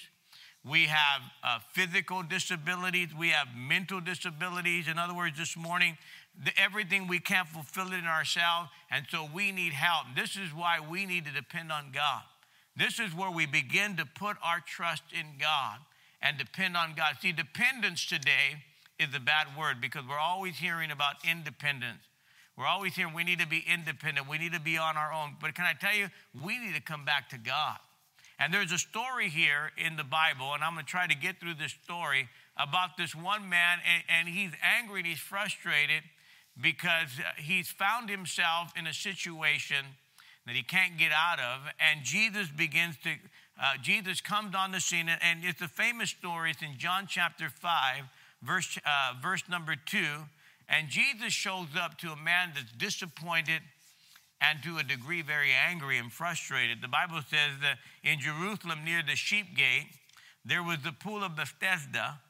We 0.62 0.82
have 0.82 1.22
uh, 1.42 1.60
physical 1.72 2.22
disabilities. 2.22 3.08
We 3.18 3.30
have 3.30 3.48
mental 3.56 4.02
disabilities. 4.02 4.86
In 4.86 4.98
other 4.98 5.14
words, 5.14 5.38
this 5.38 5.56
morning, 5.56 5.96
the, 6.44 6.50
everything 6.60 7.08
we 7.08 7.18
can't 7.18 7.48
fulfill 7.48 7.86
it 7.94 8.00
in 8.00 8.04
ourselves, 8.04 8.68
and 8.90 9.06
so 9.08 9.30
we 9.32 9.50
need 9.50 9.72
help. 9.72 10.08
This 10.14 10.36
is 10.36 10.52
why 10.54 10.78
we 10.78 11.06
need 11.06 11.24
to 11.24 11.32
depend 11.32 11.72
on 11.72 11.90
God. 11.94 12.20
This 12.76 13.00
is 13.00 13.14
where 13.14 13.30
we 13.30 13.46
begin 13.46 13.96
to 13.96 14.04
put 14.04 14.36
our 14.44 14.60
trust 14.60 15.04
in 15.10 15.38
God 15.40 15.78
and 16.20 16.36
depend 16.36 16.76
on 16.76 16.92
God. 16.94 17.14
See, 17.22 17.32
dependence 17.32 18.04
today 18.04 18.62
is 18.98 19.14
a 19.14 19.20
bad 19.20 19.46
word 19.56 19.80
because 19.80 20.02
we're 20.08 20.18
always 20.18 20.56
hearing 20.56 20.90
about 20.90 21.16
independence. 21.28 22.02
We're 22.56 22.66
always 22.66 22.94
hearing 22.94 23.14
we 23.14 23.22
need 23.22 23.38
to 23.38 23.46
be 23.46 23.64
independent, 23.72 24.28
we 24.28 24.38
need 24.38 24.52
to 24.52 24.60
be 24.60 24.76
on 24.78 24.96
our 24.96 25.12
own. 25.12 25.36
But 25.40 25.54
can 25.54 25.64
I 25.64 25.74
tell 25.74 25.94
you, 25.94 26.08
we 26.44 26.58
need 26.58 26.74
to 26.74 26.82
come 26.82 27.04
back 27.04 27.30
to 27.30 27.38
God. 27.38 27.78
And 28.40 28.54
there's 28.54 28.72
a 28.72 28.78
story 28.78 29.28
here 29.28 29.72
in 29.76 29.96
the 29.96 30.04
Bible, 30.04 30.54
and 30.54 30.62
I'm 30.62 30.74
going 30.74 30.84
to 30.84 30.90
try 30.90 31.06
to 31.06 31.14
get 31.14 31.40
through 31.40 31.54
this 31.54 31.74
story 31.84 32.28
about 32.56 32.96
this 32.96 33.14
one 33.14 33.48
man, 33.48 33.78
and, 33.86 34.02
and 34.08 34.28
he's 34.28 34.52
angry 34.62 35.00
and 35.00 35.06
he's 35.06 35.18
frustrated 35.18 36.02
because 36.60 37.10
he's 37.36 37.68
found 37.68 38.10
himself 38.10 38.72
in 38.76 38.86
a 38.86 38.92
situation 38.92 39.84
that 40.46 40.56
he 40.56 40.62
can't 40.62 40.98
get 40.98 41.12
out 41.12 41.38
of. 41.38 41.60
And 41.78 42.04
Jesus 42.04 42.48
begins 42.48 42.96
to, 43.04 43.10
uh, 43.60 43.74
Jesus 43.82 44.20
comes 44.20 44.54
on 44.56 44.72
the 44.72 44.80
scene, 44.80 45.08
and 45.08 45.44
it's 45.44 45.60
a 45.60 45.68
famous 45.68 46.10
story. 46.10 46.50
It's 46.50 46.62
in 46.62 46.78
John 46.78 47.06
chapter 47.08 47.48
5 47.48 48.04
verse, 48.42 48.78
uh, 48.84 49.14
verse 49.22 49.42
number 49.48 49.74
two. 49.76 50.26
And 50.68 50.88
Jesus 50.88 51.32
shows 51.32 51.68
up 51.80 51.98
to 51.98 52.10
a 52.10 52.16
man 52.16 52.52
that's 52.54 52.72
disappointed 52.72 53.62
and 54.40 54.62
to 54.62 54.78
a 54.78 54.82
degree 54.82 55.22
very 55.22 55.50
angry 55.52 55.98
and 55.98 56.12
frustrated. 56.12 56.80
The 56.82 56.88
Bible 56.88 57.20
says 57.28 57.52
that 57.62 57.78
in 58.04 58.20
Jerusalem 58.20 58.84
near 58.84 59.02
the 59.02 59.16
sheep 59.16 59.56
gate, 59.56 59.86
there 60.44 60.62
was 60.62 60.78
the 60.84 60.92
pool 60.92 61.24
of 61.24 61.36
Bethesda, 61.36 62.20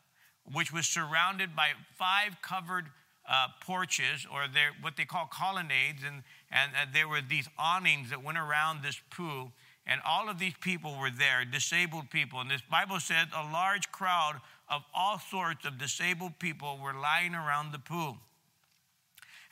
which 0.53 0.73
was 0.73 0.87
surrounded 0.87 1.55
by 1.55 1.71
five 1.99 2.37
covered 2.43 2.87
uh, 3.29 3.49
porches 3.61 4.27
or 4.33 4.47
what 4.81 4.97
they 4.97 5.05
call 5.05 5.29
colonnades, 5.31 6.03
and, 6.07 6.23
and 6.51 6.73
uh, 6.75 6.87
there 6.93 7.09
were 7.09 7.21
these 7.21 7.49
awnings 7.59 8.09
that 8.11 8.25
went 8.25 8.39
around 8.39 8.83
this 8.83 9.01
pool. 9.11 9.53
And 9.87 10.01
all 10.07 10.29
of 10.29 10.39
these 10.39 10.55
people 10.61 10.99
were 10.99 11.11
there, 11.11 11.45
disabled 11.45 12.11
people. 12.11 12.41
And 12.41 12.51
this 12.51 12.63
Bible 12.71 13.01
said 13.01 13.29
a 13.35 13.43
large 13.43 13.91
crowd 13.91 14.41
of 14.71 14.83
all 14.95 15.19
sorts 15.19 15.65
of 15.65 15.79
disabled 15.79 16.39
people 16.39 16.79
were 16.83 16.95
lying 16.95 17.35
around 17.35 17.73
the 17.73 17.79
pool. 17.79 18.19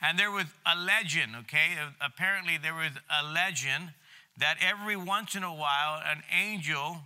And 0.01 0.17
there 0.17 0.31
was 0.31 0.45
a 0.65 0.77
legend, 0.77 1.35
okay? 1.41 1.77
Apparently, 1.99 2.57
there 2.57 2.75
was 2.75 2.91
a 3.09 3.25
legend 3.31 3.93
that 4.37 4.57
every 4.61 4.95
once 4.95 5.35
in 5.35 5.43
a 5.43 5.53
while 5.53 6.01
an 6.05 6.21
angel 6.31 6.97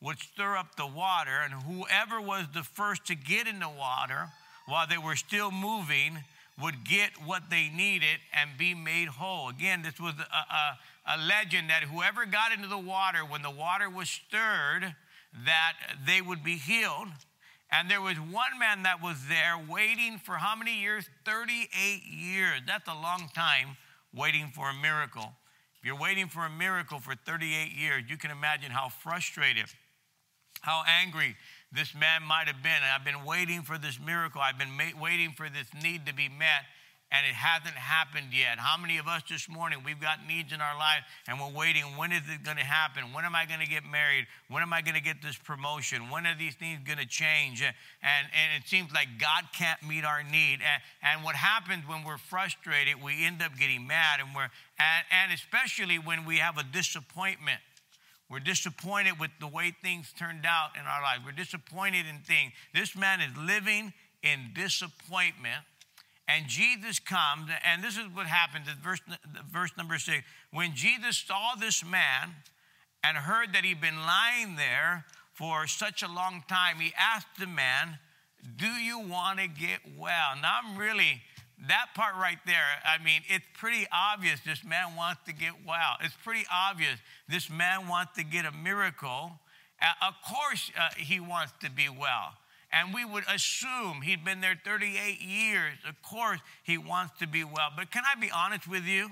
would 0.00 0.18
stir 0.18 0.56
up 0.56 0.76
the 0.76 0.86
water, 0.86 1.38
and 1.44 1.52
whoever 1.52 2.20
was 2.20 2.46
the 2.52 2.62
first 2.62 3.06
to 3.06 3.14
get 3.14 3.46
in 3.46 3.60
the 3.60 3.68
water 3.68 4.28
while 4.66 4.86
they 4.86 4.98
were 4.98 5.16
still 5.16 5.50
moving 5.50 6.18
would 6.60 6.84
get 6.84 7.10
what 7.24 7.50
they 7.50 7.68
needed 7.68 8.18
and 8.32 8.50
be 8.58 8.74
made 8.74 9.08
whole. 9.08 9.48
Again, 9.48 9.82
this 9.82 9.98
was 10.00 10.14
a, 10.14 10.54
a, 10.54 11.16
a 11.16 11.18
legend 11.18 11.70
that 11.70 11.84
whoever 11.84 12.26
got 12.26 12.52
into 12.52 12.68
the 12.68 12.78
water 12.78 13.20
when 13.20 13.42
the 13.42 13.50
water 13.50 13.88
was 13.88 14.08
stirred, 14.08 14.94
that 15.44 15.74
they 16.06 16.20
would 16.20 16.42
be 16.42 16.56
healed. 16.56 17.08
And 17.72 17.90
there 17.90 18.00
was 18.00 18.16
one 18.16 18.58
man 18.58 18.82
that 18.82 19.02
was 19.02 19.16
there 19.28 19.54
waiting 19.68 20.18
for 20.18 20.34
how 20.34 20.56
many 20.56 20.80
years? 20.80 21.08
38 21.24 22.02
years. 22.04 22.60
That's 22.66 22.88
a 22.88 22.94
long 22.94 23.30
time 23.34 23.76
waiting 24.12 24.48
for 24.48 24.70
a 24.70 24.74
miracle. 24.74 25.32
If 25.78 25.86
you're 25.86 25.98
waiting 25.98 26.28
for 26.28 26.44
a 26.44 26.50
miracle 26.50 26.98
for 26.98 27.14
38 27.14 27.72
years, 27.72 28.04
you 28.08 28.16
can 28.16 28.30
imagine 28.30 28.70
how 28.72 28.88
frustrated, 28.88 29.66
how 30.60 30.82
angry 30.86 31.36
this 31.72 31.94
man 31.94 32.22
might 32.22 32.48
have 32.48 32.62
been. 32.62 32.82
I've 32.82 33.04
been 33.04 33.24
waiting 33.24 33.62
for 33.62 33.78
this 33.78 33.98
miracle. 34.04 34.40
I've 34.40 34.58
been 34.58 34.76
ma- 34.76 35.00
waiting 35.00 35.30
for 35.30 35.48
this 35.48 35.68
need 35.80 36.06
to 36.06 36.14
be 36.14 36.28
met 36.28 36.66
and 37.12 37.26
it 37.26 37.34
hasn't 37.34 37.74
happened 37.74 38.28
yet. 38.30 38.58
How 38.58 38.80
many 38.80 38.98
of 38.98 39.08
us 39.08 39.22
this 39.28 39.48
morning, 39.48 39.80
we've 39.84 40.00
got 40.00 40.18
needs 40.28 40.52
in 40.52 40.60
our 40.60 40.78
life 40.78 41.02
and 41.26 41.40
we're 41.40 41.50
waiting, 41.50 41.82
when 41.96 42.12
is 42.12 42.22
it 42.28 42.44
going 42.44 42.56
to 42.56 42.64
happen? 42.64 43.12
When 43.12 43.24
am 43.24 43.34
I 43.34 43.46
going 43.46 43.58
to 43.58 43.66
get 43.66 43.82
married? 43.84 44.26
When 44.48 44.62
am 44.62 44.72
I 44.72 44.80
going 44.80 44.94
to 44.94 45.02
get 45.02 45.20
this 45.20 45.36
promotion? 45.36 46.08
When 46.08 46.24
are 46.24 46.36
these 46.38 46.54
things 46.54 46.78
going 46.86 46.98
to 46.98 47.06
change? 47.06 47.62
And, 47.62 47.74
and 48.02 48.62
it 48.62 48.68
seems 48.68 48.92
like 48.92 49.08
God 49.18 49.44
can't 49.52 49.82
meet 49.82 50.04
our 50.04 50.22
need. 50.22 50.60
And, 50.62 50.82
and 51.02 51.24
what 51.24 51.34
happens 51.34 51.82
when 51.88 52.04
we're 52.04 52.18
frustrated, 52.18 53.02
we 53.02 53.26
end 53.26 53.42
up 53.42 53.58
getting 53.58 53.88
mad 53.88 54.20
and 54.20 54.28
we're, 54.34 54.50
and, 54.78 55.04
and 55.10 55.32
especially 55.32 55.98
when 55.98 56.24
we 56.24 56.38
have 56.38 56.58
a 56.58 56.64
disappointment. 56.64 57.58
We're 58.30 58.38
disappointed 58.38 59.18
with 59.18 59.32
the 59.40 59.48
way 59.48 59.74
things 59.82 60.14
turned 60.16 60.46
out 60.46 60.78
in 60.78 60.86
our 60.86 61.02
life. 61.02 61.18
We're 61.26 61.32
disappointed 61.32 62.06
in 62.06 62.20
things. 62.20 62.52
This 62.72 62.94
man 62.94 63.20
is 63.20 63.36
living 63.36 63.92
in 64.22 64.52
disappointment 64.54 65.66
and 66.30 66.46
Jesus 66.46 66.98
comes, 66.98 67.50
and 67.64 67.82
this 67.82 67.96
is 67.96 68.04
what 68.12 68.26
happens 68.26 68.68
in 68.68 68.74
verse, 68.82 69.00
verse 69.50 69.70
number 69.76 69.98
six. 69.98 70.22
When 70.52 70.74
Jesus 70.74 71.16
saw 71.16 71.54
this 71.58 71.84
man 71.84 72.34
and 73.02 73.16
heard 73.16 73.52
that 73.54 73.64
he'd 73.64 73.80
been 73.80 73.96
lying 73.96 74.56
there 74.56 75.06
for 75.32 75.66
such 75.66 76.02
a 76.02 76.08
long 76.08 76.44
time, 76.48 76.76
he 76.76 76.92
asked 76.96 77.38
the 77.38 77.46
man, 77.46 77.98
Do 78.56 78.66
you 78.66 79.00
want 79.00 79.40
to 79.40 79.48
get 79.48 79.80
well? 79.98 80.36
Now, 80.40 80.60
I'm 80.62 80.76
really, 80.76 81.22
that 81.66 81.86
part 81.94 82.14
right 82.14 82.38
there, 82.46 82.64
I 82.84 83.02
mean, 83.02 83.22
it's 83.28 83.46
pretty 83.54 83.86
obvious 83.92 84.40
this 84.40 84.62
man 84.62 84.94
wants 84.96 85.22
to 85.26 85.32
get 85.32 85.52
well. 85.66 85.96
It's 86.02 86.16
pretty 86.22 86.44
obvious 86.52 86.98
this 87.28 87.50
man 87.50 87.88
wants 87.88 88.12
to 88.16 88.24
get 88.24 88.44
a 88.44 88.52
miracle. 88.52 89.32
Uh, 89.82 90.06
of 90.06 90.14
course, 90.28 90.70
uh, 90.78 90.90
he 90.96 91.18
wants 91.18 91.54
to 91.62 91.70
be 91.70 91.88
well 91.88 92.34
and 92.72 92.94
we 92.94 93.04
would 93.04 93.24
assume 93.28 94.02
he'd 94.02 94.24
been 94.24 94.40
there 94.40 94.58
38 94.64 95.20
years. 95.20 95.74
Of 95.88 96.00
course, 96.02 96.40
he 96.62 96.78
wants 96.78 97.18
to 97.18 97.26
be 97.26 97.44
well. 97.44 97.70
But 97.76 97.90
can 97.90 98.04
I 98.04 98.18
be 98.18 98.30
honest 98.30 98.68
with 98.68 98.84
you? 98.84 99.10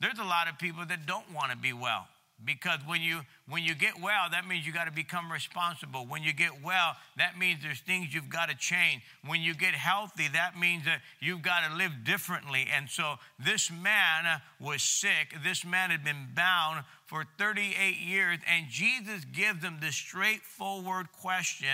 There's 0.00 0.18
a 0.18 0.24
lot 0.24 0.48
of 0.48 0.58
people 0.58 0.84
that 0.86 1.06
don't 1.06 1.32
want 1.32 1.52
to 1.52 1.56
be 1.56 1.72
well 1.72 2.06
because 2.44 2.78
when 2.86 3.00
you 3.00 3.20
when 3.48 3.62
you 3.62 3.74
get 3.74 4.00
well 4.00 4.28
that 4.30 4.46
means 4.46 4.66
you 4.66 4.72
got 4.72 4.84
to 4.84 4.92
become 4.92 5.32
responsible 5.32 6.04
when 6.06 6.22
you 6.22 6.32
get 6.32 6.62
well 6.62 6.94
that 7.16 7.38
means 7.38 7.62
there's 7.62 7.80
things 7.80 8.12
you've 8.12 8.28
got 8.28 8.50
to 8.50 8.56
change 8.56 9.02
when 9.26 9.40
you 9.40 9.54
get 9.54 9.74
healthy 9.74 10.28
that 10.32 10.58
means 10.58 10.84
that 10.84 11.00
you've 11.20 11.40
got 11.40 11.66
to 11.66 11.74
live 11.74 11.92
differently 12.04 12.66
and 12.74 12.90
so 12.90 13.14
this 13.42 13.70
man 13.70 14.40
was 14.60 14.82
sick 14.82 15.34
this 15.42 15.64
man 15.64 15.90
had 15.90 16.04
been 16.04 16.28
bound 16.34 16.84
for 17.06 17.24
38 17.38 17.98
years, 17.98 18.38
and 18.50 18.66
Jesus 18.68 19.24
gives 19.24 19.62
them 19.62 19.78
this 19.80 19.94
straightforward 19.94 21.06
question 21.12 21.68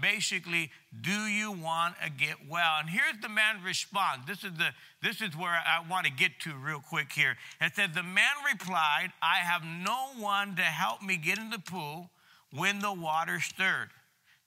basically, 0.00 0.70
do 1.00 1.12
you 1.12 1.52
want 1.52 1.94
to 2.04 2.10
get 2.10 2.36
well? 2.50 2.80
And 2.80 2.90
here's 2.90 3.20
the 3.22 3.28
man's 3.28 3.64
response. 3.64 4.24
This 4.26 4.42
is, 4.42 4.52
the, 4.58 4.70
this 5.00 5.20
is 5.20 5.36
where 5.36 5.52
I 5.52 5.88
want 5.88 6.06
to 6.06 6.12
get 6.12 6.32
to 6.40 6.54
real 6.54 6.80
quick 6.80 7.12
here. 7.12 7.36
It 7.60 7.76
says, 7.76 7.90
The 7.94 8.02
man 8.02 8.34
replied, 8.52 9.12
I 9.22 9.36
have 9.36 9.62
no 9.64 10.20
one 10.20 10.56
to 10.56 10.62
help 10.62 11.00
me 11.00 11.16
get 11.16 11.38
in 11.38 11.50
the 11.50 11.60
pool 11.60 12.10
when 12.50 12.80
the 12.80 12.92
water 12.92 13.38
stirred. 13.40 13.90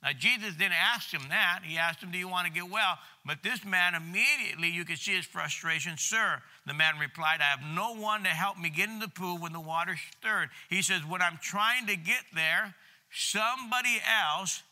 Now, 0.04 0.12
Jesus 0.16 0.54
didn't 0.54 0.74
ask 0.74 1.12
him 1.12 1.24
that. 1.30 1.62
He 1.64 1.78
asked 1.78 2.04
him, 2.04 2.12
Do 2.12 2.20
you 2.20 2.28
want 2.28 2.46
to 2.46 2.54
get 2.54 2.70
well? 2.70 3.00
But 3.26 3.42
this 3.42 3.66
man 3.66 3.96
immediately, 3.96 4.70
you 4.70 4.86
can 4.86 4.98
see 4.98 5.16
his 5.16 5.26
frustration. 5.26 5.94
Sir, 5.98 6.42
the 6.66 6.74
man 6.74 6.98
replied, 7.00 7.42
I 7.42 7.46
have 7.46 7.76
no 7.76 7.94
one 7.94 8.24
to 8.24 8.30
help 8.30 8.58
me 8.58 8.70
get 8.70 8.90
in 8.90 9.00
the 9.00 9.08
pool 9.08 9.38
when 9.38 9.54
the 9.54 9.60
water 9.60 9.96
stirred. 10.18 10.50
He 10.70 10.82
says, 10.82 11.02
When 11.06 11.22
I'm 11.22 11.40
trying 11.42 11.88
to 11.88 11.96
get 11.96 12.24
there, 12.34 12.74
somebody 13.12 14.00
else 14.06 14.64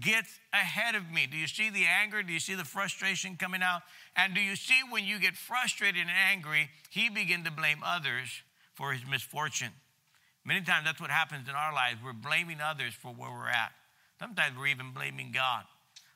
gets 0.00 0.38
ahead 0.54 0.94
of 0.94 1.10
me. 1.10 1.26
Do 1.30 1.36
you 1.36 1.46
see 1.46 1.68
the 1.68 1.84
anger? 1.84 2.22
Do 2.22 2.32
you 2.32 2.40
see 2.40 2.54
the 2.54 2.64
frustration 2.64 3.36
coming 3.36 3.62
out? 3.62 3.82
And 4.16 4.34
do 4.34 4.40
you 4.40 4.56
see 4.56 4.80
when 4.90 5.04
you 5.04 5.20
get 5.20 5.36
frustrated 5.36 6.00
and 6.00 6.10
angry, 6.10 6.70
he 6.90 7.10
begin 7.10 7.44
to 7.44 7.50
blame 7.50 7.80
others 7.84 8.28
for 8.74 8.92
his 8.92 9.02
misfortune? 9.08 9.72
Many 10.44 10.62
times 10.62 10.86
that's 10.86 11.00
what 11.00 11.10
happens 11.10 11.48
in 11.48 11.54
our 11.54 11.74
lives. 11.74 11.98
We're 12.02 12.14
blaming 12.14 12.60
others 12.60 12.94
for 12.94 13.08
where 13.08 13.30
we're 13.30 13.48
at. 13.48 13.72
Sometimes 14.18 14.56
we're 14.58 14.68
even 14.68 14.92
blaming 14.92 15.32
God. 15.32 15.64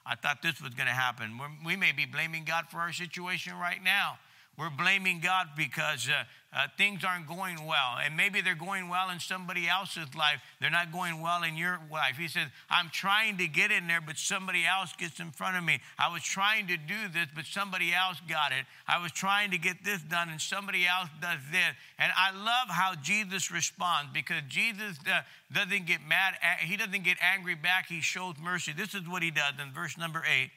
I 0.07 0.15
thought 0.15 0.41
this 0.43 0.63
was 0.63 0.73
going 0.73 0.87
to 0.87 0.95
happen. 0.95 1.39
we 1.65 1.77
may 1.77 1.93
be 1.93 2.07
blaming 2.07 2.45
God 2.45 2.67
for 2.71 2.79
our 2.79 2.93
situation 2.93 3.55
right 3.59 3.83
now. 3.83 4.19
We're 4.59 4.71
blaming 4.71 5.21
God 5.21 5.49
because 5.55 6.09
uh, 6.09 6.25
uh, 6.57 6.69
things 6.79 7.05
aren't 7.05 7.29
going 7.29 7.67
well. 7.67 7.99
And 8.03 8.17
maybe 8.17 8.41
they're 8.41 8.55
going 8.55 8.89
well 8.89 9.11
in 9.11 9.21
somebody 9.21 9.69
else's 9.69 10.15
life. 10.15 10.41
They're 10.61 10.71
not 10.71 10.91
going 10.91 11.21
well 11.21 11.43
in 11.43 11.59
your 11.59 11.79
life. 11.93 12.17
He 12.17 12.29
says, 12.29 12.49
I'm 12.71 12.89
trying 12.91 13.37
to 13.37 13.49
get 13.49 13.71
in 13.71 13.87
there, 13.87 14.01
but 14.01 14.17
somebody 14.17 14.65
else 14.65 14.95
gets 14.97 15.21
in 15.21 15.31
front 15.33 15.59
of 15.59 15.65
me. 15.65 15.81
I 15.99 16.11
was 16.11 16.23
trying 16.23 16.69
to 16.69 16.79
do 16.79 17.09
this, 17.13 17.27
but 17.35 17.45
somebody 17.45 17.93
else 17.93 18.17
got 18.27 18.53
it. 18.53 18.65
I 18.89 19.03
was 19.03 19.13
trying 19.13 19.51
to 19.51 19.59
get 19.59 19.85
this 19.85 20.01
done, 20.01 20.31
and 20.31 20.41
somebody 20.41 20.87
else 20.87 21.11
does 21.21 21.41
this. 21.53 21.75
And 21.99 22.11
I 22.17 22.31
love 22.31 22.71
how 22.71 22.95
Jesus 23.03 23.51
responds 23.51 24.13
because 24.15 24.41
Jesus 24.49 24.97
uh, 25.07 25.21
doesn't 25.53 25.87
get 25.87 26.01
mad. 26.09 26.35
He 26.61 26.79
doesn't 26.79 27.05
get 27.05 27.19
angry 27.21 27.57
back. 27.57 27.89
He 27.89 28.01
shows 28.01 28.37
mercy. 28.43 28.73
This 28.73 28.95
is 28.95 29.07
what 29.07 29.23
he 29.23 29.31
does 29.31 29.53
in 29.63 29.75
verse 29.75 29.99
number 29.99 30.23
eight. 30.27 30.51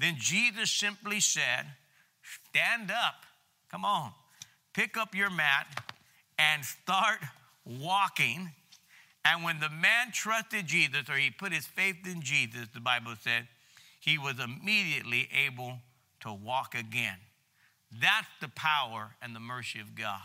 Then 0.00 0.16
Jesus 0.18 0.72
simply 0.72 1.20
said, 1.20 1.66
Stand 2.50 2.90
up 2.90 3.26
Come 3.74 3.84
on. 3.84 4.12
Pick 4.72 4.96
up 4.96 5.16
your 5.16 5.30
mat 5.30 5.66
and 6.38 6.64
start 6.64 7.18
walking. 7.66 8.52
And 9.24 9.42
when 9.42 9.58
the 9.58 9.68
man 9.68 10.12
trusted 10.12 10.68
Jesus, 10.68 11.10
or 11.10 11.16
he 11.16 11.32
put 11.32 11.52
his 11.52 11.66
faith 11.66 11.96
in 12.06 12.22
Jesus, 12.22 12.68
the 12.72 12.78
Bible 12.78 13.14
said, 13.20 13.48
he 13.98 14.16
was 14.16 14.36
immediately 14.38 15.28
able 15.44 15.80
to 16.20 16.32
walk 16.32 16.76
again. 16.76 17.16
That's 18.00 18.28
the 18.40 18.46
power 18.54 19.16
and 19.20 19.34
the 19.34 19.40
mercy 19.40 19.80
of 19.80 19.96
God. 19.96 20.22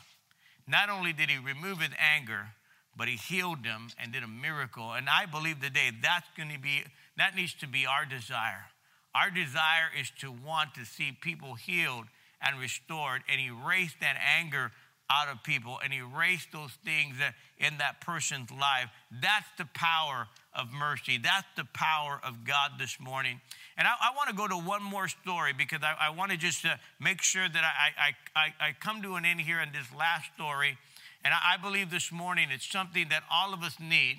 Not 0.68 0.92
only 0.92 1.12
did 1.12 1.32
he 1.32 1.40
remove 1.40 1.80
his 1.80 1.90
anger, 1.98 2.50
but 2.96 3.08
he 3.08 3.16
healed 3.16 3.64
them 3.64 3.88
and 4.00 4.14
did 4.14 4.22
a 4.22 4.28
miracle. 4.28 4.94
And 4.94 5.10
I 5.10 5.26
believe 5.26 5.60
today 5.60 5.90
that's 6.04 6.28
going 6.38 6.52
to 6.52 6.60
be, 6.60 6.84
that 7.18 7.36
needs 7.36 7.56
to 7.56 7.68
be 7.68 7.88
our 7.88 8.06
desire. 8.06 8.68
Our 9.16 9.32
desire 9.32 9.90
is 10.00 10.12
to 10.20 10.32
want 10.32 10.76
to 10.76 10.86
see 10.86 11.18
people 11.20 11.56
healed 11.56 12.06
and 12.42 12.60
restored 12.60 13.22
and 13.30 13.40
erase 13.40 13.94
that 14.02 14.18
anger 14.40 14.72
out 15.10 15.28
of 15.28 15.42
people 15.44 15.80
and 15.84 15.92
erase 15.92 16.46
those 16.54 16.72
things 16.86 17.16
in 17.58 17.78
that 17.80 18.00
person's 18.02 18.52
life. 18.52 18.90
That's 19.22 19.48
the 19.58 19.68
power 19.74 20.28
of 20.54 20.72
mercy. 20.72 21.18
That's 21.18 21.48
the 21.58 21.66
power 21.74 22.22
of 22.24 22.46
God 22.46 22.74
this 22.78 23.00
morning. 23.00 23.42
And 23.78 23.88
I, 23.88 23.92
I 23.92 24.16
want 24.16 24.30
to 24.30 24.36
go 24.36 24.48
to 24.48 24.56
one 24.56 24.84
more 24.84 25.08
story 25.08 25.54
because 25.58 25.80
I, 25.84 25.96
I 26.00 26.10
want 26.12 26.32
to 26.32 26.38
just 26.38 26.64
uh, 26.66 26.76
make 27.00 27.22
sure 27.22 27.48
that 27.50 27.64
I, 27.64 28.14
I, 28.36 28.54
I, 28.60 28.76
come 28.80 29.02
to 29.02 29.16
an 29.16 29.26
end 29.26 29.42
here 29.42 29.60
in 29.60 29.70
this 29.72 29.88
last 29.98 30.30
story. 30.36 30.78
And 31.24 31.34
I, 31.34 31.56
I 31.56 31.58
believe 31.58 31.90
this 31.90 32.12
morning 32.12 32.50
it's 32.52 32.70
something 32.70 33.08
that 33.10 33.24
all 33.32 33.54
of 33.54 33.64
us 33.64 33.80
need. 33.80 34.18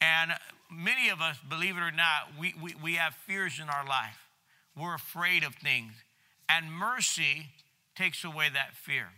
And 0.00 0.32
many 0.70 1.08
of 1.10 1.20
us, 1.20 1.36
believe 1.48 1.76
it 1.76 1.80
or 1.80 1.92
not, 1.92 2.38
we, 2.38 2.54
we, 2.62 2.74
we 2.82 2.94
have 2.94 3.14
fears 3.26 3.60
in 3.60 3.68
our 3.68 3.86
life. 3.86 4.18
We're 4.76 4.94
afraid 4.94 5.42
of 5.44 5.54
things. 5.56 5.92
And 6.48 6.72
mercy 6.72 7.46
takes 7.96 8.24
away 8.24 8.48
that 8.52 8.74
fear. 8.74 9.08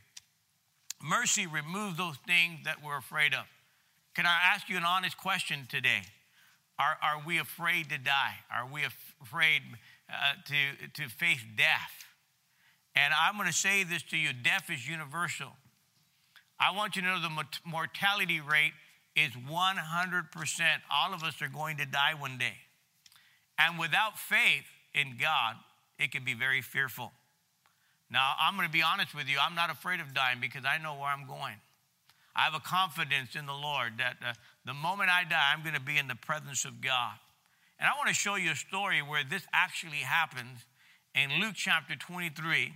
Mercy 1.03 1.47
removes 1.47 1.97
those 1.97 2.17
things 2.27 2.61
that 2.65 2.77
we're 2.85 2.97
afraid 2.97 3.35
of. 3.35 3.45
Can 4.15 4.27
I 4.27 4.39
ask 4.55 4.69
you 4.69 4.77
an 4.77 4.85
honest 4.85 5.19
question 5.19 5.67
today? 5.69 6.03
Are, 6.79 6.97
are 7.03 7.23
we 7.27 7.39
afraid 7.39 7.91
to 7.91 7.99
die? 7.99 8.37
Are 8.51 8.67
we 8.67 8.85
af- 8.85 9.15
afraid 9.23 9.63
uh, 10.09 10.35
to, 10.47 11.03
to 11.03 11.09
face 11.09 11.45
death? 11.57 12.05
And 12.97 13.13
I'm 13.13 13.37
going 13.37 13.49
to 13.49 13.53
say 13.53 13.85
this 13.85 14.03
to 14.05 14.17
you 14.17 14.31
death 14.33 14.71
is 14.71 14.89
universal. 14.89 15.53
I 16.59 16.75
want 16.75 16.97
you 16.97 17.03
to 17.03 17.09
know 17.09 17.21
the 17.21 17.45
mortality 17.65 18.41
rate 18.41 18.73
is 19.17 19.31
100%. 19.31 20.61
All 20.91 21.13
of 21.13 21.23
us 21.23 21.43
are 21.43 21.49
going 21.49 21.77
to 21.79 21.87
die 21.87 22.15
one 22.19 22.39
day. 22.39 22.55
And 23.59 23.79
without 23.79 24.19
faith 24.19 24.65
in 24.95 25.17
God, 25.21 25.57
it 25.99 26.13
can 26.13 26.25
be 26.25 26.35
very 26.35 26.63
fearful. 26.63 27.13
Now, 28.11 28.35
I'm 28.39 28.57
going 28.57 28.69
to 28.69 28.73
be 28.73 28.83
honest 28.83 29.15
with 29.15 29.29
you. 29.29 29.39
I'm 29.41 29.55
not 29.55 29.71
afraid 29.71 30.01
of 30.01 30.15
dying 30.15 30.39
because 30.41 30.65
I 30.65 30.79
know 30.79 30.95
where 30.95 31.09
I'm 31.09 31.27
going. 31.27 31.57
I 32.37 32.43
have 32.43 32.55
a 32.55 32.61
confidence 32.61 33.37
in 33.37 33.47
the 33.47 33.55
Lord 33.55 33.95
that 33.99 34.17
uh, 34.25 34.35
the 34.67 34.75
moment 34.75 35.11
I 35.11 35.25
die, 35.25 35.53
I'm 35.53 35.63
going 35.63 35.75
to 35.75 35.81
be 35.81 35.99
in 35.99 36.09
the 36.09 36.17
presence 36.17 36.65
of 36.65 36.81
God. 36.81 37.15
And 37.79 37.89
I 37.89 37.97
want 37.97 38.09
to 38.09 38.15
show 38.15 38.35
you 38.37 38.53
a 38.53 38.57
story 38.57 39.03
where 39.03 39.23
this 39.25 39.47
actually 39.53 39.99
happens 39.99 40.65
in 41.15 41.41
Luke 41.41 41.55
chapter 41.55 41.95
23. 41.95 42.73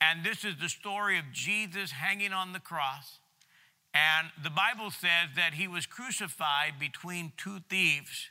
And 0.00 0.24
this 0.24 0.44
is 0.44 0.56
the 0.60 0.68
story 0.68 1.18
of 1.18 1.24
Jesus 1.32 1.92
hanging 1.92 2.32
on 2.32 2.52
the 2.52 2.60
cross. 2.60 3.18
And 3.94 4.28
the 4.42 4.50
Bible 4.50 4.90
says 4.90 5.30
that 5.36 5.54
he 5.54 5.68
was 5.68 5.86
crucified 5.86 6.74
between 6.80 7.32
two 7.36 7.60
thieves, 7.70 8.28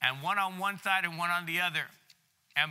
and 0.00 0.22
one 0.22 0.38
on 0.38 0.58
one 0.58 0.78
side 0.78 1.04
and 1.04 1.18
one 1.18 1.30
on 1.30 1.44
the 1.44 1.60
other. 1.60 1.86
And, 2.56 2.70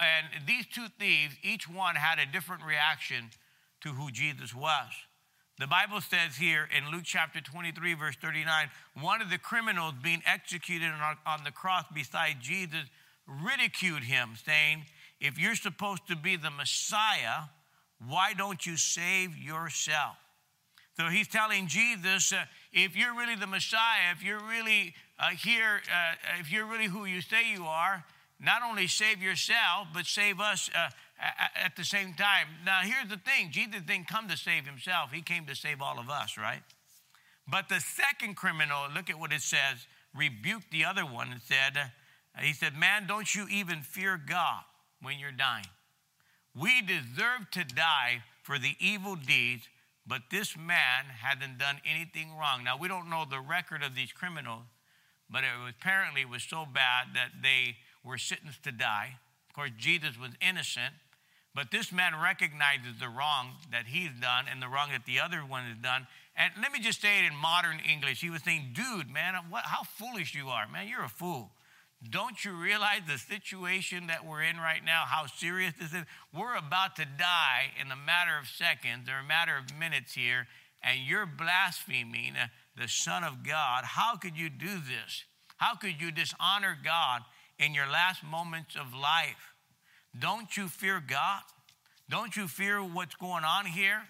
and 0.00 0.46
these 0.46 0.66
two 0.66 0.86
thieves, 0.98 1.34
each 1.42 1.68
one 1.68 1.94
had 1.94 2.18
a 2.18 2.30
different 2.30 2.62
reaction 2.62 3.30
to 3.82 3.90
who 3.90 4.10
Jesus 4.10 4.54
was. 4.54 4.88
The 5.58 5.66
Bible 5.66 6.00
says 6.02 6.36
here 6.36 6.68
in 6.76 6.90
Luke 6.92 7.04
chapter 7.04 7.40
23, 7.40 7.94
verse 7.94 8.16
39, 8.20 8.68
one 9.00 9.22
of 9.22 9.30
the 9.30 9.38
criminals 9.38 9.94
being 10.02 10.22
executed 10.26 10.90
on, 11.26 11.44
the 11.44 11.50
cross 11.50 11.84
beside 11.94 12.36
Jesus 12.42 12.84
ridiculed 13.26 14.02
him, 14.02 14.34
saying, 14.44 14.84
If 15.18 15.38
you're 15.38 15.54
supposed 15.54 16.06
to 16.08 16.16
be 16.16 16.36
the 16.36 16.50
Messiah, 16.50 17.48
why 18.06 18.34
don't 18.34 18.66
you 18.66 18.76
save 18.76 19.34
yourself? 19.38 20.16
So 20.98 21.08
he's 21.08 21.28
telling 21.28 21.68
Jesus, 21.68 22.32
uh, 22.32 22.44
if 22.72 22.96
you're 22.96 23.14
really 23.14 23.34
the 23.34 23.46
Messiah, 23.46 24.12
if 24.12 24.22
you're 24.22 24.40
really 24.40 24.94
uh, 25.18 25.28
here, 25.30 25.80
uh, 25.90 26.38
if 26.40 26.50
you're 26.52 26.66
really 26.66 26.86
who 26.86 27.04
you 27.06 27.22
say 27.22 27.50
you 27.50 27.64
are, 27.64 28.04
not 28.40 28.62
only 28.62 28.86
save 28.86 29.22
yourself, 29.22 29.88
but 29.94 30.06
save 30.06 30.40
us 30.40 30.70
uh, 30.74 30.90
at 31.64 31.76
the 31.76 31.84
same 31.84 32.14
time. 32.14 32.48
Now, 32.64 32.80
here's 32.82 33.08
the 33.08 33.16
thing 33.16 33.50
Jesus 33.50 33.82
didn't 33.86 34.08
come 34.08 34.28
to 34.28 34.36
save 34.36 34.66
himself, 34.66 35.12
he 35.12 35.22
came 35.22 35.46
to 35.46 35.54
save 35.54 35.80
all 35.80 35.98
of 35.98 36.10
us, 36.10 36.36
right? 36.36 36.62
But 37.48 37.68
the 37.68 37.80
second 37.80 38.36
criminal, 38.36 38.86
look 38.94 39.08
at 39.08 39.18
what 39.18 39.32
it 39.32 39.40
says, 39.40 39.86
rebuked 40.14 40.70
the 40.70 40.84
other 40.84 41.04
one 41.06 41.30
and 41.30 41.40
said, 41.40 41.76
uh, 41.76 42.40
He 42.40 42.52
said, 42.52 42.74
Man, 42.74 43.06
don't 43.06 43.32
you 43.34 43.46
even 43.48 43.82
fear 43.82 44.18
God 44.18 44.62
when 45.00 45.18
you're 45.18 45.30
dying? 45.30 45.66
We 46.54 46.82
deserve 46.82 47.50
to 47.52 47.64
die 47.64 48.22
for 48.42 48.58
the 48.58 48.74
evil 48.80 49.14
deeds, 49.14 49.68
but 50.06 50.22
this 50.30 50.56
man 50.56 51.04
hadn't 51.20 51.58
done 51.58 51.80
anything 51.84 52.36
wrong. 52.36 52.64
Now, 52.64 52.78
we 52.78 52.88
don't 52.88 53.10
know 53.10 53.24
the 53.28 53.40
record 53.40 53.82
of 53.82 53.94
these 53.94 54.12
criminals, 54.12 54.64
but 55.30 55.44
it 55.44 55.50
was, 55.62 55.74
apparently 55.78 56.22
it 56.22 56.28
was 56.28 56.42
so 56.42 56.64
bad 56.64 57.08
that 57.14 57.42
they 57.42 57.76
were 58.06 58.18
sentenced 58.18 58.62
to 58.62 58.72
die. 58.72 59.18
Of 59.50 59.54
course, 59.54 59.70
Jesus 59.76 60.18
was 60.18 60.30
innocent, 60.40 60.94
but 61.54 61.70
this 61.70 61.90
man 61.90 62.12
recognizes 62.22 63.00
the 63.00 63.08
wrong 63.08 63.52
that 63.72 63.86
he's 63.86 64.10
done 64.20 64.46
and 64.50 64.62
the 64.62 64.68
wrong 64.68 64.90
that 64.92 65.06
the 65.06 65.20
other 65.20 65.40
one 65.40 65.64
has 65.64 65.78
done. 65.82 66.06
And 66.36 66.52
let 66.60 66.72
me 66.72 66.80
just 66.80 67.00
say 67.00 67.24
it 67.24 67.26
in 67.26 67.34
modern 67.34 67.80
English. 67.80 68.20
He 68.20 68.30
was 68.30 68.42
saying, 68.42 68.74
dude, 68.74 69.10
man, 69.10 69.34
what, 69.48 69.64
how 69.64 69.82
foolish 69.82 70.34
you 70.34 70.48
are. 70.48 70.68
Man, 70.68 70.86
you're 70.86 71.04
a 71.04 71.08
fool. 71.08 71.50
Don't 72.10 72.44
you 72.44 72.52
realize 72.52 73.00
the 73.08 73.18
situation 73.18 74.08
that 74.08 74.26
we're 74.26 74.42
in 74.42 74.58
right 74.58 74.84
now, 74.84 75.04
how 75.06 75.26
serious 75.26 75.72
this 75.80 75.94
is? 75.94 76.04
We're 76.32 76.56
about 76.56 76.94
to 76.96 77.06
die 77.06 77.72
in 77.80 77.90
a 77.90 77.96
matter 77.96 78.36
of 78.38 78.46
seconds 78.48 79.08
or 79.08 79.24
a 79.24 79.26
matter 79.26 79.56
of 79.56 79.76
minutes 79.78 80.12
here, 80.12 80.46
and 80.82 81.00
you're 81.00 81.26
blaspheming 81.26 82.34
the 82.76 82.86
Son 82.86 83.24
of 83.24 83.42
God. 83.42 83.84
How 83.84 84.16
could 84.16 84.36
you 84.36 84.50
do 84.50 84.74
this? 84.76 85.24
How 85.56 85.74
could 85.74 86.00
you 86.00 86.12
dishonor 86.12 86.76
God 86.84 87.22
in 87.58 87.74
your 87.74 87.86
last 87.86 88.22
moments 88.22 88.76
of 88.76 88.94
life? 88.94 89.54
Don't 90.18 90.56
you 90.56 90.68
fear 90.68 91.02
God? 91.06 91.42
Don't 92.08 92.36
you 92.36 92.46
fear 92.46 92.80
what's 92.80 93.14
going 93.16 93.44
on 93.44 93.66
here? 93.66 94.02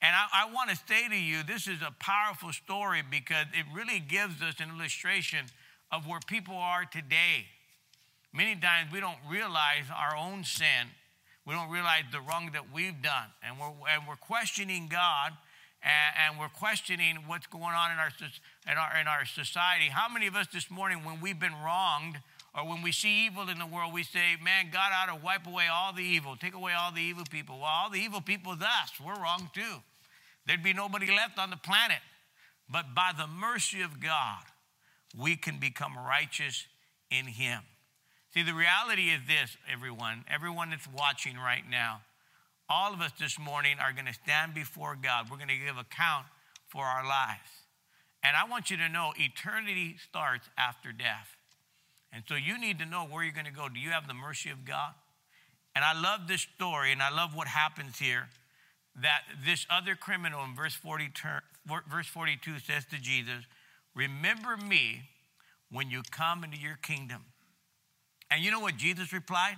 And 0.00 0.16
I, 0.16 0.46
I 0.46 0.52
want 0.52 0.70
to 0.70 0.76
say 0.76 1.08
to 1.08 1.16
you, 1.16 1.42
this 1.42 1.68
is 1.68 1.80
a 1.80 1.94
powerful 2.00 2.52
story 2.52 3.02
because 3.08 3.46
it 3.52 3.66
really 3.74 4.00
gives 4.00 4.42
us 4.42 4.54
an 4.58 4.70
illustration 4.76 5.46
of 5.90 6.06
where 6.06 6.20
people 6.26 6.56
are 6.56 6.84
today. 6.84 7.46
Many 8.32 8.56
times 8.56 8.90
we 8.92 9.00
don't 9.00 9.18
realize 9.28 9.84
our 9.94 10.16
own 10.16 10.44
sin. 10.44 10.88
We 11.46 11.54
don't 11.54 11.70
realize 11.70 12.04
the 12.10 12.20
wrong 12.20 12.50
that 12.52 12.72
we've 12.72 13.00
done. 13.02 13.28
And 13.42 13.58
we're, 13.58 13.72
and 13.90 14.02
we're 14.08 14.16
questioning 14.16 14.88
God 14.88 15.32
and, 15.82 16.30
and 16.30 16.40
we're 16.40 16.48
questioning 16.48 17.18
what's 17.26 17.46
going 17.46 17.74
on 17.74 17.92
in 17.92 17.98
our, 17.98 18.10
in, 18.70 18.78
our, 18.78 19.00
in 19.00 19.08
our 19.08 19.24
society. 19.24 19.86
How 19.90 20.12
many 20.12 20.26
of 20.26 20.34
us 20.34 20.46
this 20.52 20.70
morning, 20.70 21.04
when 21.04 21.20
we've 21.20 21.38
been 21.38 21.54
wronged, 21.64 22.18
or 22.54 22.68
when 22.68 22.82
we 22.82 22.92
see 22.92 23.26
evil 23.26 23.48
in 23.48 23.58
the 23.58 23.66
world, 23.66 23.94
we 23.94 24.02
say, 24.02 24.36
man, 24.42 24.68
God 24.70 24.92
ought 24.92 25.14
to 25.14 25.24
wipe 25.24 25.46
away 25.46 25.66
all 25.72 25.92
the 25.92 26.02
evil, 26.02 26.36
take 26.36 26.54
away 26.54 26.72
all 26.74 26.92
the 26.92 27.00
evil 27.00 27.24
people. 27.30 27.58
Well, 27.58 27.68
all 27.68 27.90
the 27.90 27.98
evil 27.98 28.20
people 28.20 28.52
is 28.52 28.60
us. 28.60 28.92
We're 29.04 29.14
wrong 29.14 29.50
too. 29.54 29.82
There'd 30.46 30.62
be 30.62 30.74
nobody 30.74 31.06
left 31.06 31.38
on 31.38 31.50
the 31.50 31.56
planet. 31.56 31.98
But 32.68 32.94
by 32.94 33.12
the 33.16 33.26
mercy 33.26 33.82
of 33.82 34.00
God, 34.00 34.42
we 35.18 35.36
can 35.36 35.58
become 35.58 35.96
righteous 35.96 36.66
in 37.10 37.26
Him. 37.26 37.60
See, 38.34 38.42
the 38.42 38.54
reality 38.54 39.10
is 39.10 39.20
this, 39.26 39.56
everyone, 39.70 40.24
everyone 40.32 40.70
that's 40.70 40.88
watching 40.88 41.36
right 41.36 41.64
now, 41.70 42.00
all 42.68 42.94
of 42.94 43.00
us 43.00 43.12
this 43.18 43.38
morning 43.38 43.76
are 43.78 43.92
going 43.92 44.06
to 44.06 44.14
stand 44.14 44.54
before 44.54 44.96
God. 45.00 45.30
We're 45.30 45.36
going 45.36 45.48
to 45.48 45.56
give 45.56 45.76
account 45.76 46.26
for 46.68 46.84
our 46.84 47.06
lives. 47.06 47.50
And 48.22 48.36
I 48.36 48.48
want 48.48 48.70
you 48.70 48.76
to 48.78 48.88
know 48.88 49.12
eternity 49.16 49.96
starts 50.08 50.48
after 50.56 50.92
death. 50.92 51.36
And 52.12 52.24
so 52.28 52.34
you 52.34 52.58
need 52.58 52.78
to 52.78 52.86
know 52.86 53.04
where 53.04 53.24
you're 53.24 53.32
going 53.32 53.46
to 53.46 53.52
go. 53.52 53.68
Do 53.68 53.80
you 53.80 53.90
have 53.90 54.06
the 54.06 54.14
mercy 54.14 54.50
of 54.50 54.64
God? 54.64 54.92
And 55.74 55.84
I 55.84 55.98
love 55.98 56.28
this 56.28 56.46
story, 56.56 56.92
and 56.92 57.02
I 57.02 57.10
love 57.10 57.34
what 57.34 57.48
happens 57.48 57.98
here. 57.98 58.28
That 59.00 59.22
this 59.46 59.66
other 59.70 59.94
criminal 59.94 60.44
in 60.44 60.54
verse, 60.54 60.74
40, 60.74 61.10
verse 61.90 62.06
42 62.06 62.58
says 62.58 62.84
to 62.90 63.00
Jesus, 63.00 63.46
Remember 63.94 64.56
me 64.56 65.02
when 65.70 65.90
you 65.90 66.02
come 66.10 66.44
into 66.44 66.58
your 66.58 66.76
kingdom. 66.82 67.24
And 68.30 68.42
you 68.44 68.50
know 68.50 68.60
what 68.60 68.76
Jesus 68.76 69.12
replied? 69.12 69.56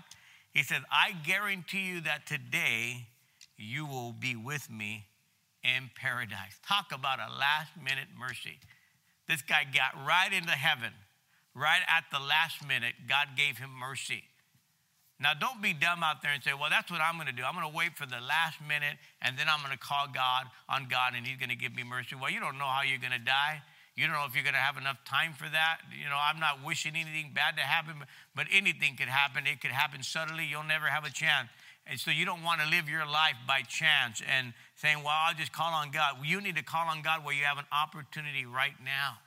He 0.52 0.62
said, 0.62 0.82
I 0.90 1.12
guarantee 1.26 1.86
you 1.86 2.00
that 2.02 2.26
today 2.26 3.08
you 3.56 3.86
will 3.86 4.12
be 4.12 4.36
with 4.36 4.70
me 4.70 5.06
in 5.64 5.90
paradise. 5.96 6.60
Talk 6.68 6.92
about 6.92 7.18
a 7.18 7.32
last 7.36 7.70
minute 7.82 8.08
mercy. 8.16 8.58
This 9.28 9.42
guy 9.42 9.64
got 9.64 10.06
right 10.06 10.32
into 10.32 10.52
heaven 10.52 10.92
right 11.54 11.82
at 11.88 12.04
the 12.12 12.18
last 12.18 12.66
minute, 12.66 12.94
God 13.08 13.28
gave 13.36 13.58
him 13.58 13.70
mercy. 13.70 14.24
Now, 15.20 15.32
don't 15.32 15.62
be 15.62 15.72
dumb 15.72 16.02
out 16.02 16.22
there 16.22 16.32
and 16.34 16.42
say, 16.42 16.52
well, 16.52 16.68
that's 16.68 16.90
what 16.90 17.00
I'm 17.00 17.14
going 17.14 17.30
to 17.30 17.32
do. 17.32 17.46
I'm 17.46 17.54
going 17.54 17.70
to 17.70 17.74
wait 17.74 17.96
for 17.96 18.04
the 18.04 18.18
last 18.18 18.58
minute 18.58 18.98
and 19.22 19.38
then 19.38 19.46
I'm 19.46 19.62
going 19.62 19.72
to 19.72 19.78
call 19.78 20.10
God 20.12 20.50
on 20.68 20.90
God 20.90 21.14
and 21.14 21.24
He's 21.24 21.38
going 21.38 21.54
to 21.54 21.56
give 21.56 21.74
me 21.74 21.84
mercy. 21.86 22.18
Well, 22.18 22.30
you 22.30 22.40
don't 22.40 22.58
know 22.58 22.66
how 22.66 22.82
you're 22.82 22.98
going 22.98 23.14
to 23.14 23.22
die. 23.22 23.62
You 23.94 24.10
don't 24.10 24.18
know 24.18 24.26
if 24.26 24.34
you're 24.34 24.42
going 24.42 24.58
to 24.58 24.66
have 24.66 24.76
enough 24.76 24.98
time 25.06 25.32
for 25.32 25.46
that. 25.46 25.86
You 25.94 26.10
know, 26.10 26.18
I'm 26.18 26.40
not 26.42 26.66
wishing 26.66 26.98
anything 26.98 27.30
bad 27.32 27.54
to 27.56 27.62
happen, 27.62 27.94
but 28.34 28.50
anything 28.50 28.96
could 28.98 29.06
happen. 29.06 29.46
It 29.46 29.62
could 29.62 29.70
happen 29.70 30.02
suddenly. 30.02 30.46
You'll 30.50 30.66
never 30.66 30.86
have 30.90 31.04
a 31.04 31.14
chance. 31.14 31.48
And 31.86 32.00
so 32.00 32.10
you 32.10 32.26
don't 32.26 32.42
want 32.42 32.60
to 32.60 32.66
live 32.66 32.88
your 32.88 33.06
life 33.06 33.38
by 33.46 33.62
chance 33.62 34.20
and 34.26 34.52
saying, 34.74 34.98
well, 34.98 35.14
I'll 35.14 35.34
just 35.34 35.52
call 35.52 35.72
on 35.72 35.92
God. 35.92 36.16
You 36.24 36.40
need 36.40 36.56
to 36.56 36.64
call 36.64 36.88
on 36.88 37.02
God 37.02 37.24
where 37.24 37.34
you 37.34 37.44
have 37.44 37.58
an 37.58 37.70
opportunity 37.70 38.44
right 38.44 38.74
now. 38.82 39.22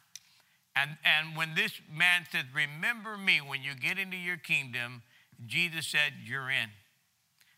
And, 0.80 0.92
and 1.04 1.36
when 1.36 1.56
this 1.56 1.72
man 1.92 2.26
said, 2.32 2.48
Remember 2.54 3.18
me 3.18 3.40
when 3.40 3.64
you 3.64 3.74
get 3.76 3.98
into 3.98 4.18
your 4.18 4.38
kingdom, 4.38 5.02
Jesus 5.46 5.88
said, 5.88 6.14
You're 6.26 6.50
in. 6.50 6.70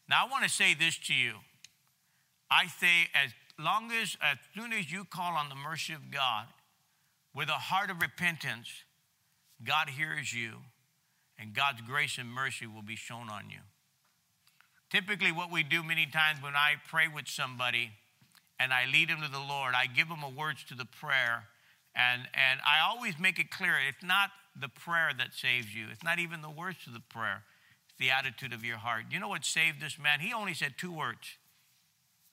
Now, 0.09 0.25
I 0.25 0.29
want 0.29 0.43
to 0.43 0.49
say 0.49 0.73
this 0.73 0.97
to 1.07 1.13
you. 1.13 1.33
I 2.49 2.67
say, 2.67 3.09
as 3.13 3.31
long 3.59 3.91
as, 3.91 4.17
as 4.21 4.37
soon 4.55 4.73
as 4.73 4.91
you 4.91 5.05
call 5.05 5.33
on 5.33 5.49
the 5.49 5.55
mercy 5.55 5.93
of 5.93 6.09
God 6.11 6.47
with 7.35 7.49
a 7.49 7.53
heart 7.53 7.91
of 7.91 8.01
repentance, 8.01 8.69
God 9.63 9.89
hears 9.89 10.33
you 10.33 10.53
and 11.37 11.53
God's 11.53 11.81
grace 11.81 12.17
and 12.17 12.29
mercy 12.29 12.65
will 12.65 12.81
be 12.81 12.95
shown 12.95 13.29
on 13.29 13.49
you. 13.49 13.59
Typically, 14.89 15.31
what 15.31 15.51
we 15.51 15.61
do 15.61 15.83
many 15.83 16.07
times 16.07 16.41
when 16.41 16.55
I 16.55 16.73
pray 16.87 17.07
with 17.07 17.27
somebody 17.27 17.91
and 18.59 18.73
I 18.73 18.85
lead 18.91 19.09
them 19.09 19.21
to 19.21 19.31
the 19.31 19.39
Lord, 19.39 19.73
I 19.75 19.85
give 19.85 20.09
them 20.09 20.23
a 20.23 20.29
words 20.29 20.63
to 20.65 20.75
the 20.75 20.85
prayer 20.85 21.43
and, 21.99 22.21
and 22.33 22.59
I 22.65 22.87
always 22.87 23.19
make 23.19 23.39
it 23.39 23.51
clear 23.51 23.73
it's 23.87 24.03
not 24.03 24.29
the 24.59 24.69
prayer 24.69 25.11
that 25.17 25.33
saves 25.33 25.75
you, 25.75 25.87
it's 25.91 26.03
not 26.03 26.19
even 26.19 26.41
the 26.41 26.49
words 26.49 26.87
of 26.87 26.93
the 26.93 27.01
prayer, 27.01 27.43
it's 27.87 27.97
the 27.99 28.09
attitude 28.09 28.53
of 28.53 28.63
your 28.63 28.77
heart. 28.77 29.05
You 29.11 29.19
know 29.19 29.27
what 29.27 29.43
saved 29.43 29.81
this 29.81 29.99
man? 29.99 30.21
He 30.21 30.33
only 30.33 30.53
said 30.53 30.75
two 30.77 30.93
words, 30.93 31.37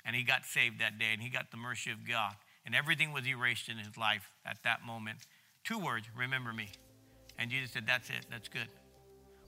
and 0.05 0.15
he 0.15 0.23
got 0.23 0.47
saved 0.47 0.81
that 0.81 0.99
day, 0.99 1.13
and 1.13 1.21
he 1.21 1.29
got 1.29 1.51
the 1.51 1.57
mercy 1.57 1.91
of 1.91 2.07
God. 2.09 2.35
And 2.65 2.75
everything 2.75 3.13
was 3.13 3.27
erased 3.27 3.69
in 3.69 3.79
his 3.79 3.97
life 3.97 4.33
at 4.45 4.59
that 4.65 4.85
moment. 4.85 5.19
Two 5.63 5.79
words, 5.79 6.07
remember 6.17 6.53
me. 6.53 6.69
And 7.39 7.51
Jesus 7.51 7.71
said, 7.71 7.87
That's 7.87 8.09
it, 8.09 8.27
that's 8.31 8.49
good. 8.49 8.69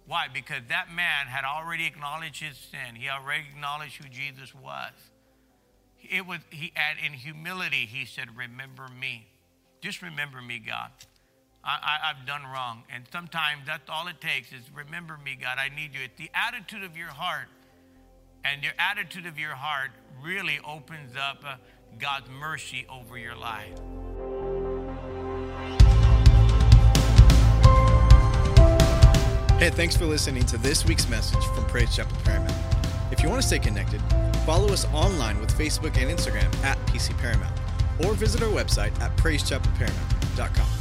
Why? 0.07 0.27
Because 0.33 0.63
that 0.69 0.91
man 0.91 1.27
had 1.27 1.45
already 1.45 1.87
acknowledged 1.87 2.43
his 2.43 2.57
sin. 2.57 2.95
He 2.95 3.09
already 3.09 3.45
acknowledged 3.55 4.03
who 4.03 4.09
Jesus 4.09 4.55
was. 4.55 4.93
It 6.01 6.27
was 6.27 6.39
he 6.51 6.73
and 6.77 6.99
in 7.05 7.13
humility 7.13 7.87
he 7.87 8.07
said, 8.07 8.37
"Remember 8.37 8.89
me, 8.89 9.27
just 9.81 10.03
remember 10.03 10.41
me, 10.41 10.59
God. 10.59 10.91
I, 11.65 11.99
I've 12.05 12.27
done 12.27 12.45
wrong, 12.45 12.85
and 12.93 13.05
sometimes 13.13 13.67
that's 13.67 13.91
all 13.91 14.07
it 14.09 14.21
takes 14.21 14.53
is 14.53 14.63
remember 14.75 15.19
me, 15.23 15.37
God. 15.41 15.59
I 15.59 15.69
need 15.75 15.93
you." 15.93 16.01
It's 16.03 16.17
the 16.17 16.31
attitude 16.33 16.83
of 16.83 16.97
your 16.97 17.09
heart, 17.09 17.49
and 18.45 18.63
your 18.63 18.73
attitude 18.79 19.27
of 19.27 19.39
your 19.39 19.55
heart 19.55 19.91
really 20.23 20.61
opens 20.65 21.15
up 21.17 21.43
uh, 21.45 21.57
God's 21.99 22.29
mercy 22.31 22.87
over 22.89 23.19
your 23.19 23.37
life. 23.37 23.79
Hey, 29.59 29.71
thanks 29.71 29.97
for 29.97 30.07
listening 30.07 30.45
to 30.47 30.57
this 30.57 30.87
week's 30.87 31.09
message 31.09 31.45
from 31.47 31.67
Praise 31.67 31.95
Chapel 31.95 32.17
Paramount. 32.25 32.55
If 33.11 33.23
you 33.23 33.29
want 33.29 33.43
to 33.43 33.47
stay 33.47 33.59
connected, 33.59 34.01
follow 34.47 34.69
us 34.69 34.87
online 34.93 35.41
with 35.41 35.51
Facebook 35.59 35.97
and 35.97 36.17
Instagram 36.17 36.55
at 36.63 36.79
PC 36.87 37.19
Paramount, 37.19 37.59
or 38.07 38.15
visit 38.15 38.43
our 38.43 38.49
website 38.51 38.99
at 39.01 39.17
praisechapelparamount.com. 39.17 40.78